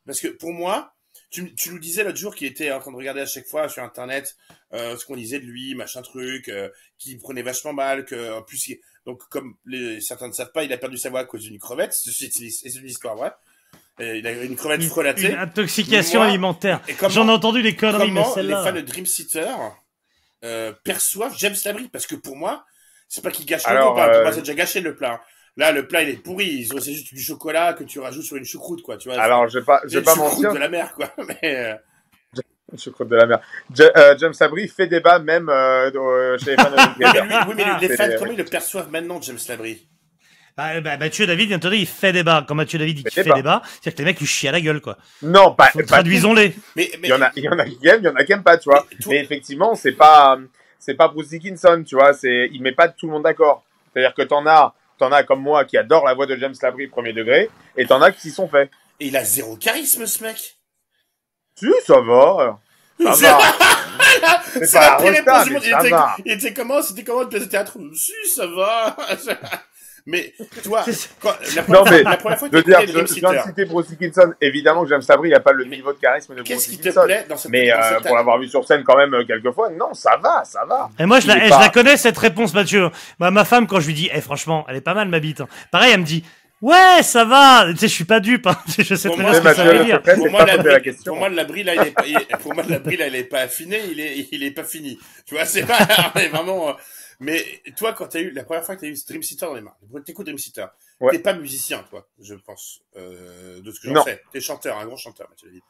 Parce 0.05 0.21
que 0.21 0.29
pour 0.29 0.53
moi, 0.53 0.93
tu, 1.29 1.53
tu 1.55 1.71
nous 1.71 1.79
disais 1.79 2.05
l'autre 2.05 2.17
jour 2.17 2.33
qu'il 2.33 2.47
était 2.47 2.71
en 2.71 2.79
train 2.79 2.91
de 2.91 2.95
regarder 2.95 3.19
à 3.19 3.25
chaque 3.25 3.47
fois 3.47 3.67
sur 3.67 3.83
internet 3.83 4.37
euh, 4.73 4.95
ce 4.97 5.03
qu'on 5.05 5.17
disait 5.17 5.39
de 5.41 5.45
lui, 5.45 5.75
machin 5.75 6.01
truc, 6.01 6.47
euh, 6.47 6.69
qu'il 6.99 7.17
prenait 7.19 7.41
vachement 7.41 7.73
mal, 7.73 8.05
que 8.05 8.31
en 8.31 8.43
plus, 8.43 8.65
il- 8.69 8.79
donc 9.05 9.21
comme 9.29 9.55
les, 9.65 9.99
certains 9.99 10.29
ne 10.29 10.33
savent 10.33 10.53
pas, 10.53 10.63
il 10.63 10.71
a 10.71 10.77
perdu 10.77 10.97
sa 10.97 11.09
voix 11.09 11.19
à 11.19 11.25
cause 11.25 11.41
d'une 11.43 11.59
crevette. 11.59 11.91
C'est 11.93 12.29
une 12.37 12.87
histoire 12.87 13.17
vraie. 13.17 13.33
Il 13.99 14.25
a 14.25 14.31
une 14.31 14.55
crevette 14.55 14.83
frelatée. 14.83 15.29
Une 15.31 15.35
intoxication 15.37 16.19
Moi, 16.21 16.29
alimentaire. 16.29 16.81
J'en 17.09 17.27
ai 17.27 17.31
entendu 17.31 17.61
des 17.61 17.75
conneries, 17.75 18.09
mais 18.11 18.21
comment 18.23 18.35
les 18.37 18.53
fans 18.53 18.71
de 18.71 18.81
Dream 18.81 19.05
Theater 19.05 19.57
euh, 20.43 20.73
perçoivent 20.83 21.35
James 21.37 21.55
Labrie? 21.65 21.87
Parce 21.89 22.07
que 22.07 22.15
pour 22.15 22.35
moi, 22.35 22.65
c'est 23.07 23.21
pas 23.23 23.29
qu'il 23.31 23.45
gâche 23.45 23.67
le 23.67 23.73
repas. 23.83 24.07
Pour 24.09 24.17
euh, 24.17 24.23
moi, 24.23 24.31
c'est 24.31 24.39
déjà 24.39 24.53
gâché 24.55 24.79
le 24.81 24.95
plat. 24.95 25.21
Là, 25.57 25.71
le 25.71 25.85
plat, 25.87 26.01
il 26.01 26.09
est 26.09 26.13
pourri. 26.13 26.47
Ils 26.47 26.73
ont- 26.73 26.79
C'est 26.79 26.93
juste 26.93 27.13
du 27.13 27.21
chocolat 27.21 27.73
que 27.73 27.83
tu 27.83 27.99
rajoutes 27.99 28.23
sur 28.23 28.37
une 28.37 28.45
choucroute, 28.45 28.81
quoi. 28.81 28.97
Tu 28.97 29.09
vois. 29.09 29.19
Alors, 29.21 29.47
je 29.49 29.59
vais 29.59 29.65
pas, 29.65 29.81
je 29.83 29.89
vais 29.89 29.99
une 29.99 30.05
pas 30.05 30.15
choucroute 30.15 30.33
mentir. 30.35 30.53
de 30.53 30.57
la 30.59 30.69
mer, 30.69 30.93
quoi. 30.95 31.11
Mais, 31.27 31.37
euh, 31.43 31.75
Choucroute 32.77 33.09
de 33.09 33.17
la 33.17 33.25
mer. 33.25 33.39
Ja- 33.75 33.91
euh, 33.97 34.15
James 34.17 34.33
Sabri 34.33 34.69
fait 34.69 34.87
débat 34.87 35.19
même 35.19 35.49
euh, 35.49 35.91
euh, 35.93 36.37
chez 36.37 36.51
les 36.51 36.55
fans 36.55 36.71
de 36.71 36.75
Dream 36.77 36.93
mais 36.99 37.11
Theater. 37.11 37.25
lui, 37.25 37.35
oui, 37.49 37.53
mais 37.57 37.87
les 37.87 37.95
fans, 37.97 38.07
comment 38.17 38.31
ils 38.31 38.37
le 38.37 38.45
perçoivent 38.45 38.89
maintenant, 38.89 39.21
James 39.21 39.37
Labrie? 39.49 39.85
Bah, 40.61 40.81
bah, 40.81 40.97
Mathieu 40.97 41.25
David, 41.25 41.47
vient 41.47 41.57
de 41.57 41.73
il 41.73 41.87
fait 41.87 42.13
débat. 42.13 42.45
Quand 42.47 42.53
Mathieu 42.53 42.77
David 42.77 42.97
dit 42.97 43.03
qu'il 43.03 43.11
Fait 43.11 43.23
débat. 43.23 43.35
débat, 43.35 43.61
c'est-à-dire 43.65 43.93
que 43.93 43.97
les 43.99 44.05
mecs 44.05 44.19
lui 44.19 44.27
chient 44.27 44.47
à 44.47 44.51
la 44.51 44.61
gueule, 44.61 44.79
quoi. 44.79 44.97
Non, 45.23 45.55
pas, 45.55 45.71
Traduisons-les. 45.87 46.55
Mais, 46.75 46.91
mais 46.99 47.07
Il 47.07 47.09
y 47.09 47.13
en 47.13 47.21
a, 47.21 47.31
il 47.35 47.43
y 47.43 47.49
en 47.49 47.57
a 47.57 47.65
qui 47.65 47.87
aiment, 47.87 48.01
il 48.01 48.05
y 48.05 48.09
en 48.09 48.15
a 48.15 48.23
qui 48.23 48.31
aiment 48.33 48.43
pas, 48.43 48.57
tu 48.57 48.69
vois. 48.69 48.85
Mais 48.91 48.97
tout- 49.01 49.09
Mais 49.09 49.19
effectivement, 49.21 49.73
c'est 49.75 49.93
pas, 49.93 50.37
c'est 50.77 50.93
pas 50.93 51.07
Bruce 51.07 51.29
Dickinson, 51.29 51.83
tu 51.87 51.95
vois. 51.95 52.13
C'est, 52.13 52.49
il 52.51 52.61
met 52.61 52.73
pas 52.73 52.89
tout 52.89 53.07
le 53.07 53.13
monde 53.13 53.23
d'accord. 53.23 53.63
C'est-à-dire 53.91 54.13
que 54.13 54.21
t'en 54.21 54.45
as, 54.45 54.75
t'en 54.99 55.11
as 55.11 55.23
comme 55.23 55.41
moi 55.41 55.65
qui 55.65 55.77
adore 55.77 56.05
la 56.05 56.13
voix 56.13 56.27
de 56.27 56.35
James 56.37 56.53
Labrie 56.61 56.87
premier 56.87 57.13
degré, 57.13 57.49
et 57.75 57.85
t'en 57.87 58.01
as 58.01 58.11
qui 58.11 58.21
s'y 58.21 58.31
sont 58.31 58.47
faits. 58.47 58.69
et 58.99 59.07
il 59.07 59.17
a 59.17 59.23
zéro 59.23 59.55
charisme, 59.55 60.05
ce 60.05 60.23
mec. 60.23 60.57
Si, 61.55 61.67
ça 61.87 61.99
va. 62.01 62.59
Ça 63.03 63.13
C'est- 63.13 63.25
va. 63.25 63.39
C'est 64.65 64.73
la 64.79 64.97
pire 64.97 65.11
réponse 65.13 65.45
du 65.45 65.53
monde. 65.53 65.63
Il 65.63 65.69
était, 65.73 65.95
il 66.25 66.31
était 66.33 66.53
comment 66.53 66.81
C'était 66.81 67.03
comment 67.03 67.23
de 67.23 67.29
pièce 67.29 67.43
de 67.43 67.49
théâtre? 67.49 67.77
Si, 67.95 68.11
ça 68.35 68.45
va. 68.45 68.95
mais 70.05 70.33
toi, 70.63 70.83
C'est- 70.85 71.09
quand, 71.19 71.33
la, 71.55 71.61
Non, 71.61 71.83
première 71.83 71.87
fois, 71.87 71.91
mais, 71.91 72.03
la 72.03 72.17
première 72.17 72.39
fois 72.39 72.49
que 72.49 72.57
tu 72.57 72.63
dire, 72.63 72.79
écoutais 72.79 72.87
je, 72.87 72.93
Dream 72.93 73.07
je 73.07 73.13
viens 73.13 73.29
de 73.29 73.33
Theater, 73.33 73.47
citer 73.49 73.65
Bruce 73.65 73.87
Dickinson. 73.89 74.33
Évidemment 74.41 74.83
que 74.83 74.89
James 74.89 75.01
Labrie 75.07 75.29
n'a 75.29 75.39
pas 75.39 75.51
le 75.53 75.65
niveau 75.65 75.93
de 75.93 75.99
charisme 75.99 76.33
de 76.35 76.41
Bruce 76.41 76.47
qu'est-ce 76.49 76.65
qui 76.69 76.77
te 76.77 76.81
Dickinson. 76.83 77.03
plaît 77.05 77.25
dans 77.29 77.37
cette 77.37 77.51
Mais 77.51 77.69
dans 77.69 77.77
euh, 77.77 77.81
cette- 77.97 78.07
pour 78.07 78.15
l'avoir 78.15 78.39
vu 78.39 78.47
sur 78.47 78.65
scène 78.65 78.83
quand 78.83 78.97
même 78.97 79.13
euh, 79.13 79.23
quelques 79.25 79.51
fois, 79.51 79.69
non, 79.69 79.93
ça 79.93 80.17
va, 80.21 80.43
ça 80.45 80.65
va. 80.65 80.89
Et 80.99 81.05
moi, 81.05 81.19
je 81.19 81.27
la, 81.27 81.37
Il 81.37 81.43
est 81.45 81.49
pas- 81.49 81.55
je 81.57 81.61
la 81.61 81.69
connais, 81.69 81.97
cette 81.97 82.17
réponse, 82.17 82.53
Mathieu. 82.53 82.89
Bah, 83.19 83.31
ma 83.31 83.45
femme, 83.45 83.67
quand 83.67 83.79
je 83.79 83.87
lui 83.87 83.93
dis, 83.93 84.09
eh, 84.13 84.21
franchement, 84.21 84.65
elle 84.69 84.75
est 84.77 84.81
pas 84.81 84.93
mal, 84.93 85.07
ma 85.07 85.19
bite. 85.19 85.41
hein. 85.41 85.47
Pareil, 85.71 85.91
elle 85.93 85.99
me 86.01 86.05
dit, 86.05 86.23
ouais, 86.61 87.01
ça 87.03 87.25
va. 87.25 87.65
Tu 87.71 87.77
sais, 87.77 87.87
je 87.87 87.93
suis 87.93 88.03
pas 88.05 88.19
dupe, 88.19 88.47
hein. 88.47 88.55
Je 88.77 88.95
sais 88.95 89.07
Pour 89.07 89.15
très 89.17 89.23
moi, 89.23 89.31
bien 89.39 89.41
ce 89.41 89.47
que 89.47 89.53
ça 89.55 89.63
veut 89.63 89.83
dire. 89.85 90.01
Pour 90.01 90.29
moi, 90.29 90.45
la 90.45 90.57
pour 91.05 91.15
moi, 91.17 91.29
la 91.29 91.43
brille, 91.43 91.63
là, 91.63 91.75
il 91.75 91.81
est 91.87 91.91
pas, 91.91 92.03
il- 92.07 92.37
pour 92.37 92.53
moi, 92.53 92.63
la 92.67 92.79
brille, 92.79 92.97
là, 92.97 93.07
il 93.07 93.15
est 93.15 93.23
pas 93.23 93.39
affiné, 93.41 93.79
il 93.91 93.99
est, 93.99 94.27
il 94.31 94.43
est 94.43 94.51
pas 94.51 94.63
fini. 94.63 94.99
Tu 95.25 95.35
vois, 95.35 95.45
c'est 95.45 95.63
pas, 95.63 95.77
vraiment, 96.31 96.69
euh, 96.69 96.73
mais 97.21 97.61
toi, 97.77 97.93
quand 97.93 98.07
t'as 98.07 98.19
eu, 98.19 98.31
la 98.31 98.43
première 98.43 98.65
fois 98.65 98.75
que 98.75 98.81
t'as 98.81 98.87
eu 98.87 98.95
Dream 99.07 99.21
Theater 99.21 99.49
dans 99.49 99.55
les 99.55 99.61
mains, 99.61 99.75
t'écoutes 100.05 100.25
Dream 100.25 100.37
Theater, 100.37 100.69
Ouais. 100.99 101.11
t'es 101.13 101.19
pas 101.19 101.33
musicien, 101.33 101.83
toi, 101.89 102.07
je 102.19 102.33
pense, 102.35 102.81
euh, 102.97 103.61
de 103.61 103.71
ce 103.71 103.79
que 103.79 103.87
j'en 103.87 104.03
sais. 104.03 104.21
T'es 104.31 104.41
chanteur, 104.41 104.77
un 104.77 104.85
grand 104.85 104.97
chanteur, 104.97 105.27
Mathieu 105.29 105.47
David. 105.47 105.63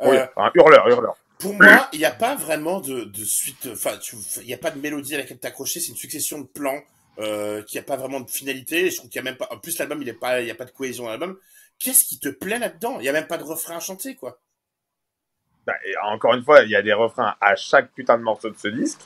Oui, 0.00 0.16
Euh, 0.16 0.26
un 0.36 0.50
hurleur, 0.54 0.88
hurleur. 0.88 1.16
Pour 1.38 1.54
moi, 1.54 1.88
il 1.92 1.98
n'y 1.98 2.04
a 2.04 2.10
pas 2.12 2.36
vraiment 2.36 2.80
de, 2.80 3.04
de 3.04 3.24
suite, 3.24 3.68
enfin, 3.72 3.98
tu- 3.98 4.16
il 4.40 4.46
n'y 4.46 4.54
a 4.54 4.58
pas 4.58 4.70
de 4.70 4.78
mélodie 4.78 5.14
à 5.14 5.18
laquelle 5.18 5.38
t'accrocher, 5.38 5.80
c'est 5.80 5.88
une 5.90 5.96
succession 5.96 6.40
de 6.40 6.46
plans, 6.46 6.80
euh, 7.18 7.62
qui 7.64 7.78
a 7.78 7.82
pas 7.82 7.96
vraiment 7.96 8.20
de 8.20 8.30
finalité, 8.30 8.90
je 8.90 8.96
trouve 8.98 9.10
qu'il 9.10 9.18
y 9.18 9.20
a 9.20 9.24
même 9.24 9.36
pas, 9.36 9.48
en 9.50 9.58
plus, 9.58 9.76
l'album, 9.78 10.00
il 10.02 10.08
est 10.08 10.12
pas, 10.14 10.40
il 10.40 10.46
y 10.46 10.50
a 10.50 10.54
pas 10.54 10.64
de 10.64 10.70
cohésion 10.70 11.04
dans 11.04 11.10
l'album. 11.10 11.38
Qu'est-ce 11.78 12.04
qui 12.04 12.18
te 12.20 12.28
plaît 12.28 12.58
là-dedans? 12.58 12.98
Il 13.00 13.04
y 13.04 13.08
a 13.08 13.12
même 13.12 13.26
pas 13.26 13.38
de 13.38 13.44
refrain 13.44 13.76
à 13.76 13.80
chanter, 13.80 14.14
quoi. 14.14 14.40
Bah, 15.66 15.74
et 15.84 15.96
encore 15.98 16.34
une 16.34 16.42
fois, 16.44 16.62
il 16.62 16.70
y 16.70 16.76
a 16.76 16.82
des 16.82 16.92
refrains 16.92 17.34
à 17.40 17.54
chaque 17.56 17.92
putain 17.92 18.18
de 18.18 18.22
morceau 18.22 18.50
de 18.50 18.56
ce 18.58 18.68
disque. 18.68 19.00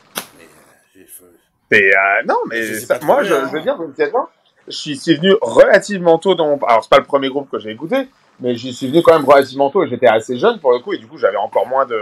Et 1.70 1.90
euh, 1.92 2.22
non, 2.26 2.36
mais 2.48 2.62
Je 2.62 2.74
ça- 2.74 2.98
moi, 3.02 3.22
je, 3.22 3.28
je 3.28 3.34
veux 3.34 3.58
hein. 3.58 3.62
dire, 3.62 3.80
honnêtement, 3.80 4.28
j'y 4.68 4.96
suis 4.96 5.16
venu 5.16 5.34
relativement 5.40 6.18
tôt 6.18 6.34
dans 6.34 6.46
mon... 6.46 6.58
Alors, 6.64 6.84
c'est 6.84 6.90
pas 6.90 6.98
le 6.98 7.04
premier 7.04 7.28
groupe 7.28 7.50
que 7.50 7.58
j'ai 7.58 7.70
écouté, 7.70 8.08
mais 8.40 8.54
j'y 8.54 8.72
suis 8.72 8.86
venu 8.88 9.02
quand 9.02 9.14
même 9.14 9.24
relativement 9.24 9.70
tôt 9.70 9.82
et 9.84 9.88
j'étais 9.88 10.06
assez 10.06 10.38
jeune 10.38 10.60
pour 10.60 10.72
le 10.72 10.78
coup, 10.78 10.92
et 10.92 10.98
du 10.98 11.06
coup, 11.06 11.18
j'avais 11.18 11.36
encore 11.36 11.66
moins 11.66 11.86
de, 11.86 12.00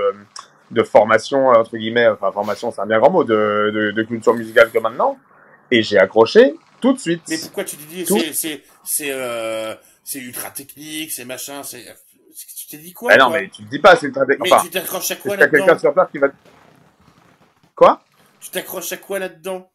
de 0.70 0.82
formation, 0.82 1.50
euh, 1.50 1.60
entre 1.60 1.76
guillemets, 1.76 2.08
enfin, 2.08 2.30
formation, 2.30 2.70
c'est 2.70 2.80
un 2.82 2.86
bien 2.86 2.98
grand 2.98 3.10
mot, 3.10 3.24
de, 3.24 3.70
de, 3.72 3.90
de 3.92 4.02
culture 4.02 4.34
musicale 4.34 4.70
que 4.70 4.78
maintenant. 4.78 5.18
Et 5.70 5.82
j'ai 5.82 5.98
accroché 5.98 6.54
tout 6.80 6.92
de 6.92 6.98
suite. 6.98 7.22
Mais 7.28 7.38
pourquoi 7.38 7.64
tu 7.64 7.76
te 7.76 7.82
dis, 7.88 8.04
c'est, 8.04 8.34
c'est, 8.34 8.62
c'est, 8.84 9.08
euh, 9.10 9.74
c'est 10.04 10.18
ultra 10.18 10.50
technique, 10.50 11.10
c'est 11.10 11.24
machin, 11.24 11.62
c'est, 11.62 11.84
tu 12.54 12.66
t'es 12.68 12.76
dit 12.76 12.92
quoi? 12.92 13.12
Ah 13.14 13.16
non, 13.16 13.30
mais 13.30 13.48
tu 13.48 13.64
te 13.64 13.70
dis 13.70 13.78
pas, 13.78 13.96
c'est 13.96 14.12
très... 14.12 14.26
Mais 14.26 14.36
Enfin, 14.40 14.62
tu 14.62 14.70
t'accroches 14.70 15.10
à 15.10 15.16
quoi 15.16 15.30
qu'il 15.32 15.40
y 15.40 15.42
a 15.44 15.48
quelqu'un 15.48 15.78
sur 15.78 15.94
place 15.94 16.08
qui 16.12 16.18
va... 16.18 16.28
Quoi? 17.74 18.02
Tu 18.44 18.50
t'accroches 18.50 18.92
à 18.92 18.98
quoi 18.98 19.18
là-dedans? 19.18 19.70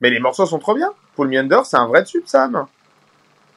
Mais 0.00 0.10
les 0.10 0.20
morceaux 0.20 0.46
sont 0.46 0.60
trop 0.60 0.74
bien. 0.76 0.92
Pull 1.16 1.26
Me 1.26 1.36
Under, 1.38 1.66
c'est 1.66 1.76
un 1.76 1.88
vrai 1.88 2.04
tube, 2.04 2.22
Sam. 2.26 2.66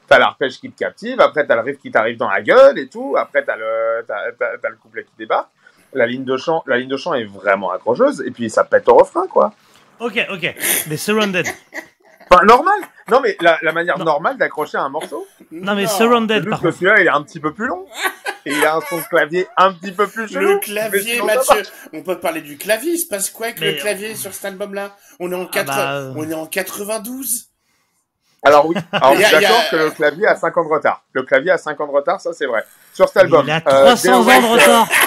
T'as 0.08 0.18
l'arpège 0.18 0.58
qui 0.58 0.68
te 0.70 0.76
captive, 0.76 1.20
après 1.20 1.46
t'as 1.46 1.54
le 1.54 1.60
riff 1.60 1.78
qui 1.78 1.92
t'arrive 1.92 2.16
dans 2.16 2.28
la 2.28 2.42
gueule 2.42 2.76
et 2.78 2.88
tout, 2.88 3.14
après 3.16 3.44
t'as 3.44 3.54
le, 3.56 4.04
t'as, 4.06 4.32
t'as- 4.32 4.58
t'as 4.60 4.68
le 4.68 4.74
couplet 4.76 5.04
qui 5.04 5.12
débarque. 5.16 5.48
La 5.92 6.06
ligne 6.06 6.24
de 6.24 6.36
chant, 6.36 6.64
la 6.66 6.78
ligne 6.78 6.88
de 6.88 6.96
chant 6.96 7.14
est 7.14 7.24
vraiment 7.24 7.70
accrocheuse, 7.70 8.20
et 8.26 8.32
puis 8.32 8.50
ça 8.50 8.64
pète 8.64 8.88
au 8.88 8.94
refrain, 8.96 9.28
quoi. 9.28 9.52
Ok, 10.00 10.18
ok. 10.30 10.54
Les 10.88 10.96
Surrounded. 10.96 11.46
Enfin, 12.28 12.44
normal. 12.44 12.80
Non, 13.10 13.20
mais 13.22 13.36
la, 13.40 13.58
la 13.62 13.72
manière 13.72 13.96
Non. 13.98 14.06
normale 14.06 14.36
d'accrocher 14.38 14.78
un 14.78 14.88
morceau, 14.88 15.24
Non, 15.52 15.74
mais 15.76 15.86
Surrounded, 15.86 16.48
par 16.48 16.58
que 16.58 16.64
contre. 16.64 16.74
celui-là, 16.78 17.00
il 17.00 17.06
est 17.06 17.10
un 17.10 17.22
petit 17.22 17.38
peu 17.40 17.52
plus 17.54 17.66
long. 17.68 17.86
Et 18.46 18.52
il 18.52 18.64
a 18.64 18.76
un 18.76 18.80
son 18.88 18.98
de 18.98 19.02
clavier 19.04 19.46
un 19.56 19.72
petit 19.72 19.92
peu 19.92 20.06
plus 20.08 20.28
chelou. 20.28 20.48
Le 20.54 20.58
clavier, 20.58 21.22
Mathieu. 21.22 21.62
On 21.92 22.02
peut 22.02 22.18
parler 22.18 22.40
du 22.40 22.56
clavier. 22.58 22.92
Il 22.94 22.98
se 22.98 23.06
passe 23.06 23.30
quoi 23.30 23.46
avec 23.46 23.60
Mais- 23.60 23.72
le 23.72 23.78
clavier 23.78 24.14
sur 24.16 24.34
cet 24.34 24.44
album-là? 24.46 24.96
On 25.20 25.30
est 25.30 25.34
en 25.34 25.44
Ah 25.44 25.50
4, 25.52 25.66
bah, 25.66 25.92
euh. 25.94 26.12
on 26.16 26.28
est 26.28 26.34
en 26.34 26.46
92. 26.46 27.46
va. 28.44 28.48
Alors 28.50 28.66
oui, 28.66 28.74
alors, 28.92 29.14
je 29.16 29.22
suis 29.22 29.32
d'accord 29.32 29.60
a- 29.66 29.70
que 29.70 29.76
le 29.76 29.90
clavier 29.90 30.26
a 30.26 30.34
5 30.36 30.56
ans 30.56 30.64
de 30.64 30.68
retard. 30.70 31.04
Le 31.12 31.22
clavier 31.22 31.52
a 31.52 31.58
5 31.58 31.80
ans 31.80 31.86
de 31.86 31.92
retard, 31.92 32.20
ça 32.20 32.32
c'est 32.32 32.46
vrai. 32.46 32.64
Sur 32.92 33.06
cet 33.08 33.18
album. 33.18 33.46
Il 33.46 33.50
a 33.52 33.56
euh, 33.58 33.60
300 33.94 34.12
ans 34.20 34.24
Day 34.24 34.40
de 34.40 34.46
retard. 34.46 34.88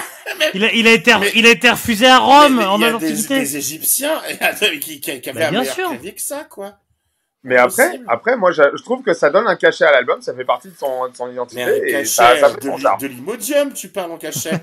Il 0.55 0.65
a, 0.65 0.71
il 0.73 0.87
a 0.87 0.91
été, 0.91 1.13
Mais- 1.19 1.31
il 1.35 1.45
a 1.45 1.49
été 1.51 1.69
refusé 1.69 2.07
à 2.07 2.17
Rome 2.17 2.55
Mais- 2.55 2.61
mais 2.61 2.65
en 2.65 2.77
il 2.77 2.81
y 2.81 2.85
a 2.85 2.97
des, 2.97 3.57
Égyptiens 3.57 4.21
qui, 4.81 4.99
qui, 4.99 5.21
qui 5.21 5.29
avaient 5.29 5.39
Bah, 5.39 5.47
un 5.47 5.51
bien 5.51 5.59
meilleur 5.59 5.75
sûr. 5.75 5.87
clavier 5.89 6.13
que 6.15 6.21
ça, 6.21 6.45
quoi. 6.49 6.73
Mais 7.47 7.57
après, 7.57 7.89
Possible. 7.89 8.05
après, 8.07 8.35
moi, 8.37 8.51
je, 8.51 8.63
je 8.75 8.81
trouve 8.83 9.03
que 9.03 9.13
ça 9.13 9.29
donne 9.29 9.47
un 9.47 9.55
cachet 9.55 9.85
à 9.85 9.91
l'album, 9.91 10.19
ça 10.19 10.33
fait 10.33 10.43
partie 10.43 10.69
de 10.69 10.75
son, 10.75 11.07
de 11.07 11.15
son 11.15 11.31
identité, 11.31 11.63
Mais 11.63 11.71
un 11.71 11.75
et 11.75 11.91
cachet 11.91 12.05
ça, 12.05 12.35
ça 12.39 12.49
fait 12.49 12.55
de, 12.59 12.63
son 12.65 12.97
de 12.99 13.07
l'imodium, 13.07 13.71
tu 13.71 13.89
parles 13.89 14.11
en 14.11 14.17
cachet. 14.17 14.51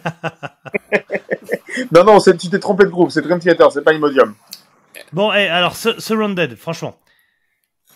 Non, 1.91 2.05
non, 2.05 2.21
c'est- 2.21 2.37
tu 2.37 2.51
t'es 2.51 2.59
trompé 2.59 2.85
de 2.85 2.91
groupe, 2.91 3.11
c'est 3.11 3.23
Dream 3.23 3.39
Theater, 3.39 3.71
c'est 3.73 3.83
pas 3.83 3.93
Imodium. 3.93 4.35
Bon, 5.13 5.33
eh, 5.33 5.49
alors, 5.49 5.75
Su- 5.77 5.99
Surrounded, 6.01 6.57
franchement. 6.57 6.99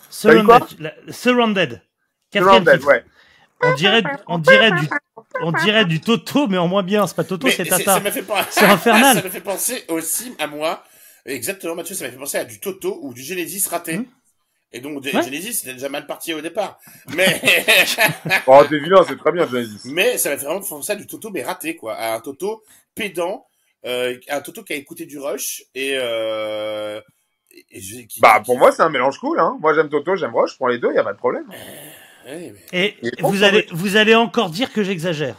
Surrounded. 0.09 0.79
la- 0.79 0.93
Surrounded. 1.11 1.81
Ouais. 2.83 3.03
On 3.63 3.73
dirait, 3.73 4.03
on 4.27 4.37
dirait 4.39 4.71
du, 4.71 4.87
on 5.41 5.51
dirait 5.51 5.85
du 5.85 5.99
Toto, 5.99 6.47
mais 6.47 6.57
en 6.57 6.67
moins 6.67 6.83
bien. 6.83 7.07
C'est 7.07 7.15
pas 7.15 7.23
Toto, 7.23 7.47
c'est 7.49 7.65
Tata. 7.65 7.99
C'est 8.49 8.65
infernal. 8.65 9.15
ça 9.17 9.23
m'a 9.23 9.29
fait 9.29 9.41
penser 9.41 9.83
aussi 9.89 10.35
à 10.39 10.47
moi. 10.47 10.83
Exactement, 11.25 11.75
Mathieu, 11.75 11.95
ça 11.95 12.05
m'a 12.05 12.11
fait 12.11 12.17
penser 12.17 12.37
à 12.37 12.45
du 12.45 12.59
Toto 12.59 12.99
ou 13.01 13.13
du 13.13 13.21
Genesis 13.23 13.67
raté. 13.69 13.97
Hmm. 13.97 14.05
Et 14.73 14.79
donc, 14.81 15.01
Ouais. 15.03 15.11
Genesis, 15.23 15.53
c'était 15.59 15.73
déjà 15.73 15.87
mal 15.89 16.05
parti 16.05 16.33
au 16.33 16.41
départ. 16.41 16.77
Mais, 17.15 17.41
Oh, 18.47 18.63
t'es 18.69 18.79
vilain, 18.79 19.03
c'est 19.07 19.17
très 19.17 19.31
bien, 19.31 19.47
Genesis. 19.47 19.81
mais 19.85 20.17
ça 20.17 20.29
m'a 20.29 20.37
fait 20.37 20.45
vraiment 20.45 20.61
penser 20.61 20.91
à 20.91 20.95
du 20.95 21.07
Toto, 21.07 21.29
mais 21.31 21.41
raté, 21.43 21.75
quoi. 21.75 21.95
À 21.95 22.15
un 22.15 22.19
Toto 22.19 22.63
pédant, 22.93 23.45
euh, 23.85 24.17
un 24.29 24.41
Toto 24.41 24.63
qui 24.63 24.73
a 24.73 24.75
écouté 24.75 25.05
du 25.05 25.19
Rush 25.19 25.63
et, 25.73 25.93
euh, 25.95 26.99
et- 27.51 27.65
et 27.71 27.81
je- 27.81 28.01
qui- 28.07 28.19
Bah, 28.19 28.39
qui- 28.39 28.45
pour 28.45 28.57
moi, 28.57 28.71
c'est 28.73 28.81
un 28.81 28.89
mélange 28.89 29.17
cool, 29.19 29.39
hein. 29.39 29.57
Moi, 29.61 29.73
j'aime 29.73 29.87
Toto, 29.89 30.15
j'aime 30.17 30.33
je 30.49 30.55
prends 30.57 30.67
les 30.67 30.79
deux, 30.79 30.93
y 30.93 30.97
a 30.97 31.03
pas 31.03 31.13
de 31.13 31.17
problème. 31.17 31.45
Ouais, 32.25 32.53
mais- 32.73 32.77
Et 32.77 32.97
Il 33.03 33.11
vous 33.21 33.43
allez, 33.43 33.65
vous 33.71 33.95
allez 33.95 34.15
encore 34.15 34.49
dire 34.49 34.73
que 34.73 34.83
j'exagère. 34.83 35.37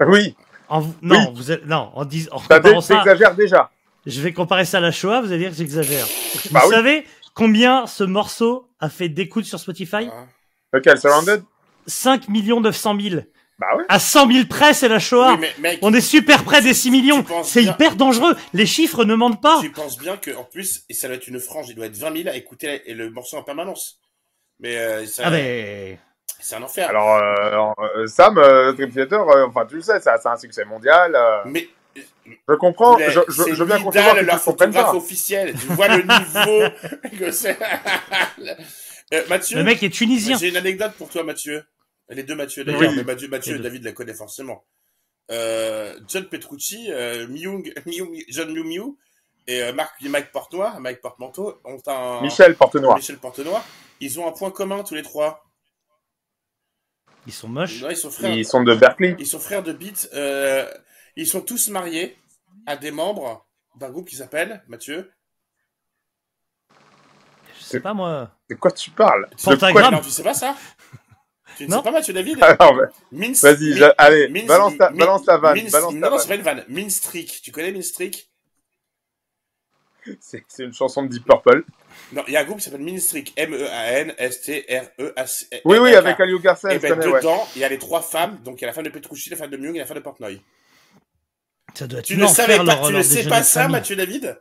Oui, 0.00 0.34
En, 0.70 0.80
non, 1.02 1.16
Oui. 1.18 1.26
vous 1.34 1.50
allez- 1.50 1.64
non, 1.66 1.90
en 1.94 2.04
disant, 2.06 2.30
en 2.32 2.38
ça 2.38 2.60
ça, 2.80 2.94
t'exagères 2.96 3.34
déjà. 3.34 3.70
je 4.06 4.20
vais 4.22 4.32
comparer 4.32 4.64
ça 4.64 4.78
à 4.78 4.80
la 4.80 4.92
Shoah, 4.92 5.20
vous 5.20 5.32
allez 5.32 5.40
dire 5.40 5.50
que 5.50 5.56
j'exagère. 5.56 6.06
Bah 6.52 6.60
vous 6.62 6.68
oui. 6.70 6.74
savez 6.76 7.04
combien 7.34 7.86
ce 7.88 8.04
morceau 8.04 8.66
a 8.80 8.88
fait 8.88 9.08
d'écoutes 9.08 9.44
sur 9.44 9.58
Spotify 9.60 10.08
Ah. 10.12 10.26
Lequel, 10.72 10.98
Surrounded 10.98 11.42
5 11.86 12.28
millions 12.28 12.60
900 12.60 12.96
000. 13.00 13.22
Bah 13.58 13.66
ouais. 13.76 13.84
À 13.88 13.98
100 13.98 14.30
000 14.32 14.46
près, 14.48 14.72
c'est 14.72 14.88
la 14.88 14.98
Shoah. 14.98 15.32
Oui, 15.34 15.38
mais 15.40 15.52
mec, 15.58 15.78
On 15.82 15.92
est 15.92 16.00
super 16.00 16.44
près 16.44 16.62
des 16.62 16.72
6 16.72 16.90
millions. 16.90 17.24
C'est 17.42 17.62
bien- 17.62 17.72
hyper 17.72 17.96
dangereux. 17.96 18.34
Les 18.54 18.64
chiffres 18.66 19.04
ne 19.04 19.14
mentent 19.14 19.42
pas. 19.42 19.60
tu 19.60 19.70
penses 19.70 19.98
bien 19.98 20.16
que 20.16 20.30
en 20.36 20.44
plus, 20.44 20.84
et 20.88 20.94
ça 20.94 21.08
doit 21.08 21.16
être 21.16 21.26
une 21.28 21.40
frange, 21.40 21.66
il 21.68 21.74
doit 21.74 21.86
être 21.86 21.96
20 21.96 22.16
000 22.22 22.28
à 22.28 22.36
écouter 22.36 22.82
la- 22.86 22.94
le 22.94 23.10
morceau 23.10 23.36
en 23.36 23.42
permanence. 23.42 23.98
Mais 24.60 24.76
euh, 24.78 25.04
ça- 25.06 25.24
Ah 25.26 25.30
ben, 25.30 25.98
c'est 26.38 26.54
un 26.56 26.62
enfer. 26.62 26.88
Alors, 26.88 27.16
euh, 27.16 27.84
euh, 28.02 28.06
Sam, 28.06 28.38
euh, 28.38 28.72
Dream 28.72 28.90
Theater, 28.92 29.28
euh, 29.28 29.46
enfin, 29.48 29.66
tu 29.66 29.74
le 29.76 29.82
sais, 29.82 30.00
ça, 30.00 30.16
c'est 30.22 30.28
un 30.28 30.36
succès 30.36 30.64
mondial. 30.64 31.14
euh. 31.14 31.42
Mais 31.46 31.68
Je 32.26 32.54
comprends, 32.54 32.96
Mais 32.98 33.10
je, 33.10 33.20
je, 33.28 33.42
je 33.54 33.54
veux 33.54 33.66
bien 33.66 33.78
Nidal, 33.78 33.82
concevoir 33.82 34.14
que 34.16 34.20
leur 34.24 34.40
photographe 34.40 34.94
officiel. 34.94 35.52
Tu 35.58 35.66
vois 35.68 35.88
le 35.88 36.02
niveau 36.02 36.70
que 37.18 37.30
c'est. 37.32 37.56
Euh, 39.12 39.24
Mathieu, 39.28 39.58
Le 39.58 39.64
mec 39.64 39.82
est 39.82 39.90
tunisien. 39.90 40.38
j'ai 40.38 40.48
une 40.48 40.56
anecdote 40.56 40.92
pour 40.96 41.08
toi, 41.08 41.24
Mathieu. 41.24 41.64
Les 42.08 42.22
deux 42.22 42.34
Mathieu 42.36 42.64
d'ailleurs, 42.64 42.90
Oui. 42.90 42.96
mais 42.96 43.04
Mathieu, 43.04 43.28
Mathieu. 43.28 43.58
David 43.58 43.84
la 43.84 43.92
connaît 43.92 44.14
forcément. 44.14 44.64
Euh, 45.30 45.96
John 46.08 46.24
Petrucci, 46.28 46.90
euh, 46.90 47.26
Myung, 47.28 47.72
Myung, 47.86 48.16
John 48.28 48.52
Miu 48.52 48.64
Miu 48.64 48.96
et 49.46 49.62
euh, 49.62 49.72
Marc, 49.72 50.00
Mike 50.02 50.32
Portenoy, 50.32 50.72
Mike 50.80 51.00
Portemanteau 51.00 51.60
ont 51.64 51.78
un 51.86 52.20
Michel 52.20 52.56
Portenoy. 52.56 52.96
Michel 52.96 53.16
Portenoy. 53.18 53.60
Ils 54.00 54.18
ont 54.18 54.26
un 54.28 54.32
point 54.32 54.50
commun 54.50 54.82
tous 54.82 54.94
les 54.94 55.02
trois. 55.02 55.44
Ils 57.26 57.32
sont 57.32 57.48
moches. 57.48 57.84
Ils 57.88 57.96
sont 57.96 58.10
frères. 58.10 58.32
Ils 58.34 58.44
sont 58.46 58.62
de 58.64 58.74
Berkeley. 58.74 59.14
Ils 59.18 59.26
sont 59.26 59.38
frères 59.38 59.62
de 59.62 59.72
Beat. 59.72 60.08
Ils 61.16 61.26
sont 61.26 61.40
tous 61.40 61.68
mariés 61.68 62.16
à 62.66 62.76
des 62.76 62.90
membres 62.90 63.46
d'un 63.76 63.90
groupe 63.90 64.08
qui 64.08 64.16
s'appelle 64.16 64.62
Mathieu. 64.68 65.10
Je 67.58 67.64
sais 67.64 67.80
pas 67.80 67.94
moi. 67.94 68.30
De 68.48 68.54
quoi 68.54 68.70
tu 68.72 68.90
parles 68.90 69.28
De 69.30 69.42
Pentagramme. 69.42 69.94
Non, 69.94 70.00
tu 70.00 70.10
sais 70.10 70.22
pas 70.22 70.34
ça 70.34 70.56
Tu 71.56 71.64
ne 71.66 71.70
Non. 71.70 71.78
sais 71.78 71.82
pas 71.84 71.90
Mathieu 71.92 72.14
David 72.14 72.42
Alors, 72.42 72.74
bah, 72.74 72.88
Mince- 73.12 73.42
Vas-y, 73.42 73.78
Min- 73.78 73.92
allez, 73.98 74.28
balance 74.46 74.76
ta 74.78 74.86
vanne. 74.88 74.98
Balance 74.98 75.24
ta 75.24 75.38
non, 75.38 75.92
non, 75.92 76.18
c'est 76.18 76.28
vanne. 76.28 76.28
pas 76.28 76.34
une 76.36 76.42
vanne. 76.42 76.64
Minstreak. 76.68 77.40
Tu 77.42 77.52
connais 77.52 77.72
Minstreak 77.72 78.28
C'est 80.20 80.44
une 80.60 80.72
chanson 80.72 81.02
de 81.04 81.08
Deep 81.08 81.24
Purple. 81.24 81.64
Non, 82.12 82.24
il 82.26 82.32
y 82.32 82.36
a 82.36 82.40
un 82.40 82.44
groupe 82.44 82.58
qui 82.58 82.64
s'appelle 82.64 82.82
Minstreak. 82.82 83.32
E 83.38 83.42
M-E-A-N-S-T-R-E-A-C. 83.42 85.60
Oui, 85.64 85.78
oui, 85.78 85.94
avec 85.94 86.18
Aliou 86.18 86.40
Garcia, 86.40 86.70
Et 86.72 86.76
je 86.76 86.80
ben, 86.80 86.98
dedans, 86.98 87.46
il 87.54 87.60
y 87.60 87.64
a 87.64 87.68
les 87.68 87.78
trois 87.78 88.00
femmes. 88.02 88.38
Donc, 88.42 88.58
il 88.60 88.62
y 88.62 88.64
a 88.64 88.68
la 88.68 88.72
femme 88.72 88.84
de 88.84 88.90
Petrucci, 88.90 89.30
la 89.30 89.36
femme 89.36 89.50
de 89.50 89.56
Myung 89.56 89.76
et 89.76 89.80
la 89.80 89.86
femme 89.86 89.98
de 89.98 90.02
Portnoy. 90.02 90.40
Ça 91.74 91.86
doit 91.86 92.00
être 92.00 92.06
Tu 92.06 92.16
ne 92.16 92.26
savais 92.26 92.56
pas, 92.56 92.62
leur- 92.64 92.80
tu 92.82 92.86
ne 92.92 92.96
leur 92.98 93.04
sais 93.04 93.24
pas 93.28 93.42
ça. 93.42 93.68
Mathieu 93.68 93.96
David? 93.96 94.38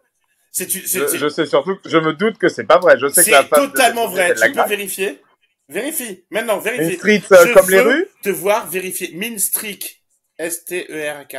C'est 0.52 0.65
tu- 0.68 0.86
c'est- 0.88 1.18
Je, 1.18 1.30
sais 1.30 1.46
surtout, 1.46 1.76
que- 1.76 1.89
je 1.89 1.98
me 1.98 2.13
doute 2.13 2.38
que 2.38 2.50
c'est 2.50 2.63
pas 2.63 2.80
vrai. 2.80 2.98
Je 3.00 3.08
sais 3.08 3.22
que 3.22 3.26
c'est 3.26 3.32
la 3.32 3.44
femme 3.44 3.68
de- 3.68 3.72
totalement 3.72 4.08
de- 4.08 4.13
vrai. 4.13 4.34
de 4.34 4.39
la 4.39 4.48
Tu 4.48 4.54
peux 4.54 4.68
vérifier 4.68 5.22
Vérifie. 5.70 6.24
Maintenant, 6.32 6.58
vérifie. 6.58 6.96
street 6.98 7.22
euh, 7.32 7.54
comme 7.54 7.70
les 7.70 7.80
rues 7.82 8.08
te 8.24 8.30
voir 8.30 8.68
vérifier. 8.68 9.12
Minstreak. 9.13 10.02
S-T-E-R-K. 10.39 11.36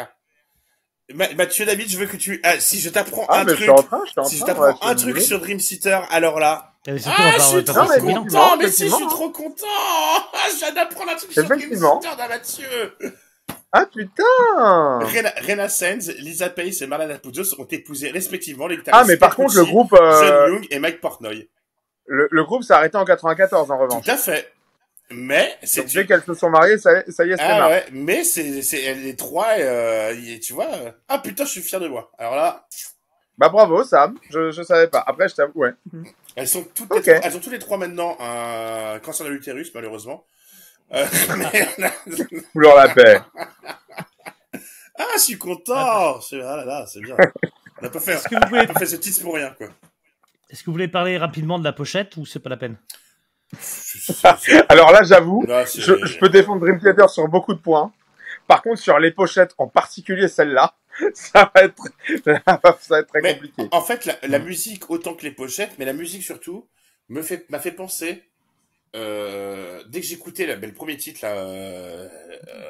Ma- 1.15 1.33
Mathieu 1.35 1.65
David, 1.67 1.91
je 1.91 1.99
veux 1.99 2.07
que 2.07 2.17
tu... 2.17 2.41
ah, 2.45 2.61
si 2.61 2.79
je 2.81 2.89
t'apprends 2.91 3.27
Ah, 3.29 3.41
un 3.41 3.43
je 3.43 3.47
truc... 3.49 3.59
suis 3.63 3.71
en 3.71 3.83
train, 3.83 4.01
je 4.07 4.11
suis 4.13 4.21
en 4.21 4.25
Si 4.25 4.37
je 4.39 4.45
t'apprends 4.45 4.67
ouais, 4.69 4.75
un 4.83 4.95
truc 4.95 5.19
sur 5.21 5.41
Dream 5.41 5.59
Theater, 5.59 6.07
alors 6.13 6.39
là... 6.39 6.75
Ah, 6.87 6.93
je 6.93 7.43
suis 7.43 7.65
trop 7.65 7.83
content, 7.85 8.57
mais 8.57 8.71
si, 8.71 8.89
je 8.89 8.95
suis 8.95 9.07
trop 9.07 9.31
content 9.31 9.67
Ah, 9.67 10.47
Je 10.53 10.59
viens 10.59 10.73
d'apprendre 10.73 11.11
un 11.11 11.17
truc 11.17 11.33
sur 11.33 11.43
Dream 11.43 11.59
Effectivement. 11.59 11.99
Theater 11.99 12.17
d'un 12.17 12.29
Mathieu 12.29 12.69
Ah, 13.73 13.87
putain 13.87 14.25
Rena, 15.01 15.33
Rena 15.47 15.69
Sands, 15.69 16.11
Lisa 16.19 16.51
Pace 16.51 16.83
et 16.83 16.87
Marlana 16.87 17.19
Poudos 17.19 17.55
ont 17.59 17.67
épousé 17.71 18.11
respectivement 18.11 18.67
les 18.67 18.75
Ah, 18.77 18.79
guitaristes 18.79 19.09
mais 19.09 19.17
par 19.17 19.37
contre, 19.37 19.55
le 19.57 19.65
groupe, 19.65 19.93
euh, 19.93 20.21
John 20.47 20.55
Young 20.55 20.67
et 20.71 20.79
Mike 20.81 21.01
Portnoy. 21.01 21.49
le, 22.07 22.29
le 22.31 22.45
groupe 22.45 22.65
s'est 22.65 22.73
arrêté 22.73 22.97
en 22.97 23.05
94, 23.05 23.71
en 23.71 23.79
revanche. 23.79 24.05
Tout 24.05 24.11
à 24.11 24.17
fait. 24.17 24.53
Mais 25.13 25.57
c'est 25.65 25.83
Donc, 25.83 25.93
dès 25.93 26.07
qu'elles 26.07 26.23
se 26.23 26.35
sont 26.35 26.51
mariées, 26.51 26.79
ça, 26.79 26.91
ça 27.11 27.25
y 27.25 27.31
est, 27.33 27.37
c'est 27.37 27.43
Ah 27.43 27.69
ouais, 27.69 27.85
mais 27.93 28.23
c'est 28.25 28.63
c'est 28.63 28.95
les 28.95 29.17
trois, 29.17 29.49
euh, 29.59 30.15
tu 30.43 30.53
vois. 30.53 30.67
euh, 30.73 30.91
Ah 31.09 31.19
putain, 31.19 31.45
je 31.45 31.51
suis 31.51 31.63
fier 31.63 31.81
de 31.81 31.89
moi. 31.89 32.13
Alors 32.19 32.37
là, 32.37 32.67
Bah, 33.39 33.49
bravo, 33.49 33.83
Sam. 33.85 34.17
Je, 34.31 34.51
je 34.53 34.63
savais 34.63 34.87
pas. 34.87 35.03
Après, 35.07 35.29
je 35.29 35.35
t'avoue, 35.35 35.53
ouais. 35.61 35.73
elles 36.37 36.47
sont 36.47 36.63
toutes, 36.75 36.95
les 37.07 37.13
elles 37.25 37.37
ont 37.37 37.41
tous 37.41 37.51
les 37.51 37.59
trois 37.59 37.77
maintenant 37.77 38.17
un 38.21 39.01
cancer 39.01 39.27
de 39.27 39.33
l'utérus, 39.33 39.73
malheureusement. 39.75 40.25
Euh, 40.93 41.07
mais- 41.39 42.41
Couleur 42.53 42.77
la 42.77 42.89
paix. 42.89 43.21
ah, 44.99 45.05
je 45.15 45.21
suis 45.21 45.39
content. 45.39 45.75
Ah 45.77 46.19
là 46.33 46.65
là, 46.65 46.87
c'est 46.87 47.01
bien. 47.01 47.17
On 47.79 47.83
n'a 47.85 47.91
pas 47.91 48.01
fait, 48.01 48.13
Est-ce 48.13 48.29
que 48.29 48.35
vous 48.35 48.41
pouvez, 48.49 48.67
pas 48.67 48.79
fait 48.79 48.87
ce 48.87 48.97
titre 48.97 49.23
pour 49.23 49.35
rien, 49.35 49.51
quoi. 49.57 49.69
est-ce 50.51 50.61
que 50.63 50.67
vous 50.67 50.73
voulez 50.73 50.89
parler 50.89 51.17
rapidement 51.17 51.59
de 51.59 51.65
la 51.65 51.73
pochette 51.73 52.17
ou 52.17 52.27
c'est 52.27 52.41
pas 52.41 52.51
la 52.51 52.57
peine 52.57 52.77
Alors 54.69 54.93
là, 54.93 55.03
j'avoue, 55.03 55.45
je, 55.47 56.05
je 56.07 56.19
peux 56.19 56.29
défendre 56.29 56.61
Dream 56.61 56.79
Theater 56.81 57.09
sur 57.09 57.27
beaucoup 57.29 57.55
de 57.55 57.59
points. 57.61 57.93
Par 58.47 58.63
contre, 58.63 58.81
sur 58.81 58.99
les 58.99 59.13
pochettes, 59.13 59.55
en 59.59 59.69
particulier 59.69 60.29
celle-là, 60.29 60.75
ça 61.15 61.51
va 61.55 61.63
être, 61.63 61.83
ça 62.25 62.61
va 62.91 62.99
être 63.01 63.09
très 63.09 63.21
Mais- 63.23 63.35
compliqué. 63.35 63.69
En 63.71 63.81
fait, 63.81 64.05
la, 64.07 64.17
la 64.23 64.39
musique 64.39 64.91
autant 64.91 65.15
que 65.15 65.23
les 65.23 65.31
pochettes, 65.31 65.73
mais 65.79 65.85
la 65.85 65.93
musique 65.93 66.23
surtout 66.23 66.69
me 67.09 67.23
fait 67.23 67.49
m'a 67.51 67.59
fait 67.61 67.73
penser. 67.73 68.25
Euh, 68.97 69.83
dès 69.89 70.01
que 70.01 70.07
j'écoutais 70.07 70.47
la- 70.47 70.57
ben, 70.57 70.69
le 70.69 70.75
premier 70.75 70.97
titre 70.97 71.21
là, 71.23 71.37
euh, 71.37 72.09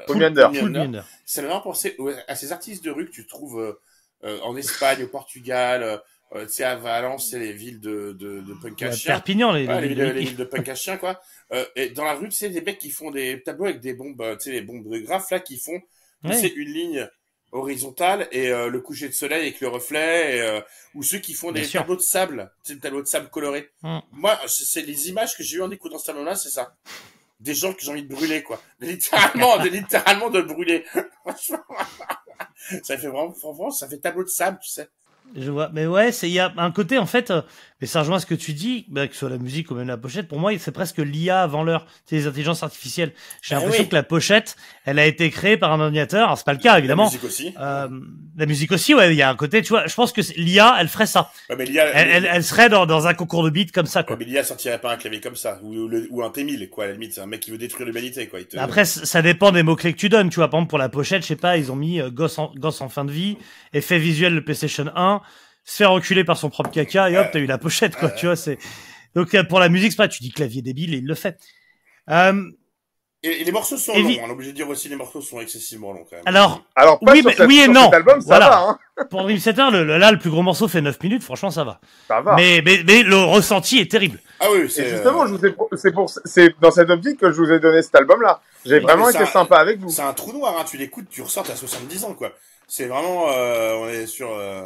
euh, 0.08 0.14
Meander. 0.14 1.00
ça 1.24 1.42
m'a 1.42 1.48
vraiment 1.48 1.62
pensé 1.62 1.96
à 2.28 2.34
ces 2.36 2.52
artistes 2.52 2.84
de 2.84 2.90
rue 2.90 3.06
que 3.06 3.12
tu 3.12 3.26
trouves 3.26 3.60
euh, 3.60 3.80
euh, 4.24 4.38
en 4.42 4.56
Espagne, 4.56 5.02
au 5.04 5.08
Portugal, 5.08 5.82
euh, 5.82 5.96
euh, 6.34 6.44
tu 6.46 6.52
sais 6.52 6.64
à 6.64 6.76
Valence, 6.76 7.30
c'est 7.30 7.38
les 7.38 7.52
villes 7.52 7.80
de 7.80 8.12
de, 8.12 8.40
de 8.40 8.54
punk 8.62 8.82
à 8.82 8.92
chien. 8.92 9.14
Perpignan, 9.14 9.52
les, 9.52 9.66
Ouais, 9.66 9.80
les- 9.80 9.88
les, 9.88 9.94
les- 9.94 10.04
villes, 10.04 10.14
les 10.14 10.20
villes 10.26 10.36
de 10.36 10.44
punk 10.44 10.68
à 10.68 10.74
chien 10.74 10.96
quoi. 10.98 11.20
Euh, 11.52 11.64
et 11.74 11.88
dans 11.90 12.04
la 12.04 12.14
rue, 12.14 12.28
tu 12.28 12.36
sais 12.36 12.50
des 12.50 12.60
mecs 12.60 12.78
qui 12.78 12.90
font 12.90 13.10
des 13.10 13.42
tableaux 13.42 13.64
avec 13.66 13.80
des 13.80 13.94
bombes, 13.94 14.20
euh, 14.20 14.36
tu 14.36 14.44
sais 14.44 14.50
les 14.52 14.60
bombes 14.62 14.88
de 14.88 14.98
graphes 14.98 15.30
là 15.30 15.40
qui 15.40 15.58
font 15.58 15.80
Ouais. 16.22 16.34
c'est 16.34 16.48
une 16.48 16.68
ligne 16.68 17.08
horizontale 17.52 18.28
et 18.32 18.48
euh, 18.48 18.68
le 18.68 18.80
coucher 18.80 19.08
de 19.08 19.12
soleil 19.14 19.42
avec 19.42 19.60
le 19.60 19.68
reflet 19.68 20.36
et, 20.36 20.40
euh, 20.40 20.60
ou 20.94 21.02
ceux 21.02 21.18
qui 21.18 21.34
font 21.34 21.52
Bien 21.52 21.62
des 21.62 21.68
sûr. 21.68 21.80
tableaux 21.80 21.96
de 21.96 22.00
sable, 22.00 22.52
c'est 22.62 22.74
des 22.74 22.80
tableaux 22.80 23.02
de 23.02 23.06
sable 23.06 23.28
colorés. 23.30 23.70
Mm. 23.82 23.98
Moi, 24.12 24.38
c'est 24.46 24.82
les 24.82 25.08
images 25.08 25.36
que 25.36 25.42
j'ai 25.42 25.56
eues 25.58 25.62
en 25.62 25.70
écoutant 25.70 25.98
ce 25.98 26.06
tableau-là, 26.06 26.36
c'est 26.36 26.50
ça. 26.50 26.74
Des 27.40 27.54
gens 27.54 27.72
que 27.72 27.80
j'ai 27.82 27.90
envie 27.90 28.02
de 28.02 28.14
brûler, 28.14 28.42
quoi. 28.42 28.60
Littéralement, 28.80 29.56
de, 29.58 29.68
littéralement 29.68 30.30
de 30.30 30.42
brûler. 30.42 30.84
Ça 32.82 32.96
fait 32.96 33.08
vraiment, 33.08 33.32
franchement, 33.32 33.70
ça 33.70 33.88
fait 33.88 33.98
tableau 33.98 34.22
de 34.22 34.28
sable, 34.28 34.58
tu 34.62 34.68
sais. 34.70 34.88
Je 35.34 35.50
vois. 35.50 35.70
Mais 35.72 35.86
ouais, 35.86 36.12
c'est 36.12 36.28
il 36.28 36.32
y 36.32 36.40
a 36.40 36.52
un 36.56 36.70
côté 36.72 36.98
en 36.98 37.06
fait, 37.06 37.30
euh, 37.30 37.42
mais 37.80 37.86
ça 37.86 38.00
rejoint 38.00 38.18
ce 38.18 38.26
que 38.26 38.34
tu 38.34 38.52
dis, 38.52 38.84
bah, 38.88 39.06
que 39.08 39.14
ce 39.14 39.20
soit 39.20 39.30
la 39.30 39.38
musique 39.38 39.70
ou 39.70 39.74
même 39.74 39.88
la 39.88 39.96
pochette. 39.96 40.28
Pour 40.28 40.38
moi, 40.38 40.52
c'est 40.58 40.70
presque 40.72 40.98
l'IA 40.98 41.42
avant 41.42 41.62
l'heure. 41.62 41.86
C'est 42.06 42.16
les 42.16 42.26
intelligences 42.26 42.62
artificielles. 42.62 43.12
J'ai 43.42 43.54
Ah 43.54 43.58
l'impression 43.58 43.84
oui. 43.84 43.88
que 43.88 43.94
la 43.94 44.02
pochette, 44.02 44.56
elle 44.84 44.98
a 44.98 45.06
été 45.06 45.30
créée 45.30 45.56
par 45.56 45.72
un 45.72 45.80
ordinateur. 45.80 46.24
Alors 46.26 46.38
c'est 46.38 46.44
pas 46.44 46.52
le 46.52 46.58
cas 46.58 46.78
évidemment. 46.78 47.04
La 47.04 47.08
musique 47.10 47.24
aussi. 47.24 47.54
Euh, 47.58 47.88
la 48.36 48.46
musique 48.46 48.72
aussi, 48.72 48.94
ouais. 48.94 49.10
Il 49.12 49.16
y 49.16 49.22
a 49.22 49.30
un 49.30 49.36
côté, 49.36 49.62
tu 49.62 49.68
vois. 49.70 49.86
Je 49.86 49.94
pense 49.94 50.12
que 50.12 50.20
l'IA, 50.36 50.76
elle 50.78 50.88
ferait 50.88 51.06
ça. 51.06 51.30
Ouais, 51.48 51.56
mais 51.56 51.64
l'IA, 51.64 51.86
Elle, 51.94 52.08
elle, 52.10 52.30
elle 52.32 52.44
serait 52.44 52.68
dans, 52.68 52.86
dans 52.86 53.06
un 53.06 53.14
concours 53.14 53.42
de 53.44 53.50
beats 53.50 53.70
comme 53.72 53.86
ça, 53.86 54.00
ouais, 54.00 54.06
quoi. 54.06 54.16
mais 54.18 54.24
l'IA 54.24 54.44
sortirait 54.44 54.78
pas 54.80 54.92
un 54.92 54.96
clavier 54.96 55.20
comme 55.20 55.36
ça, 55.36 55.58
ou, 55.62 55.88
le- 55.88 56.06
ou 56.10 56.22
un 56.22 56.28
T1000, 56.30 56.68
quoi, 56.68 56.84
à 56.84 56.86
la 56.88 56.92
limite. 56.94 57.14
C'est 57.14 57.20
un 57.20 57.26
mec 57.26 57.40
qui 57.40 57.50
veut 57.50 57.58
détruire 57.58 57.86
l'humanité, 57.86 58.26
quoi. 58.28 58.42
Te- 58.44 58.58
Après, 58.58 58.84
ça 58.84 59.22
dépend 59.22 59.52
des 59.52 59.62
mots 59.62 59.76
clés 59.76 59.92
que 59.92 59.98
tu 59.98 60.08
donnes. 60.08 60.28
Tu 60.28 60.36
vois, 60.36 60.48
par 60.50 60.58
exemple, 60.60 60.70
pour 60.70 60.78
la 60.78 60.88
pochette, 60.88 61.22
je 61.22 61.28
sais 61.28 61.36
pas, 61.36 61.56
ils 61.56 61.72
ont 61.72 61.76
mis 61.76 62.00
euh, 62.00 62.10
gosse, 62.10 62.38
en, 62.38 62.52
gosse 62.56 62.80
en 62.82 62.88
fin 62.88 63.04
de 63.04 63.12
vie, 63.12 63.36
effet 63.72 63.98
visuel 63.98 64.34
de 64.34 64.40
PlayStation 64.40 64.86
1, 64.94 65.20
se 65.70 65.76
faire 65.76 65.92
reculer 65.92 66.24
par 66.24 66.36
son 66.36 66.50
propre 66.50 66.70
caca, 66.70 67.10
et 67.10 67.16
hop, 67.18 67.28
t'as 67.32 67.38
eu 67.38 67.46
la 67.46 67.58
pochette, 67.58 67.96
quoi. 67.96 68.10
Tu 68.10 68.26
vois, 68.26 68.36
c'est. 68.36 68.58
Donc, 69.14 69.34
euh, 69.34 69.44
pour 69.44 69.60
la 69.60 69.68
musique, 69.68 69.92
c'est 69.92 69.96
pas, 69.96 70.08
tu 70.08 70.22
dis 70.22 70.30
clavier 70.32 70.62
débile 70.62 70.94
et 70.94 70.98
il 70.98 71.06
le 71.06 71.14
fait. 71.14 71.38
Euh, 72.10 72.42
Et, 73.22 73.42
et 73.42 73.44
les 73.44 73.52
morceaux 73.52 73.76
sont 73.76 73.92
longs, 73.92 74.16
on 74.22 74.28
est 74.28 74.30
obligé 74.30 74.50
de 74.52 74.56
dire 74.56 74.68
aussi 74.68 74.88
les 74.88 74.96
morceaux 74.96 75.20
sont 75.20 75.40
excessivement 75.40 75.92
longs, 75.92 76.04
quand 76.08 76.16
même. 76.16 76.22
alors, 76.26 76.64
Alors, 76.74 76.98
pas 77.00 77.12
Oui, 77.12 77.18
sur, 77.18 77.26
mais- 77.28 77.36
cette- 77.36 77.46
oui 77.48 77.58
et 77.58 77.64
sur 77.64 77.72
non. 77.74 77.84
cet 77.84 77.94
album, 77.94 78.20
ça 78.20 78.26
Voilà. 78.26 78.48
va, 78.48 78.58
hein. 78.62 78.78
pour 79.10 79.22
Dream 79.24 79.36
le, 79.72 79.84
le- 79.84 79.98
là, 79.98 80.10
le 80.10 80.18
plus 80.18 80.30
gros 80.30 80.42
morceau 80.42 80.68
fait 80.68 80.80
9 80.80 81.00
minutes, 81.02 81.22
franchement, 81.22 81.50
ça 81.50 81.62
va. 81.64 81.80
Ça 82.08 82.20
va. 82.22 82.34
Mais, 82.36 82.62
mais, 82.64 82.80
mais 82.86 83.02
le 83.02 83.16
ressenti 83.16 83.78
est 83.78 83.90
terrible. 83.90 84.18
Ah 84.40 84.46
oui, 84.52 84.70
c'est... 84.70 84.88
justement, 84.88 85.22
euh, 85.24 85.26
je 85.26 85.34
vous 85.34 85.46
ai, 85.46 85.54
c'est 85.76 85.92
pour, 85.92 86.10
c'est 86.24 86.54
dans 86.60 86.70
cette 86.70 86.88
optique 86.88 87.20
que 87.20 87.30
je 87.30 87.36
vous 87.42 87.50
ai 87.52 87.60
donné 87.60 87.82
cet 87.82 87.94
album-là. 87.94 88.40
J'ai 88.64 88.78
vraiment 88.80 89.08
été 89.10 89.18
ça- 89.18 89.26
sympa 89.26 89.56
avec 89.58 89.78
vous. 89.80 89.90
C'est 89.90 90.02
un 90.02 90.14
trou 90.14 90.32
noir, 90.32 90.56
hein. 90.58 90.64
tu 90.68 90.78
l'écoutes, 90.78 91.08
tu 91.10 91.20
ressors, 91.22 91.44
t'as 91.44 91.56
70 91.56 92.04
ans, 92.04 92.14
quoi. 92.14 92.32
C'est 92.68 92.86
vraiment, 92.86 93.26
euh, 93.30 93.74
on 93.82 93.88
est 93.88 94.06
sur... 94.06 94.30
euh, 94.32 94.62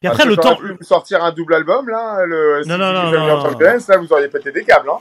Puis 0.00 0.08
après, 0.08 0.24
Parce 0.24 0.28
le 0.28 0.36
que 0.36 0.40
temps. 0.40 0.56
pu 0.78 0.84
sortir 0.84 1.24
un 1.24 1.32
double 1.32 1.54
album, 1.54 1.88
là, 1.88 2.24
le 2.26 2.62
Non, 2.66 2.76
non, 2.78 2.92
non, 2.92 3.10
non, 3.10 3.26
non, 3.26 3.42
Champions, 3.42 3.78
là, 3.88 3.96
vous 3.98 4.12
auriez 4.12 4.28
pété 4.28 4.52
des 4.52 4.62
câbles, 4.64 4.88
hein. 4.90 4.98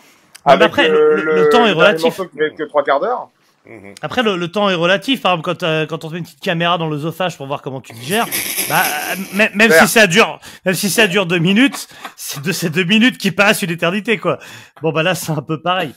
Non, 0.48 0.58
mais 0.58 0.66
après, 0.66 0.88
le- 0.90 1.16
le- 1.16 1.36
le 1.36 1.50
temps 1.50 1.66
est 1.66 1.72
relatif. 1.72 2.14
fait 2.14 2.56
que 2.56 2.64
trois 2.64 2.84
quarts 2.84 3.00
d'heure. 3.00 3.30
mhm. 3.66 3.96
Après, 4.04 4.22
le, 4.24 4.38
le 4.38 4.48
temps 4.52 4.70
est 4.70 4.76
relatif. 4.76 5.22
Par 5.24 5.34
exemple, 5.34 5.46
quand, 5.46 5.64
euh, 5.64 5.86
quand 5.88 6.06
on 6.06 6.10
te 6.10 6.14
met 6.14 6.20
une 6.20 6.24
petite 6.26 6.40
caméra 6.40 6.78
dans 6.78 6.88
l'œsophage 6.88 7.36
pour 7.36 7.48
voir 7.48 7.62
comment 7.64 7.82
tu 7.82 7.94
digères, 7.94 8.26
bah, 8.70 8.84
euh, 9.12 9.16
même, 9.34 9.50
même 9.56 9.72
si 9.72 9.88
ça 9.88 10.06
dure, 10.08 10.40
même 10.66 10.76
si 10.76 10.90
ça 10.92 11.08
dure 11.08 11.26
deux 11.26 11.40
minutes, 11.40 11.88
c'est 12.16 12.42
de 12.44 12.52
ces 12.52 12.70
deux 12.70 12.84
minutes 12.84 13.18
qui 13.18 13.32
paraissent 13.32 13.64
une 13.64 13.72
éternité, 13.72 14.18
quoi. 14.20 14.38
Bon, 14.84 14.92
bah 14.92 15.02
là, 15.04 15.16
c'est 15.16 15.32
un 15.32 15.42
peu 15.42 15.60
pareil. 15.62 15.94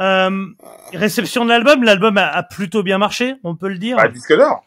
Euh, 0.00 0.46
réception 0.94 1.44
de 1.44 1.50
l'album, 1.50 1.84
l'album 1.84 2.16
a, 2.16 2.26
a 2.28 2.42
plutôt 2.42 2.82
bien 2.82 2.96
marché, 2.96 3.34
on 3.44 3.54
peut 3.56 3.68
le 3.68 3.76
dire. 3.78 3.98
Bah, 3.98 4.08
disque 4.08 4.34
d'or. 4.34 4.64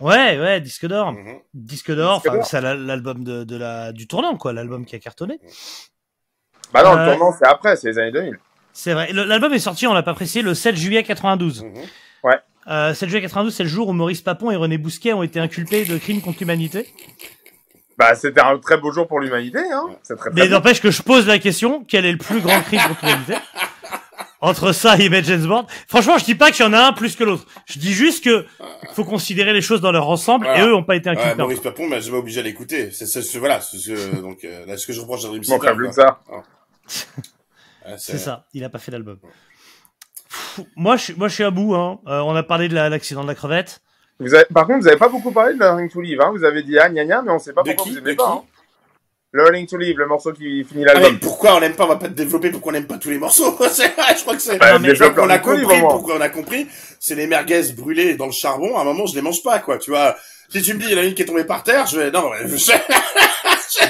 Ouais, 0.00 0.38
ouais, 0.38 0.60
disque 0.60 0.86
d'or. 0.86 1.12
Mhm. 1.12 1.38
Disque 1.54 1.92
d'or, 1.94 2.16
Disque 2.16 2.28
enfin, 2.28 2.36
d'or. 2.38 2.46
c'est 2.46 2.60
la- 2.60 2.74
l'album 2.74 3.24
de, 3.24 3.44
de 3.44 3.56
la, 3.56 3.92
du 3.92 4.06
tournant, 4.06 4.36
quoi, 4.36 4.52
l'album 4.52 4.84
qui 4.84 4.94
a 4.96 4.98
cartonné. 4.98 5.38
Bah 6.72 6.82
non, 6.84 6.96
Euh, 6.98 7.06
le 7.06 7.10
tournant, 7.16 7.34
c'est 7.38 7.46
après, 7.46 7.76
c'est 7.76 7.88
les 7.88 7.98
années 7.98 8.12
2000. 8.12 8.38
C'est 8.72 8.92
vrai. 8.92 9.12
L'album 9.12 9.52
est 9.52 9.58
sorti, 9.58 9.86
on 9.86 9.94
l'a 9.94 10.02
pas 10.02 10.14
précisé, 10.14 10.42
le 10.42 10.54
7 10.54 10.76
juillet 10.76 11.02
92. 11.02 11.62
Mhm. 11.64 11.72
Euh, 12.70 12.92
7 12.92 13.08
juillet 13.08 13.22
92, 13.22 13.54
c'est 13.54 13.62
le 13.62 13.68
jour 13.70 13.88
où 13.88 13.92
Maurice 13.94 14.20
Papon 14.20 14.50
et 14.50 14.56
René 14.56 14.76
Bousquet 14.76 15.14
ont 15.14 15.22
été 15.22 15.40
inculpés 15.40 15.86
de 15.86 15.96
crimes 15.96 16.20
contre 16.20 16.40
l'humanité. 16.40 16.86
Bah, 17.96 18.14
c'était 18.14 18.42
un 18.42 18.58
très 18.58 18.76
beau 18.76 18.92
jour 18.92 19.08
pour 19.08 19.20
l'humanité, 19.20 19.58
hein. 19.72 19.86
C'est 20.02 20.16
très, 20.16 20.28
très 20.30 20.38
Mais 20.42 20.48
n'empêche 20.48 20.82
que 20.82 20.90
je 20.90 21.00
pose 21.02 21.26
la 21.26 21.38
question, 21.38 21.82
quel 21.88 22.04
est 22.04 22.12
le 22.12 22.18
plus 22.18 22.40
grand 22.42 22.60
crime 22.60 22.82
contre 22.86 23.06
l'humanité? 23.06 23.34
Entre 24.40 24.72
ça 24.72 24.96
et 24.98 25.06
Image 25.06 25.24
James 25.24 25.46
Bond. 25.46 25.66
Franchement, 25.88 26.16
je 26.18 26.24
dis 26.24 26.34
pas 26.34 26.50
qu'il 26.50 26.64
y 26.64 26.68
en 26.68 26.72
a 26.72 26.80
un 26.88 26.92
plus 26.92 27.16
que 27.16 27.24
l'autre. 27.24 27.44
Je 27.66 27.78
dis 27.78 27.92
juste 27.92 28.22
que 28.24 28.46
faut 28.94 29.04
considérer 29.04 29.52
les 29.52 29.60
choses 29.60 29.80
dans 29.80 29.92
leur 29.92 30.08
ensemble 30.08 30.46
Voilà. 30.46 30.64
et 30.64 30.66
eux 30.68 30.74
ont 30.74 30.84
pas 30.84 30.96
été 30.96 31.10
Ouais, 31.10 31.16
inculpés. 31.18 31.36
Maurice 31.36 31.60
Papon 31.60 31.88
m'a 31.88 32.00
jamais 32.00 32.18
obligé 32.18 32.40
à 32.40 32.42
l'écouter. 32.44 32.90
C'est 32.92 33.06
c'est- 33.06 33.22
c'est- 33.22 33.38
voilà, 33.38 33.60
c'est 33.60 33.78
ce- 33.78 34.16
donc 34.20 34.44
euh, 34.44 34.64
là 34.66 34.76
ce 34.76 34.86
que 34.86 34.92
je 34.92 35.00
reproche 35.00 35.24
à 35.24 35.28
Dream 35.28 35.42
Theater, 35.42 35.76
quoi. 35.76 35.92
ça. 35.92 36.20
Ouais, 36.30 36.42
C'est 37.98 38.18
ça, 38.18 38.44
il 38.52 38.62
a 38.64 38.68
pas 38.68 38.78
fait 38.78 38.90
d'album. 38.90 39.18
Moi, 40.76 40.96
je, 40.96 41.04
suis- 41.04 41.14
moi, 41.14 41.28
je 41.28 41.34
suis 41.34 41.44
à 41.44 41.50
bout. 41.50 41.74
Hein. 41.74 42.00
Euh, 42.06 42.20
on 42.20 42.34
a 42.36 42.42
parlé 42.42 42.68
de 42.68 42.74
la- 42.74 42.88
l'accident 42.90 43.22
de 43.22 43.28
la 43.28 43.34
crevette. 43.34 43.80
Vous 44.20 44.34
avez, 44.34 44.44
par 44.52 44.66
contre, 44.66 44.80
vous 44.80 44.88
avez 44.88 44.96
pas 44.98 45.08
beaucoup 45.08 45.30
parlé 45.30 45.54
de 45.54 45.58
Learning 45.60 45.88
to 45.88 46.00
Live, 46.00 46.20
hein. 46.20 46.32
Vous 46.34 46.44
avez 46.44 46.62
dit 46.62 46.78
ah, 46.78 46.90
gna 46.90 47.04
gna, 47.04 47.22
mais 47.22 47.30
on 47.30 47.38
sait 47.38 47.52
pas 47.52 47.62
De 47.62 47.68
pourquoi 47.68 47.84
qui 47.84 47.90
vous 47.92 47.98
aimez 47.98 48.12
De 48.12 48.16
pas, 48.16 48.24
qui 48.24 48.30
hein. 48.32 48.42
Learning 49.34 49.66
to 49.66 49.76
Live, 49.76 49.98
le 49.98 50.06
morceau 50.06 50.32
qui 50.32 50.64
finit 50.64 50.84
Ah, 50.88 50.94
mais 50.94 51.00
l'album. 51.02 51.18
pourquoi 51.20 51.56
on 51.56 51.60
n'aime 51.60 51.74
pas 51.74 51.84
On 51.84 51.88
va 51.88 51.96
pas 51.96 52.08
te 52.08 52.14
développer 52.14 52.50
pourquoi 52.50 52.70
on 52.70 52.72
n'aime 52.72 52.86
pas 52.86 52.96
tous 52.96 53.10
les 53.10 53.18
morceaux? 53.18 53.56
C'est- 53.70 53.92
je 54.16 54.22
crois 54.22 54.34
que 54.34 54.40
c'est. 54.40 54.56
Bah, 54.58 54.78
mais- 54.78 54.88
développe 54.88 55.14
qu'on 55.16 55.28
a 55.28 55.38
compris, 55.38 55.80
pourquoi 55.80 56.16
on 56.16 56.20
a 56.20 56.28
compris, 56.30 56.66
c'est 56.98 57.14
les 57.14 57.26
merguez 57.26 57.72
brûlées 57.76 58.14
dans 58.14 58.26
le 58.26 58.32
charbon. 58.32 58.76
À 58.76 58.80
un 58.80 58.84
moment, 58.84 59.04
je 59.06 59.14
les 59.14 59.20
mange 59.22 59.42
pas, 59.42 59.58
quoi. 59.58 59.76
Tu 59.78 59.90
vois. 59.90 60.16
Si 60.50 60.62
tu 60.62 60.74
me 60.74 60.78
dis 60.80 60.86
il 60.86 60.92
y 60.92 60.94
en 60.94 60.98
a 60.98 61.04
une 61.04 61.14
qui 61.14 61.22
est 61.22 61.26
tombée 61.26 61.44
par 61.44 61.62
terre, 61.62 61.86
je 61.86 61.98
vais 61.98 62.10
non. 62.10 62.30
mais 62.30 62.56
je- 62.56 62.72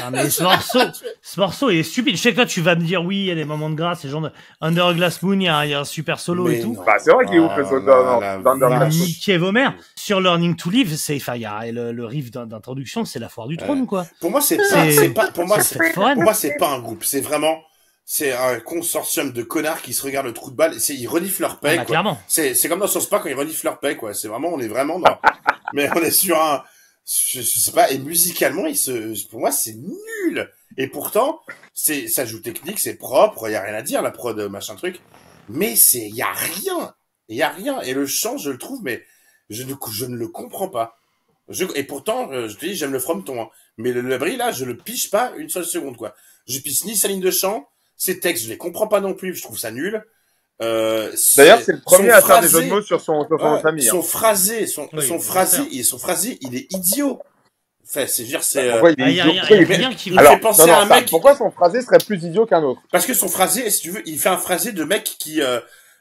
Non, 0.03 0.11
mais 0.11 0.29
ce 0.29 0.43
morceau, 0.43 0.81
ce 1.23 1.41
morceau 1.41 1.71
il 1.71 1.79
est 1.79 1.83
stupide. 1.85 2.17
Je 2.17 2.21
sais 2.21 2.33
que 2.33 2.39
là, 2.39 2.47
tu 2.47 2.61
vas 2.61 2.75
me 2.75 2.83
dire, 2.83 3.03
oui, 3.05 3.19
il 3.19 3.25
y 3.27 3.31
a 3.31 3.35
des 3.37 3.45
moments 3.45 3.71
de 3.71 3.77
grâce, 3.77 4.01
ces 4.01 4.09
gens 4.09 4.21
de 4.21 4.31
Under 4.61 4.93
Glass 4.95 5.23
Moon, 5.23 5.35
il 5.35 5.45
y 5.45 5.49
a, 5.49 5.65
il 5.67 5.71
y 5.71 5.75
a 5.75 5.81
un 5.81 5.85
super 5.85 6.19
solo 6.19 6.45
Mais 6.49 6.59
et 6.59 6.63
tout. 6.63 6.77
Bah, 6.85 6.97
c'est 6.99 7.13
vrai 7.13 7.25
qu'il 7.27 7.37
est 7.37 7.39
ouf, 7.39 7.53
le 7.57 7.65
Ah, 7.65 8.21
là. 8.21 8.39
dans- 8.81 8.89
Niquez 8.89 9.39
vos 9.39 9.53
mères. 9.53 9.75
Sur 9.97 10.21
Learning 10.21 10.57
to 10.57 10.71
Live, 10.71 10.95
c'est, 10.97 11.17
enfin, 11.17 11.37
il 11.37 11.43
y 11.43 11.47
a 11.47 11.71
le, 11.71 11.93
le 11.93 12.05
riff 12.05 12.31
d'in- 12.33 12.47
d'introduction, 12.47 13.05
c'est 13.05 13.21
la 13.21 13.29
foire 13.29 13.47
du 13.47 13.57
trône, 13.57 13.87
quoi. 13.87 14.07
Pour 14.21 14.31
moi, 14.33 14.41
c'est 14.41 14.57
pas, 14.57 14.65
C'est- 14.65 14.91
c'est 14.93 15.11
pas, 15.11 15.31
pour 15.31 15.47
moi, 15.47 15.61
c'est 15.61 15.79
c'est, 15.79 15.93
pour 15.95 16.23
moi, 16.25 16.35
c'est 16.35 16.57
pas 16.59 16.71
un 16.71 16.81
groupe. 16.81 17.05
C'est 17.05 17.21
vraiment, 17.21 17.59
c'est 18.11 18.33
un 18.33 18.59
consortium 18.59 19.33
de 19.35 19.43
connards 19.43 19.83
qui 19.83 19.93
se 19.93 20.03
regardent 20.03 20.29
le 20.29 20.33
trou 20.33 20.51
de 20.51 20.57
balle. 20.57 20.81
C'est, 20.81 20.95
ils 20.95 21.07
reniflent 21.07 21.43
leur 21.43 21.53
Ah, 21.53 21.59
paix, 21.61 21.77
bah, 21.77 21.85
quoi. 21.85 21.85
clairement. 21.85 22.19
C'est, 22.27 22.55
c'est 22.55 22.67
comme 22.67 22.79
dans 22.81 22.87
South 22.87 23.07
Park 23.11 23.25
quand 23.25 23.29
ils 23.29 23.35
reniflent 23.35 23.67
leur 23.67 23.81
paix, 23.81 23.99
quoi. 23.99 24.15
C'est 24.15 24.29
vraiment, 24.29 24.49
on 24.49 24.59
est 24.61 24.67
vraiment 24.67 24.99
dans, 24.99 25.19
mais 25.75 25.91
on 25.95 26.01
est 26.01 26.11
sur 26.11 26.41
un, 26.41 26.65
je, 27.05 27.43
je 27.43 27.47
sais 27.59 27.71
pas, 27.73 27.91
et 27.91 27.99
musicalement, 27.99 28.65
ils 28.65 28.79
se, 28.79 29.29
pour 29.29 29.41
moi, 29.41 29.53
c'est 29.53 29.75
nul. 29.75 30.51
Et 30.79 30.87
pourtant, 30.87 31.43
c'est, 31.75 32.09
ça 32.09 32.25
joue 32.25 32.39
technique, 32.41 32.79
c'est 32.79 32.95
propre, 32.95 33.47
y 33.51 33.55
a 33.55 33.61
rien 33.61 33.75
à 33.75 33.83
dire, 33.83 34.01
la 34.01 34.11
prod, 34.11 34.39
machin 34.49 34.75
truc. 34.75 35.03
Mais 35.51 35.77
c'est, 35.77 36.09
y 36.09 36.23
a 36.23 36.33
rien. 36.33 36.95
Y 37.29 37.43
a 37.43 37.51
rien. 37.51 37.79
Et 37.83 37.93
le 37.93 38.07
chant, 38.07 38.39
je 38.39 38.49
le 38.49 38.57
trouve, 38.57 38.81
mais 38.83 39.05
je 39.51 39.65
ne, 39.65 39.75
je 39.93 40.07
ne 40.07 40.17
le 40.17 40.29
comprends 40.29 40.69
pas. 40.69 40.97
Je, 41.51 41.67
et 41.75 41.85
pourtant, 41.85 42.33
euh, 42.33 42.49
je 42.49 42.57
te 42.57 42.65
dis, 42.65 42.75
j'aime 42.75 42.93
le 42.93 43.01
frometon, 43.01 43.43
hein. 43.43 43.49
Mais 43.77 43.93
le, 43.93 44.01
le 44.01 44.17
bris, 44.17 44.37
là, 44.39 44.51
je 44.51 44.65
le 44.65 44.79
piche 44.79 45.11
pas 45.11 45.33
une 45.37 45.51
seule 45.51 45.67
seconde, 45.67 45.99
quoi. 45.99 46.15
Je 46.47 46.59
piche 46.61 46.85
ni 46.85 46.97
sa 46.97 47.09
ligne 47.09 47.21
de 47.21 47.31
chant, 47.31 47.69
ses 47.99 48.19
textes, 48.21 48.45
je 48.45 48.49
les 48.49 48.57
comprends 48.57 48.89
pas 48.89 49.01
non 49.01 49.13
plus, 49.13 49.35
je 49.35 49.43
trouve 49.43 49.59
ça 49.59 49.71
nul. 49.71 50.03
Euh, 50.63 51.13
D'ailleurs, 51.37 51.61
c'est 51.61 51.73
le 51.73 51.81
premier 51.81 52.11
à 52.11 52.23
faire 52.23 52.41
des 52.41 52.49
jeux 52.49 52.63
de 52.63 52.69
mots 52.69 52.83
sur 52.83 53.01
son, 53.01 53.27
sur 53.27 53.39
son 53.39 53.53
Ouais, 53.55 53.61
famille. 53.61 53.87
hein. 53.89 53.93
Son 53.93 54.03
phrasé, 54.03 54.67
son, 54.67 54.89
Oui, 54.93 55.07
son 55.07 55.19
phrasé, 55.21 55.63
il, 55.71 55.85
son 55.85 55.99
phrasé, 55.99 56.39
il 56.41 56.57
est 56.57 56.73
idiot. 56.73 57.21
Enfin, 57.87 58.07
c'est 58.07 58.25
dire, 58.25 58.43
c'est, 58.43 58.69
euh, 58.69 58.71
Pourquoi 58.73 58.91
il 58.91 59.01
est 59.01 59.05
Ah, 59.05 59.11
il 59.11 59.17
y 59.17 59.21
a, 59.21 59.25
idiot 59.27 59.43
qui 59.97 60.09
il 60.11 60.15
va. 60.15 60.21
fait 60.23 60.27
Alors, 60.29 60.41
penser 60.41 60.61
non, 60.63 60.67
non, 60.69 60.73
à 60.75 60.83
un 60.83 60.89
ça, 60.89 60.95
mec- 60.97 61.11
pourquoi 61.11 61.37
son 61.37 61.51
phrasé 61.51 61.81
serait 61.83 61.99
plus 62.05 62.23
idiot 62.23 62.45
qu'un 62.45 62.63
autre? 62.63 62.83
Parce 62.91 63.07
que 63.07 63.15
son 63.15 63.29
phrasé, 63.29 63.71
si 63.71 63.81
tu 63.81 63.91
veux, 63.91 64.03
il 64.07 64.19
fait 64.19 64.29
un 64.29 64.37
phrasé 64.37 64.73
de 64.73 64.85
mec 64.85 65.05
qui, 65.19 65.41
euh, 65.41 65.61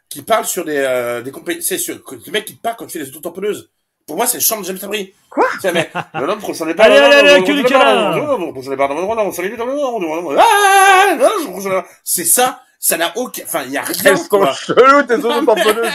qui 0.09 0.21
parle 0.21 0.45
sur 0.45 0.65
des, 0.65 0.77
euh, 0.77 1.21
des 1.21 1.31
compé- 1.31 1.61
c'est 1.61 1.77
sur, 1.77 1.95
de 1.95 2.31
mec 2.31 2.45
qui 2.45 2.53
parle 2.55 2.75
quand 2.77 2.87
tu 2.87 2.97
fais 2.97 3.05
des 3.05 3.09
autotamponneuses. 3.11 3.69
Pour 4.07 4.15
moi, 4.15 4.25
c'est 4.25 4.37
le 4.37 4.41
chant 4.43 4.59
de 4.61 4.65
James 4.65 4.79
Tabry. 4.79 5.13
Quoi 5.29 5.45
C'est, 5.61 5.73
mais, 5.73 5.89
non, 6.13 6.25
non, 6.27 6.37
j'en 6.53 6.67
ai 6.67 6.73
pas, 6.73 6.83
Allez, 6.85 6.97
non, 6.99 7.05
allez, 7.07 7.15
non, 7.15 7.19
allez, 7.19 7.39
non, 7.39 7.43
que 7.45 7.51
non, 7.51 7.57
du 7.57 7.63
non, 7.63 7.69
canard. 7.69 8.15
non, 8.15 8.25
non, 8.25 8.53
non, 8.53 8.61
j'en 8.61 8.71
ai 8.71 8.77
pas, 8.77 8.87
non, 8.87 8.95
non, 8.95 9.15
non, 9.15 9.31
j'en 9.31 9.43
ai 9.43 9.49
pas, 9.49 9.65
non, 9.65 9.75
non, 9.75 9.99
non, 9.99 10.21
non, 10.31 10.37
ah, 10.39 11.15
non, 11.17 11.59
j'en 11.59 11.69
ai 11.69 11.73
pas. 11.81 11.85
C'est 12.05 12.23
ça, 12.23 12.61
ça 12.79 12.97
n'a 12.97 13.11
aucun, 13.17 13.43
enfin, 13.43 13.63
il 13.65 13.71
y 13.73 13.77
a 13.77 13.81
rien, 13.81 13.95
Elles 14.05 14.17
sont 14.17 14.27
quoi. 14.29 14.53
chelou, 14.53 15.03
tes 15.03 15.15
auto-tamponneuses 15.15 15.91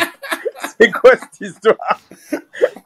C'est 0.78 0.90
quoi 0.90 1.12
cette 1.12 1.48
histoire 1.48 1.98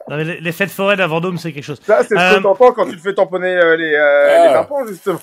Non, 0.07 0.15
mais 0.17 0.23
les, 0.23 0.39
les 0.39 0.51
fêtes 0.53 0.71
foraines 0.71 1.01
à 1.01 1.07
Vendôme, 1.07 1.37
c'est 1.37 1.51
quelque 1.51 1.63
chose. 1.65 1.81
Ça, 1.85 2.03
c'est 2.03 2.15
ce 2.15 2.19
Euh, 2.19 2.37
que 2.37 2.43
t'entends 2.43 2.71
quand 2.71 2.85
tu 2.89 2.95
te 2.95 3.01
fais 3.01 3.13
tamponner 3.13 3.49
euh, 3.55 3.75
les, 3.75 3.93
euh, 3.93 4.27
Ah. 4.43 4.47
les 4.47 4.53
tampons, 4.53 4.87
justement. 4.87 5.19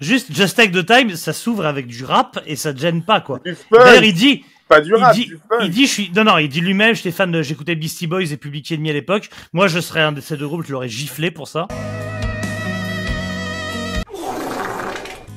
Juste, 0.00 0.32
Just 0.32 0.56
Take 0.56 0.72
the 0.72 0.84
Time, 0.84 1.14
ça 1.14 1.32
s'ouvre 1.32 1.66
avec 1.66 1.86
du 1.86 2.04
rap 2.04 2.40
et 2.46 2.56
ça 2.56 2.72
te 2.72 2.78
gêne 2.80 3.02
pas, 3.04 3.20
quoi. 3.20 3.38
D'ailleurs, 3.70 4.02
il 4.02 4.14
dit, 4.14 4.44
pas 4.72 4.80
du 4.80 4.92
il 4.96 5.12
dit, 5.12 5.26
du 5.26 5.40
il 5.62 5.70
dit, 5.70 5.86
je 5.86 5.92
suis, 5.92 6.12
non, 6.14 6.24
non, 6.24 6.38
il 6.38 6.48
dit 6.48 6.60
lui-même, 6.60 6.94
j'étais 6.94 7.10
fan 7.10 7.30
de, 7.30 7.42
j'écoutais 7.42 7.74
Beastie 7.74 8.06
Boys 8.06 8.32
et 8.32 8.36
Public 8.36 8.72
Enemy 8.72 8.90
à 8.90 8.92
l'époque. 8.94 9.28
Moi, 9.52 9.68
je 9.68 9.80
serais 9.80 10.00
un 10.00 10.12
de 10.12 10.20
ces 10.20 10.36
deux 10.36 10.46
groupes, 10.46 10.64
je 10.66 10.72
l'aurais 10.72 10.88
giflé 10.88 11.30
pour 11.30 11.48
ça. 11.48 11.68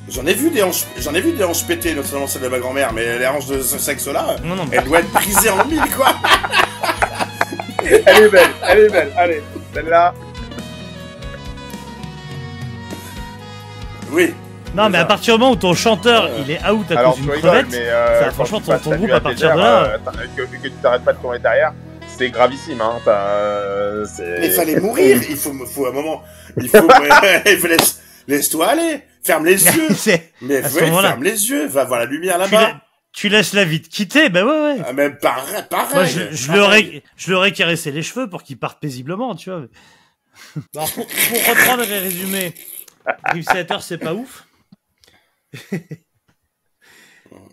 J'en 0.08 0.24
ai 0.24 0.32
vu 0.32 0.50
des 0.50 0.62
hanches, 0.62 0.84
j'en 0.98 1.14
ai 1.14 1.20
vu 1.20 1.32
des 1.32 1.44
hanches 1.44 1.66
pétées, 1.66 1.94
notamment 1.94 2.26
celle 2.26 2.42
de 2.42 2.48
ma 2.48 2.58
grand-mère, 2.58 2.92
mais 2.94 3.18
les 3.18 3.26
hanches 3.26 3.46
de 3.46 3.60
ce 3.60 3.76
sexe-là, 3.78 4.36
Non, 4.42 4.54
non, 4.54 4.64
mais 4.70 4.78
elle 4.78 4.84
doit 4.84 5.00
être 5.00 5.12
brisée 5.12 5.50
en 5.50 5.64
mille, 5.66 5.82
quoi. 5.94 6.14
Elle 7.84 8.24
est 8.24 8.28
belle, 8.30 8.50
elle 8.62 8.78
est 8.78 8.88
belle. 8.88 9.12
Allez, 9.16 9.42
celle-là. 9.74 10.14
Oui. 14.10 14.32
Non, 14.76 14.88
mais 14.90 14.98
à 14.98 15.04
partir 15.04 15.34
du 15.34 15.40
moment 15.40 15.52
où 15.52 15.56
ton 15.56 15.74
chanteur, 15.74 16.24
Ouais. 16.24 16.30
il 16.42 16.50
est 16.50 16.68
out 16.68 16.90
à 16.90 16.98
Alors, 16.98 17.14
cause 17.14 17.22
d'une 17.22 17.32
crevette, 17.32 17.66
mais 17.70 17.78
euh, 17.80 18.24
ça, 18.24 18.30
franchement, 18.30 18.60
tu 18.60 18.66
ton- 18.84 18.96
groupe, 18.96 19.10
à 19.10 19.20
partir 19.20 19.54
de 19.54 19.58
là- 19.58 19.84
euh, 19.84 19.98
que, 20.36 20.42
que 20.42 20.62
tu 20.62 20.70
t'arrêtes 20.82 21.02
pas 21.04 21.12
de 21.14 21.18
tourner 21.18 21.38
derrière, 21.38 21.72
c'est 22.06 22.30
gravissime, 22.30 22.80
hein. 22.80 22.98
Euh. 23.06 24.04
Mais 24.20 24.46
il 24.46 24.52
fallait 24.52 24.78
mourir, 24.80 25.20
il 25.28 25.36
faut, 25.36 25.52
faut 25.66 25.86
un 25.86 25.92
moment, 25.92 26.22
il 26.60 26.68
faut, 26.68 26.78
il 27.46 27.56
faut 27.58 27.66
laisse, 27.66 28.00
laisse-toi 28.28 28.68
aller, 28.68 29.02
ferme 29.24 29.44
les 29.46 29.64
yeux, 29.64 29.88
mais 30.42 30.62
ferme 30.62 31.22
les 31.22 31.48
yeux, 31.50 31.66
va 31.66 31.84
voir 31.84 32.00
la 32.00 32.06
lumière 32.06 32.34
tu, 32.44 32.52
là-bas. 32.54 32.72
tu 33.12 33.28
laisses 33.30 33.54
la 33.54 33.64
vie 33.64 33.80
te 33.80 33.88
quitter, 33.88 34.28
bah 34.28 34.44
ouais, 34.44 34.50
ouais. 34.74 34.82
Ah, 34.86 34.92
mais 34.92 35.10
pareil, 35.10 35.62
pareil. 35.70 35.94
Moi, 35.94 36.04
je, 36.04 36.20
ai, 36.20 37.02
je 37.16 37.30
leur 37.30 37.44
ai 37.46 37.52
caressé 37.52 37.90
les 37.90 38.02
cheveux 38.02 38.28
pour 38.28 38.42
qu'ils 38.42 38.58
partent 38.58 38.80
paisiblement, 38.80 39.34
tu 39.34 39.50
vois. 39.50 39.62
Alors, 40.74 40.90
pour, 40.92 41.06
pour 41.06 41.46
reprendre 41.48 41.82
et 41.90 41.98
résumer, 41.98 42.52
Theater, 43.44 43.82
c'est 43.82 43.98
pas 43.98 44.12
ouf. 44.14 44.45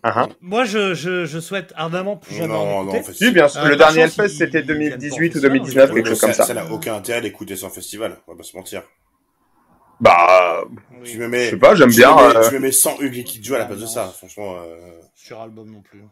Ah, 0.04 0.14
ah. 0.16 0.30
Moi, 0.42 0.66
je, 0.66 0.94
je, 0.94 1.26
je 1.26 1.40
souhaite 1.40 1.74
ardemment 1.76 2.16
plus 2.18 2.36
jamais 2.36 2.54
Non, 2.54 2.84
non, 2.84 2.92
en 2.92 3.04
fait, 3.04 3.32
bien 3.32 3.48
sûr. 3.48 3.62
Euh, 3.62 3.70
le 3.70 3.76
dernier 3.76 4.02
Hellfest, 4.02 4.30
c'était 4.30 4.60
il 4.60 4.66
vient 4.66 4.90
de 4.98 4.98
2018 4.98 5.16
ou 5.16 5.42
Portugal, 5.42 5.52
2019, 5.52 5.90
Oui, 5.90 5.96
quelque 5.96 6.04
mais 6.04 6.10
chose 6.12 6.20
comme 6.22 6.34
ça. 6.34 6.44
ça. 6.46 6.54
N'a 6.54 6.72
aucun 6.72 6.96
intérêt 6.96 7.22
d'écouter 7.22 7.56
sans 7.56 7.70
festival, 7.70 8.18
on 8.28 8.34
va 8.34 8.38
pas 8.38 8.44
se 8.44 8.56
mentir. 8.56 8.84
Bah, 10.00 10.64
Tu 11.06 11.18
me 11.18 11.28
mets, 11.28 11.46
je 11.46 11.50
sais 11.52 11.58
pas, 11.58 11.74
j'aime 11.76 11.90
bien. 11.90 12.16
me 12.16 12.28
mets, 12.34 12.36
euh, 12.36 12.50
tu 12.50 12.56
me 12.56 12.60
mets 12.60 12.72
100 12.72 13.02
Ugly 13.02 13.24
Kid 13.24 13.44
Joe 13.46 13.56
à 13.56 13.60
la 13.60 13.66
place 13.66 13.80
de 13.80 13.86
ça, 13.86 14.08
franchement, 14.08 14.58
euh... 14.58 15.00
Sur 15.16 15.40
album 15.42 15.72
non 15.72 15.82
plus. 15.82 16.04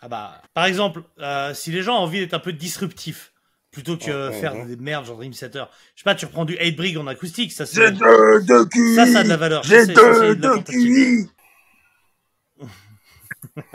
Ah 0.00 0.08
bah, 0.08 0.40
par 0.54 0.64
exemple, 0.64 1.02
euh, 1.20 1.52
si 1.54 1.70
les 1.70 1.82
gens 1.82 1.94
ont 1.96 2.02
envie 2.04 2.20
d'être 2.20 2.34
un 2.34 2.38
peu 2.40 2.52
disruptifs, 2.52 3.33
plutôt 3.74 3.96
que 3.98 4.28
Ouais, 4.30 4.40
faire 4.40 4.54
ouais. 4.54 4.64
des 4.66 4.76
merdes 4.76 5.04
genre 5.04 5.16
Dream 5.16 5.32
Theater, 5.32 5.68
je 5.94 6.00
sais 6.00 6.04
pas, 6.04 6.14
tu 6.14 6.24
reprends 6.24 6.44
du 6.46 6.54
8 6.56 6.72
Brig 6.76 6.96
en 6.96 7.06
acoustique, 7.06 7.52
ça 7.52 7.66
c'est... 7.66 7.76
J'ai 7.76 7.90
deux, 7.90 8.40
deux 8.42 8.64
QI. 8.66 8.94
Ça, 8.94 9.06
ça 9.06 9.18
a 9.18 9.24
de 9.24 9.28
la 9.28 9.36
valeur. 9.36 9.62
J'ai 9.64 9.86
deux, 9.86 10.34
de. 10.36 11.24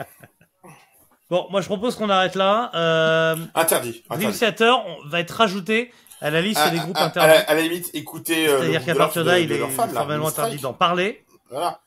Bon, 1.30 1.46
moi 1.50 1.60
je 1.60 1.66
propose 1.66 1.94
qu'on 1.94 2.10
arrête 2.10 2.34
là. 2.34 2.70
Euh, 2.74 3.36
interdit, 3.54 4.02
Dream 4.10 4.20
interdit. 4.30 4.38
Theater 4.38 4.84
on 4.84 5.06
va 5.08 5.20
être 5.20 5.30
rajouté 5.30 5.92
à 6.20 6.28
la 6.30 6.40
liste 6.42 6.58
À, 6.60 6.70
des 6.70 6.78
groupes 6.78 6.96
à- 6.96 7.00
à 7.02 7.04
interdits. 7.06 7.28
la, 7.34 7.40
à 7.50 7.54
la 7.54 7.60
limite, 7.62 7.88
écoutez, 7.94 8.48
euh, 8.48 8.58
C'est-à-dire 8.58 8.84
qu'à 8.84 8.92
de 8.94 8.98
partir 8.98 9.24
de 9.24 9.30
là, 9.30 9.38
il 9.38 9.48
de 9.48 9.54
est 9.54 9.68
formellement 9.68 10.26
interdit 10.28 10.58
d'en 10.58 10.72
parler. 10.72 11.24
Voilà. 11.50 11.80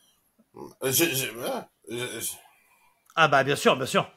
Je, 0.84 0.91
je, 0.91 1.32
voilà. 1.36 1.68
Je- 1.89 1.97
je- 1.97 2.32
Ah 3.16 3.28
bah 3.28 3.43
bien 3.43 3.55
sûr, 3.57 3.76
bien 3.76 3.86
sûr. 3.86 4.09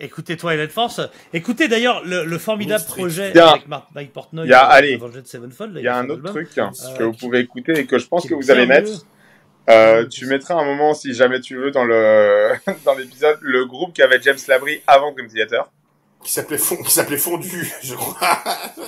Écoutez 0.00 0.36
Twilight 0.36 0.72
Force. 0.72 1.00
Écoutez 1.32 1.68
d'ailleurs 1.68 2.04
le, 2.04 2.24
le 2.24 2.38
formidable 2.38 2.84
projet 2.84 3.36
avec 3.38 3.68
Mark, 3.68 3.86
Mike 3.94 4.12
Portnoy. 4.12 4.44
Il 4.46 4.50
y 4.50 4.54
a- 4.54 4.64
allez. 4.64 4.94
Avenged 4.94 5.26
Sevenfold. 5.26 5.74
là, 5.74 5.80
Il 5.80 5.84
y 5.84 5.88
a 5.88 5.96
un 5.96 6.00
un 6.00 6.04
autre 6.10 6.14
album 6.26 6.32
truc 6.32 6.58
hein, 6.58 6.72
Euh, 6.84 6.96
que 6.96 7.02
vous 7.04 7.12
qui- 7.12 7.18
pouvez 7.24 7.38
écouter 7.40 7.78
et 7.78 7.86
que 7.86 7.98
je 7.98 8.06
pense 8.08 8.26
que 8.26 8.34
vous 8.34 8.50
allez 8.50 8.66
mettre. 8.66 8.90
Euh, 9.70 10.06
tu 10.06 10.26
mettras 10.26 10.56
un 10.60 10.64
moment, 10.64 10.92
si 10.94 11.14
jamais 11.14 11.40
tu 11.40 11.56
veux, 11.56 11.70
dans 11.70 11.84
le 11.84 12.50
dans 12.84 12.94
l'épisode, 12.94 13.38
le 13.40 13.64
groupe 13.66 13.94
qui 13.94 14.02
avait 14.02 14.20
James 14.20 14.36
Labrie 14.48 14.82
avant 14.86 15.12
Dream 15.12 15.28
Theater. 15.28 15.70
qui 16.22 16.32
s'appelait 16.32 16.58
fond, 16.58 16.76
qui 16.82 16.90
s'appelait 16.90 17.16
fondu, 17.16 17.72
je 17.82 17.94
crois. 17.94 18.16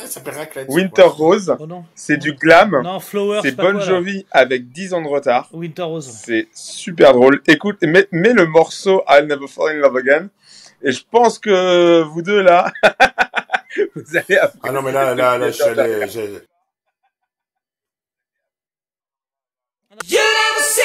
Ça 0.06 0.20
Raclette. 0.26 0.68
Winter. 0.68 1.02
Rose, 1.02 1.54
Oh 1.58 1.82
c'est 1.94 2.16
du 2.16 2.32
glam. 2.32 2.80
Non, 2.82 2.98
Flower. 3.00 3.40
C'est 3.42 3.52
Bon 3.56 3.72
quoi. 3.72 3.80
Jovi 3.80 4.26
avec 4.32 4.70
10 4.70 4.92
ans 4.94 5.02
de 5.02 5.08
retard. 5.08 5.48
Winter 5.52 5.82
Rose. 5.82 6.06
C'est 6.24 6.48
super 6.52 7.12
drôle. 7.12 7.40
Écoute, 7.46 7.78
mets, 7.82 8.06
mets 8.12 8.32
le 8.32 8.46
morceau 8.46 9.02
I'll 9.08 9.26
Never 9.26 9.46
Fall 9.48 9.76
in 9.76 9.80
Love 9.80 9.96
Again. 9.96 10.28
Et 10.82 10.92
je 10.92 11.02
pense 11.10 11.38
que 11.38 12.02
vous 12.02 12.22
deux 12.22 12.42
là, 12.42 12.72
vous 13.94 14.16
allez. 14.16 14.38
Ah 14.62 14.72
non, 14.72 14.82
mais 14.82 14.92
là, 14.92 15.14
là, 15.14 15.38
là, 15.38 15.46
je 15.48 15.52
suis 15.52 15.62
allé, 15.64 16.06
You 20.04 20.20
never 20.20 20.60
see 20.60 20.82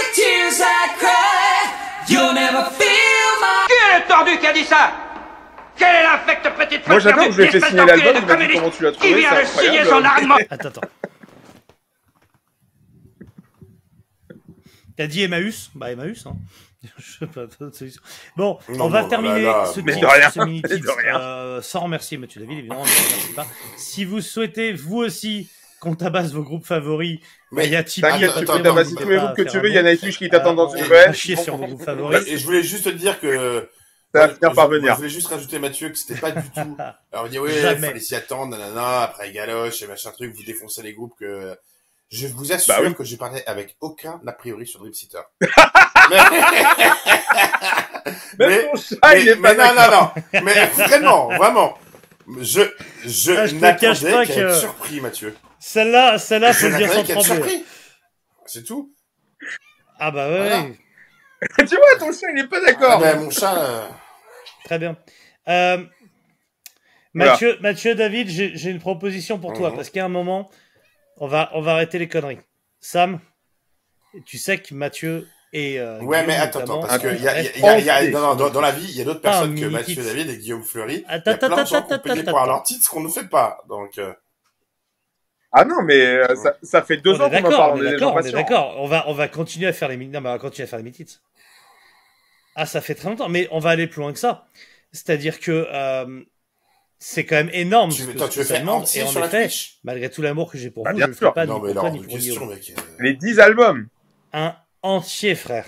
the 0.00 0.06
tears 0.16 0.60
I 0.60 0.88
cry. 0.98 1.70
You'll 2.08 2.34
never 2.34 2.64
feel 2.70 3.30
my. 3.40 3.68
Qui 3.68 3.74
est 3.74 4.00
le 4.00 4.08
tordu 4.08 4.38
qui 4.38 4.46
a 4.46 4.52
dit 4.52 4.64
ça? 4.64 4.92
Quelle 5.76 5.94
est 5.96 6.02
l'infecte 6.02 6.48
petite 6.58 6.86
Moi 6.88 6.98
j'adore, 6.98 7.24
perdue, 7.26 7.32
je 7.36 7.40
lui 7.40 7.48
ai 7.48 7.50
fait 7.52 7.60
signer 7.60 7.86
l'album, 7.86 8.16
il 8.16 8.26
m'a 8.26 8.36
dit 8.36 8.54
comment 8.54 8.70
tu 8.70 8.82
l'as 8.82 8.92
trouvé, 8.92 9.14
vient 9.14 9.30
c'est 9.30 9.42
de 9.42 9.46
signer 9.46 9.84
son 9.84 10.04
arrêtement 10.04 10.34
Attends, 10.50 10.68
attends. 10.68 10.80
T'as 14.96 15.06
dit 15.06 15.22
Emmaüs? 15.22 15.70
Bah 15.74 15.92
Emmaüs, 15.92 16.26
hein. 16.26 16.36
Je 16.98 17.18
sais 17.18 17.26
pas. 17.26 17.42
Bon, 18.36 18.58
Non, 18.70 18.86
on 18.86 18.88
va 18.88 19.02
non, 19.02 19.08
terminer 19.08 19.42
là, 19.42 19.64
là, 19.64 19.66
ce, 19.66 19.80
petit- 19.80 20.00
ce 20.32 20.38
mini 20.40 20.62
mais 20.68 20.78
de 20.78 20.88
rien. 20.90 21.20
euh, 21.20 21.62
sans 21.62 21.80
remercier 21.80 22.16
Mathieu 22.16 22.40
David, 22.40 22.58
évidemment. 22.60 22.82
on 22.82 22.84
ne 23.30 23.34
pas. 23.34 23.46
Si 23.76 24.04
vous 24.06 24.20
souhaitez, 24.22 24.72
vous 24.72 24.96
aussi, 24.98 25.50
qu'on 25.80 25.94
tabasse 25.94 26.32
vos 26.32 26.42
groupes 26.42 26.64
favoris, 26.64 27.20
Mais 27.52 27.66
il 27.66 27.72
y 27.72 27.76
a 27.76 27.84
Tipeee, 27.84 28.08
T'inquiète, 28.10 28.30
tu 28.34 28.44
n'hésitez 28.62 29.02
tous 29.02 29.08
les 29.10 29.16
groupes 29.16 29.34
que 29.36 29.42
tu 29.42 29.58
veux. 29.60 29.68
Il 29.68 29.74
y 29.74 29.78
a 29.78 29.82
don. 29.82 29.88
Nightwish 29.90 30.18
qui 30.18 30.28
t'attend 30.30 30.54
dans 30.54 30.72
Euh, 30.72 30.76
une 30.78 30.84
va 30.84 31.12
chier 31.12 31.36
sur 31.36 31.56
vos 31.56 31.66
groupes 31.66 31.82
favoris. 31.84 32.26
Et 32.26 32.38
je 32.38 32.44
voulais 32.46 32.62
juste 32.62 32.84
te 32.84 32.90
dire 32.90 33.20
que. 33.20 33.68
Ça 34.14 34.26
va 34.26 34.34
finir 34.34 34.50
je- 34.50 34.56
par 34.56 34.68
Je 34.70 34.74
venir. 34.76 34.96
voulais 34.96 35.08
juste 35.08 35.28
rajouter, 35.28 35.58
Mathieu, 35.60 35.88
que 35.90 35.96
c'était 35.98 36.18
pas 36.20 36.32
du 36.32 36.42
tout. 36.50 36.76
Alors, 37.12 37.26
on 37.26 37.28
dit, 37.28 37.38
oui, 37.38 37.52
Jamais. 37.60 37.88
fallait 37.88 38.00
s'y 38.00 38.14
attendre, 38.16 38.56
nanana, 38.56 39.02
après 39.02 39.30
galoche 39.32 39.82
et 39.82 39.86
machin 39.86 40.10
truc, 40.12 40.34
vous 40.34 40.42
défoncez 40.44 40.82
les 40.82 40.94
groupes 40.94 41.14
que. 41.18 41.54
Je 42.10 42.26
vous 42.26 42.52
assure 42.52 42.74
Bah 42.74 42.80
oui. 42.84 42.92
que 42.92 43.04
je 43.04 43.14
parlais 43.14 43.46
avec 43.46 43.76
aucun 43.80 44.20
a 44.26 44.32
priori 44.32 44.66
sur 44.66 44.80
Dream 44.80 44.92
Même 48.38 48.62
ton 48.72 48.76
chat, 48.76 49.18
il 49.18 49.28
est 49.28 49.36
mais 49.36 49.54
pas 49.56 49.74
non, 49.74 49.74
non, 49.80 49.90
non. 49.90 50.40
Mais 50.44 50.66
vraiment, 50.66 51.28
vraiment. 51.28 51.78
Je, 52.38 52.62
je, 53.04 53.32
Ah, 53.32 53.46
je 53.46 53.56
te 53.56 53.60
n'attendais 53.60 54.26
qu'à 54.26 54.34
que- 54.34 54.40
être 54.40 54.54
surpris, 54.56 55.00
Mathieu. 55.00 55.36
Celle-là, 55.58 56.16
celle-là, 56.18 56.52
Je 56.52 56.58
faut 56.58 56.68
le 56.68 56.76
dire 56.76 56.88
sans 56.92 57.02
trembler. 57.04 57.22
surpris. 57.24 57.64
C'est 58.46 58.64
tout. 58.64 58.94
Ah 59.98 60.10
bah 60.10 60.28
ouais, 60.28 60.36
Voilà. 60.38 60.64
Tu 61.68 61.76
vois, 61.76 61.98
ton 61.98 62.12
chat, 62.12 62.26
il 62.34 62.40
est 62.40 62.46
pas 62.46 62.58
Ah, 62.62 62.66
d'accord. 62.66 63.00
ben, 63.00 63.20
mon 63.20 63.30
chat, 63.30 63.56
euh, 63.58 63.88
très 64.64 64.78
bien. 64.78 64.96
Euh, 65.48 65.78
Voilà. 67.14 67.32
Mathieu, 67.32 67.58
Mathieu, 67.60 67.94
David, 67.96 68.28
j'ai 68.28 68.70
une 68.70 68.78
proposition 68.80 69.38
pour 69.38 69.52
toi, 69.52 69.70
Mhm. 69.70 69.76
parce 69.76 69.90
qu'à 69.90 70.04
un 70.04 70.08
moment, 70.08 70.50
on 71.16 71.26
va, 71.26 71.50
on 71.54 71.60
va 71.60 71.72
arrêter 71.72 71.98
les 71.98 72.08
conneries. 72.08 72.38
Sam, 72.80 73.18
tu 74.24 74.38
sais 74.38 74.58
que 74.58 74.72
Mathieu 74.74 75.28
et 75.52 75.80
euh, 75.80 75.98
Ouais, 76.00 76.18
Guillaume, 76.22 76.26
mais 76.26 76.36
attends, 76.36 76.60
attends, 76.60 76.80
parce 76.80 76.98
que 76.98 77.08
il 77.08 77.22
y 77.22 77.28
a, 77.28 77.40
il 77.40 77.44
y 77.44 77.48
a- 77.48 77.58
y 77.58 77.68
a- 77.68 77.78
il 77.80 77.84
y 77.86 77.90
a- 77.90 77.96
entier. 77.96 78.10
non, 78.10 78.20
non, 78.20 78.34
dans, 78.36 78.50
dans 78.50 78.60
la 78.60 78.70
vie, 78.72 78.86
il 78.88 78.96
y 78.96 79.00
a 79.00 79.04
d'autres 79.04 79.20
personnes 79.20 79.58
que 79.58 79.66
Mathieu. 79.66 80.02
David 80.02 80.30
et 80.30 80.36
Guillaume 80.38 80.62
Fleury. 80.62 80.94
Il 80.96 81.00
y 81.00 81.04
Attends, 81.08 81.30
a 81.32 81.34
plein 81.36 81.48
de 81.48 81.52
attends, 81.54 81.64
gens 81.64 81.66
qui 81.66 81.74
ont 81.74 81.96
attends, 81.96 81.98
payé 82.02 82.20
attends, 82.20 82.30
pour 82.30 82.40
avoir 82.40 82.56
leur 82.56 82.62
titre, 82.62 82.84
ce 82.84 82.90
qu'on 82.90 83.00
ne 83.00 83.08
fait 83.08 83.28
pas. 83.28 83.58
Donc, 83.68 83.98
euh, 83.98 84.12
Ah 85.52 85.64
non, 85.64 85.82
mais 85.82 86.00
euh, 86.00 86.34
ça, 86.36 86.54
ça 86.62 86.82
fait 86.82 86.98
deux 86.98 87.14
On 87.14 87.20
ans 87.22 87.24
qu'on 87.28 87.30
d'accord, 87.30 87.50
parle. 87.56 87.80
on 87.80 87.84
est 87.84 87.90
d'accord, 87.92 88.14
on 88.14 88.20
est 88.20 88.30
d'accord. 88.32 88.74
On 88.78 88.86
va, 88.86 89.04
on 89.08 89.12
va 89.14 89.26
continuer 89.28 89.66
à 89.66 89.72
faire 89.72 89.88
les 89.88 89.96
mini- 89.96 90.12
non, 90.12 90.20
mais 90.20 90.28
on 90.28 90.32
va 90.32 90.38
continuer 90.38 90.64
à 90.64 90.68
faire 90.68 90.78
les 90.78 90.84
mini-titres. 90.84 91.20
Ah, 92.54 92.66
ça 92.66 92.80
fait 92.80 92.94
très 92.94 93.08
longtemps, 93.08 93.28
mais 93.28 93.48
on 93.50 93.58
va 93.58 93.70
aller 93.70 93.86
plus 93.88 94.00
loin 94.02 94.12
que 94.12 94.18
ça. 94.18 94.46
C'est-à-dire 94.92 95.40
que 95.40 95.66
euh, 95.72 96.20
c'est 96.98 97.24
quand 97.24 97.36
même 97.36 97.50
énorme. 97.52 97.90
tu 97.90 98.02
ce 98.02 98.06
veux, 98.06 98.14
toi, 98.14 98.28
tu 98.28 98.38
veux 98.40 98.44
faire 98.44 98.60
demande. 98.60 98.84
Et 98.94 99.02
en 99.02 99.06
sur 99.08 99.24
effet, 99.24 99.48
malgré 99.82 100.10
tout 100.10 100.20
l'amour 100.22 100.50
que 100.52 100.58
j'ai 100.58 100.70
pour 100.70 100.84
Bah, 100.84 100.90
vous, 100.92 100.98
bien 100.98 101.06
je 101.08 101.12
sûr. 101.12 101.18
ferai 101.20 101.32
pas 101.32 101.46
Non, 101.46 101.60
mais 101.60 101.72
pour 101.74 102.06
question, 102.06 102.46
mec. 102.46 102.72
euh, 102.76 102.80
Les 103.00 103.14
10 103.14 103.40
albums. 103.40 103.88
Un 104.32 104.54
entier, 104.82 105.34
frère. 105.34 105.66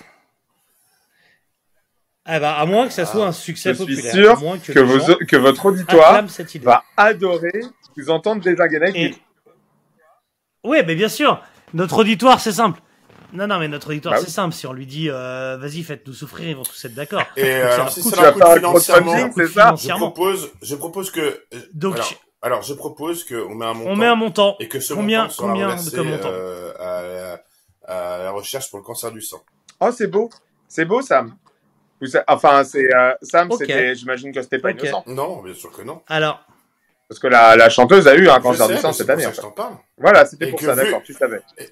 Ah 2.25 2.39
bah, 2.39 2.53
à 2.57 2.65
moins 2.65 2.87
que 2.87 2.93
ça 2.93 3.05
soit 3.05 3.25
un 3.25 3.31
succès 3.33 3.71
Je 3.73 3.83
suis 3.83 3.95
populaire. 3.95 4.13
sûr 4.13 4.31
à 4.31 4.35
moins 4.39 4.57
que, 4.57 4.71
Que, 4.71 4.79
les 4.79 4.85
vos, 4.85 4.99
gens 4.99 5.17
que 5.27 5.35
votre 5.35 5.65
auditoire 5.65 6.23
va 6.61 6.83
adorer 6.95 7.61
vous 7.97 8.09
entendre 8.09 8.41
désarguer 8.41 8.79
Et... 8.95 9.15
Ouais, 10.63 10.83
mais 10.83 10.95
bien 10.95 11.09
sûr. 11.09 11.41
Notre 11.73 11.99
auditoire, 11.99 12.39
c'est 12.39 12.53
simple. 12.53 12.79
Non, 13.33 13.47
non, 13.47 13.59
mais 13.59 13.67
notre 13.67 13.89
auditoire, 13.89 14.15
Bah 14.15 14.21
c'est 14.23 14.29
simple. 14.31 14.53
Si 14.53 14.65
on 14.67 14.73
lui 14.73 14.85
dit, 14.85 15.09
euh, 15.09 15.57
vas-y, 15.59 15.83
faites-nous 15.83 16.13
souffrir, 16.13 16.47
ils 16.49 16.55
vont 16.55 16.63
tous 16.63 16.85
être 16.85 16.93
d'accord. 16.93 17.23
Et 17.35 17.43
euh, 17.43 17.73
alors, 17.73 17.89
si 17.91 18.01
coûte- 18.01 18.15
ça 18.15 18.21
leur 18.21 18.33
coûte 18.35 18.43
financièrement, 18.57 19.11
ça 19.13 19.27
je 19.35 19.47
financièrement. 19.47 20.11
propose, 20.11 20.51
je 20.61 20.75
propose 20.75 21.11
que. 21.11 21.43
Donc, 21.73 21.95
alors, 21.95 22.13
alors, 22.43 22.61
je 22.61 22.73
propose 22.75 23.23
qu'on 23.25 23.55
met 23.55 23.65
un 23.65 23.73
montant. 23.73 23.89
on 23.91 23.95
met 23.95 24.05
un 24.05 24.15
montant. 24.15 24.55
et 24.59 24.67
que 24.69 24.79
ce 24.79 24.93
Combien- 24.93 25.23
montant 25.23 25.35
combien 25.39 25.65
de 25.65 25.71
reversé, 25.71 25.95
comme 25.97 26.09
montant 26.09 26.29
euh, 26.31 27.33
à, 27.33 27.39
à 27.87 28.19
la 28.19 28.31
recherche 28.31 28.69
pour 28.69 28.79
le 28.79 28.85
cancer 28.85 29.11
du 29.11 29.21
sang. 29.21 29.41
Oh, 29.79 29.91
c'est 29.91 30.07
beau. 30.07 30.29
C'est 30.67 30.85
beau, 30.85 31.01
Sam. 31.01 31.35
Enfin, 32.27 32.63
c'est 32.63 32.93
euh, 32.93 33.13
Sam, 33.21 33.49
c'était, 33.57 33.95
j'imagine 33.95 34.33
que 34.33 34.41
c'était 34.41 34.59
pas 34.59 34.71
Ok. 34.71 34.81
innocent. 34.81 35.03
Non, 35.07 35.41
bien 35.41 35.53
sûr 35.53 35.71
que 35.71 35.81
non. 35.83 36.01
Alors, 36.07 36.43
Parce 37.07 37.19
que 37.19 37.27
la, 37.27 37.55
la 37.55 37.69
chanteuse 37.69 38.07
a 38.07 38.15
eu 38.15 38.27
un 38.27 38.37
Je 38.37 38.41
cancer 38.41 38.67
sais, 38.67 38.75
du 38.75 38.79
sang 38.81 38.91
cette 38.93 39.07
pour 39.07 39.13
année. 39.13 39.23
ça 39.23 39.29
en 39.29 39.31
que 39.31 39.37
je 39.37 39.41
t'en 39.41 39.51
parle. 39.51 39.77
Voilà, 39.97 40.25
c'était 40.25 40.47
pour 40.47 40.59
que 40.59 40.65
ça, 40.65 40.73
vu- 40.75 40.83
d'accord, 40.83 41.01
tu 41.03 41.13
savais. 41.13 41.41
Et 41.59 41.69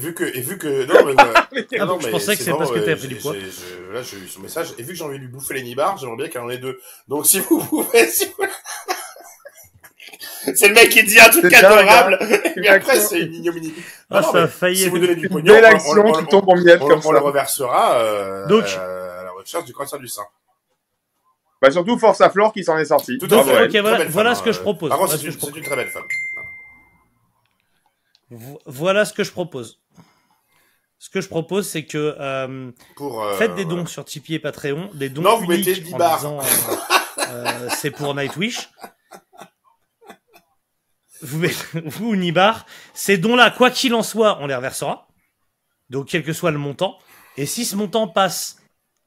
vu 0.00 0.14
que, 0.14 0.24
et 0.24 0.40
vu 0.40 0.56
que, 0.58 0.84
non, 0.86 1.04
mais, 1.04 1.22
euh, 1.22 1.62
Ah, 1.80 1.84
non, 1.84 1.98
je 2.00 2.06
mais 2.06 2.12
pensais 2.12 2.36
que 2.36 2.42
c'est 2.42 2.50
parce 2.52 2.70
que 2.70 2.78
t'avais 2.78 2.92
euh, 2.92 2.96
pris 2.96 3.08
du 3.08 3.16
poids. 3.16 3.34
j'ai- 3.34 3.50
je- 3.50 3.92
Là, 3.92 4.02
j'ai 4.02 4.16
eu 4.18 4.26
son 4.28 4.40
message. 4.40 4.72
Et 4.78 4.82
vu 4.82 4.88
que 4.90 4.94
j'ai 4.94 5.04
envie 5.04 5.18
de 5.18 5.24
lui 5.24 5.28
bouffer 5.32 5.54
les 5.54 5.62
nibards, 5.62 5.96
j'aimerais 5.98 6.16
bien 6.16 6.28
qu'elle 6.28 6.42
en 6.42 6.48
ait 6.50 6.58
deux. 6.58 6.80
Donc, 7.08 7.26
si 7.26 7.38
vous 7.40 7.58
pouvez, 7.64 8.06
si 8.08 8.26
vous... 8.26 8.44
C'est 10.56 10.68
le 10.68 10.74
mec 10.74 10.88
qui 10.90 11.02
dit 11.04 11.18
un 11.18 11.28
truc 11.28 11.52
adorable, 11.52 12.18
et 12.30 12.38
puis 12.50 12.52
Une 12.56 12.66
après, 12.68 12.98
c'est 13.00 13.20
une 13.20 13.34
ignominie. 13.34 13.72
ah, 14.10 14.20
Non, 14.20 14.32
ça 14.32 14.38
a 14.38 14.40
mais 14.42 14.48
failli 14.48 14.76
si 14.76 14.88
vous 14.88 14.98
donnez 14.98 15.14
du 15.16 15.26
Une 15.26 15.32
pognon, 15.32 15.52
belle 15.54 15.64
on- 15.64 15.68
action 15.76 16.04
on- 16.06 16.12
qui 16.12 16.22
on- 16.22 16.26
tombe 16.26 16.48
en 16.48 16.56
miettes 16.56 16.78
comme 16.80 17.00
on 17.04 17.12
le 17.12 17.18
reversera 17.18 17.94
euh, 17.98 18.46
Donc- 18.46 18.64
euh, 18.78 19.20
à 19.20 19.24
la 19.24 19.30
recherche 19.32 19.64
du 19.64 19.72
cancer 19.72 19.98
du 19.98 20.08
sein. 20.08 20.22
Bah, 21.62 21.70
surtout 21.70 21.98
Force 21.98 22.20
à 22.22 22.30
Flore 22.30 22.52
qui 22.54 22.64
s'en 22.64 22.78
est 22.78 22.86
sorti. 22.86 23.18
Tout 23.18 23.26
à 23.34 23.44
fait. 23.44 23.56
à 23.56 23.64
Ok, 23.64 23.74
elle. 23.74 23.80
voilà- 23.82 24.04
voilà 24.06 24.34
ce 24.34 24.42
que 24.42 24.50
je 24.52 24.58
hein. 24.58 24.62
propose. 24.62 24.88
Par 24.88 24.98
contre, 24.98 25.16
c'est 25.16 25.26
une, 25.26 25.32
je 25.32 25.38
très 25.38 25.76
belle 25.76 25.88
femme. 25.90 26.04
Vo- 28.30 28.60
Voilà 28.66 29.04
ce 29.04 29.12
que 29.12 29.24
je 29.24 29.32
propose. 29.32 29.80
Ce 30.98 31.08
que 31.10 31.20
je 31.20 31.28
propose, 31.28 31.66
c'est 31.68 31.84
que 31.84 32.14
euh, 32.20 32.70
Pour, 32.96 33.22
euh, 33.22 33.34
faites 33.36 33.54
des 33.54 33.64
dons 33.64 33.70
voilà. 33.76 33.86
sur 33.88 34.04
Tipeee 34.04 34.34
et 34.34 34.38
Patreon, 34.38 34.90
des 34.94 35.08
dons 35.08 35.22
Non, 35.22 35.38
vous 35.38 35.44
uniques 35.50 35.66
mettez 35.66 35.80
10 35.80 35.94
en 35.94 36.16
disant 36.16 36.38
euh, 36.40 37.22
euh, 37.30 37.68
c'est 37.76 37.90
pour 37.90 38.14
Nightwish. 38.14 38.68
Vous, 41.22 41.42
vous 41.84 42.16
Nibar, 42.16 42.66
ces 42.94 43.18
dons-là, 43.18 43.50
quoi 43.50 43.70
qu'il 43.70 43.94
en 43.94 44.02
soit, 44.02 44.38
on 44.40 44.46
les 44.46 44.54
reversera. 44.54 45.08
Donc 45.90 46.08
quel 46.08 46.22
que 46.22 46.32
soit 46.32 46.50
le 46.50 46.58
montant. 46.58 46.98
Et 47.36 47.46
si 47.46 47.64
ce 47.64 47.76
montant 47.76 48.08
passe 48.08 48.56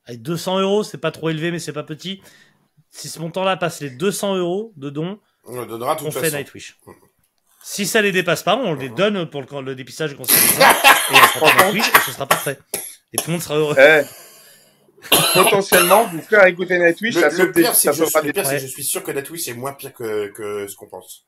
à 0.05 0.15
200 0.15 0.59
euros, 0.59 0.83
c'est 0.83 0.97
pas 0.97 1.11
trop 1.11 1.29
élevé, 1.29 1.51
mais 1.51 1.59
c'est 1.59 1.73
pas 1.73 1.83
petit. 1.83 2.21
Si 2.89 3.07
ce 3.07 3.19
montant-là 3.19 3.57
passe 3.57 3.79
les 3.81 3.89
200 3.89 4.35
euros 4.35 4.73
de 4.75 4.89
dons, 4.89 5.19
On 5.45 5.59
le 5.61 5.65
donnera 5.65 5.97
on 6.03 6.11
fait 6.11 6.21
façon. 6.21 6.37
Nightwish. 6.37 6.77
Si 7.63 7.85
ça 7.85 8.01
les 8.01 8.11
dépasse 8.11 8.43
pas, 8.43 8.57
on 8.57 8.73
les 8.75 8.89
donne 8.89 9.29
pour 9.29 9.41
le, 9.41 9.61
le 9.61 9.75
dépistage 9.75 10.11
du 10.11 10.17
cancer 10.17 10.37
et 10.37 11.13
Nightwish, 11.13 11.87
et 11.87 11.99
ce 12.05 12.11
sera 12.11 12.27
parfait. 12.27 12.59
Et 13.13 13.17
tout 13.17 13.23
le 13.27 13.33
monde 13.33 13.41
sera 13.41 13.55
heureux. 13.55 13.75
Eh. 13.79 14.01
Potentiellement, 15.33 16.05
vous 16.07 16.21
faire 16.21 16.45
écouter 16.45 16.77
Nightwish, 16.79 17.15
Le, 17.15 17.21
ça 17.29 17.45
pire, 17.47 17.75
c'est 17.75 17.89
que, 17.89 17.93
je, 17.95 18.03
sauvera 18.03 18.21
le 18.21 18.27
des 18.27 18.33
pire, 18.33 18.45
c'est 18.45 18.51
que 18.51 18.55
Ouais. 18.55 18.67
je 18.67 18.67
suis 18.67 18.83
sûr 18.83 19.03
que 19.03 19.11
Nightwish 19.11 19.47
est 19.47 19.53
moins 19.53 19.73
pire 19.73 19.93
que, 19.93 20.27
que 20.27 20.67
ce 20.67 20.75
qu'on 20.75 20.87
pense. 20.87 21.25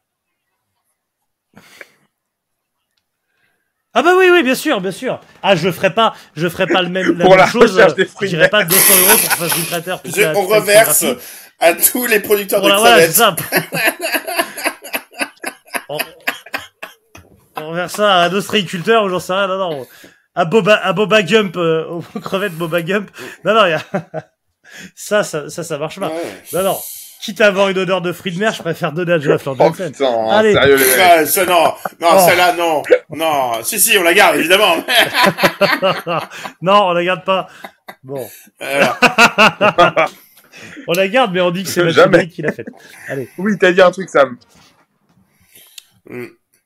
Ah 3.93 4.03
bah 4.03 4.11
oui, 4.17 4.27
oui, 4.29 4.43
bien 4.43 4.55
sûr, 4.55 4.81
bien 4.81 4.91
sûr. 4.91 5.21
Ah, 5.41 5.55
je 5.55 5.71
ferai 5.71 5.93
pas, 5.93 6.13
je 6.35 6.49
ferai 6.49 6.67
pas 6.67 6.81
le 6.81 6.89
même, 6.89 7.17
la 7.17 7.23
Pour 7.25 7.29
même 7.35 7.39
la 7.45 7.47
chose. 7.47 7.71
recherche 7.71 7.95
des 7.95 8.05
fruits 8.05 8.27
Je 8.27 8.35
dirais 8.35 8.49
pas 8.49 8.65
200 8.65 8.93
euros 8.99 9.17
pour 9.17 9.31
fasse 9.31 9.57
une 9.57 10.21
la- 10.21 10.37
on 10.37 10.45
reverse 10.47 11.05
à 11.59 11.73
tous 11.73 12.05
les 12.05 12.19
producteurs 12.19 12.61
de 12.61 12.67
Voilà, 12.67 12.79
voilà, 12.81 13.07
c'est 13.07 13.13
crevettes. 13.13 13.39
ça. 13.41 13.95
on, 15.89 15.97
on 17.55 17.69
reverse 17.69 17.93
ça 17.93 18.15
à 18.15 18.25
un 18.27 18.33
ostréiculteur 18.33 19.05
ou 19.05 19.09
j'en 19.09 19.19
sais 19.21 19.31
rien, 19.33 19.47
non, 19.47 19.57
non. 19.57 19.87
À 20.37 20.43
Boba, 20.43 20.75
à 20.75 20.91
Boba 20.91 21.23
Gump, 21.23 21.55
euh, 21.55 21.85
aux 21.85 22.19
crevettes 22.19 22.55
Boba 22.55 22.81
Gump. 22.81 23.09
Non, 23.45 23.53
non, 23.53 23.65
il 23.65 23.69
y 23.69 23.73
a... 23.73 23.81
ça, 24.95 25.23
ça, 25.23 25.49
ça, 25.49 25.63
ça 25.63 25.77
marche 25.77 25.97
pas. 26.01 26.09
Ouais. 26.09 26.43
Non, 26.51 26.63
non. 26.63 26.77
Quitte 27.25 27.41
à 27.41 27.47
avoir 27.47 27.69
une 27.69 27.77
odeur 27.79 28.01
de 28.01 28.11
fruits 28.13 28.33
de 28.33 28.39
mer, 28.39 28.53
je 28.53 28.61
préfère 28.61 28.91
donner 28.91 29.13
à 29.13 29.19
Jeff 29.19 29.43
Lord 29.45 29.57
Oh 29.59 29.71
putain, 29.71 30.29
Allez. 30.29 30.53
sérieux 30.53 30.75
les 30.75 30.85
mecs. 30.85 30.95
Ah, 30.99 31.25
ça, 31.25 31.45
non, 31.45 31.73
non, 31.99 32.07
Oh. 32.13 32.25
celle-là, 32.27 32.53
non, 32.53 32.83
non. 33.09 33.63
Si, 33.63 33.79
si, 33.79 33.97
on 33.97 34.03
la 34.03 34.13
garde, 34.13 34.35
évidemment. 34.37 34.75
non, 36.61 36.89
on 36.89 36.93
la 36.93 37.03
garde 37.03 37.23
pas. 37.25 37.47
Bon. 38.03 38.29
Euh, 38.61 38.85
On 40.87 40.93
la 40.93 41.07
garde, 41.07 41.33
mais 41.33 41.41
on 41.41 41.49
dit 41.51 41.63
que 41.63 41.69
c'est 41.69 41.83
Mathieu 41.83 42.01
Jamais. 42.03 42.17
David 42.19 42.31
qui 42.31 42.41
l'a 42.43 42.51
faite. 42.51 42.67
Allez. 43.07 43.27
Oui, 43.39 43.57
t'as 43.59 43.71
dit 43.71 43.81
un 43.81 43.89
truc, 43.91 44.07
Sam. 44.09 44.37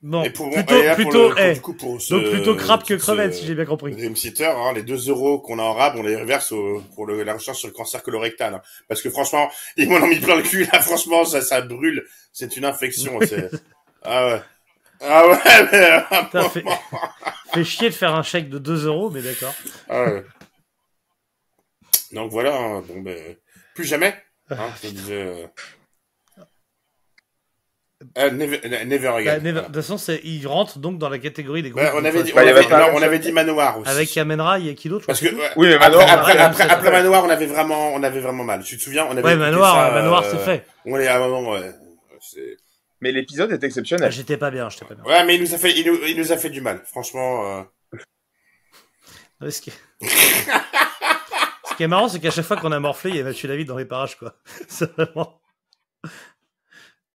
Bon. 0.02 0.24
et 0.24 0.30
pour, 0.30 0.50
plutôt, 0.50 0.82
et 0.82 0.94
plutôt, 0.96 1.30
le- 1.30 1.36
eh, 1.40 1.54
du 1.56 1.62
coup, 1.62 1.74
pour 1.74 2.02
ce, 2.02 2.14
donc 2.14 2.30
plutôt 2.30 2.56
crabe 2.56 2.84
que 2.84 2.94
crevette, 2.94 3.34
si 3.34 3.46
j'ai 3.46 3.54
bien 3.54 3.66
compris. 3.66 3.92
Dream 3.92 4.16
hein, 4.46 4.72
les 4.74 4.84
2 4.84 5.10
euros 5.10 5.40
qu'on 5.40 5.60
a 5.60 5.62
en 5.64 5.74
rab, 5.74 5.96
on 5.98 6.04
les 6.04 6.16
reverse 6.16 6.54
au- 6.54 6.82
pour 6.96 7.06
le- 7.06 7.24
la 7.24 7.34
recherche 7.34 7.58
sur 7.60 7.68
le 7.68 7.74
cancer 7.74 8.02
colorectal. 8.02 8.54
hein. 8.54 8.62
Parce 8.88 9.02
que 9.02 9.10
franchement, 9.10 9.52
ils 9.78 9.90
m'en 9.90 9.98
ont 9.98 10.08
mis 10.08 10.20
plein 10.20 10.38
le 10.38 10.44
cul, 10.44 10.64
là, 10.72 10.80
franchement, 10.82 11.26
ça, 11.26 11.42
ça 11.42 11.60
brûle. 11.62 12.06
C'est 12.32 12.56
une 12.56 12.64
infection, 12.64 13.20
c'est... 13.28 13.50
Ah 14.04 14.28
ouais. 14.28 14.42
Ah 15.02 15.28
ouais, 15.28 15.38
mais... 15.72 16.02
Putain, 16.26 16.50
fait, 16.50 16.64
fait 17.54 17.64
chier 17.66 17.90
de 17.90 17.96
faire 17.96 18.16
un 18.16 18.24
chèque 18.24 18.48
de 18.50 18.58
2 18.58 18.86
euros, 18.86 19.10
mais 19.10 19.22
d'accord. 19.22 19.54
Ah 19.90 20.04
ouais. 20.06 20.24
Donc 22.14 22.32
voilà, 22.32 22.56
hein, 22.58 22.82
bon 22.88 23.02
ben, 23.02 23.36
plus 23.76 23.84
jamais. 23.86 24.16
Hein, 24.50 24.72
Euh... 28.02 28.06
euh, 28.28 28.32
never, 28.32 28.62
never 28.86 29.08
again. 29.10 29.36
Bah, 29.36 29.40
never-. 29.42 29.62
De 29.62 29.66
toute 29.66 29.76
façon, 29.84 30.18
il 30.24 30.48
rentre 30.48 30.80
donc 30.80 30.98
dans 31.00 31.10
la 31.10 31.20
catégorie 31.20 31.62
des 31.62 31.70
groupes. 31.72 31.84
Ouais, 31.84 31.92
on 31.96 32.06
avait 32.06 32.24
dit, 32.24 32.32
on 32.32 32.36
Bah, 32.36 32.44
il 32.44 32.48
y 32.48 32.50
avait 32.50 32.60
avait, 32.60 32.70
pas- 32.70 32.92
non, 32.92 32.98
on 32.98 33.02
avait 33.02 33.20
dit 33.20 33.32
Manoir 33.34 33.80
aussi. 33.80 33.90
Avec 33.90 34.16
Amenra, 34.18 34.58
il 34.60 34.68
y 34.68 34.70
a 34.70 34.74
qui 34.74 34.88
d'autre 34.88 35.06
Parce 35.06 35.20
que 35.20 35.28
Oui, 35.58 35.68
mais 35.68 35.74
après, 35.76 35.90
Manoir, 35.90 36.10
après, 36.10 36.64
après. 36.70 36.92
Manoir, 36.92 37.26
on 37.26 37.30
avait 37.30 37.46
vraiment, 37.46 37.94
on 37.94 38.02
avait 38.04 38.22
vraiment 38.22 38.44
mal. 38.46 38.64
Tu 38.64 38.78
te 38.78 38.82
souviens, 38.84 39.06
on 39.10 39.12
avait 39.12 39.24
Ouais, 39.24 39.36
Manoir, 39.36 39.76
ça, 39.76 39.90
euh, 39.90 40.02
Manoir, 40.02 40.24
euh, 40.24 40.30
c'est 40.32 40.38
fait. 40.46 40.66
On 40.86 40.98
est 40.98 41.08
à 41.08 41.18
un 41.18 41.28
moment, 41.28 41.52
ouais. 41.52 41.74
Mais 43.02 43.12
l'épisode 43.12 43.52
est 43.52 43.60
Ah, 43.62 43.66
exceptionnel. 43.66 44.12
J'étais 44.12 44.38
pas 44.38 44.52
bien, 44.52 44.70
j'étais 44.70 44.86
pas 44.86 44.96
bien. 44.96 45.04
Ouais, 45.04 45.26
mais 45.26 45.36
il 45.36 45.42
nous 45.42 45.54
a 45.54 45.58
fait, 45.58 45.72
il 45.78 45.86
nous, 45.86 45.98
il 46.08 46.18
nous 46.18 46.32
a 46.32 46.38
fait 46.38 46.50
du 46.50 46.62
mal. 46.62 46.82
Franchement, 46.86 47.60
euh... 47.60 47.98
Ouais, 49.42 49.52
Ce 49.52 49.62
qui... 49.62 49.72
ce 50.02 51.76
qui 51.78 51.84
est 51.84 51.88
marrant, 51.88 52.10
c'est 52.10 52.20
qu'à 52.20 52.32
chaque 52.32 52.46
fois 52.46 52.58
qu'on 52.58 52.72
a 52.74 52.80
morflé, 52.80 53.12
il 53.12 53.18
y 53.18 53.22
a 53.22 53.24
Mathieu 53.24 53.48
David 53.48 53.68
dans 53.68 53.78
les 53.78 53.86
parages, 53.86 54.18
quoi. 54.18 54.36
C'est 54.68 54.92
vraiment... 54.96 55.39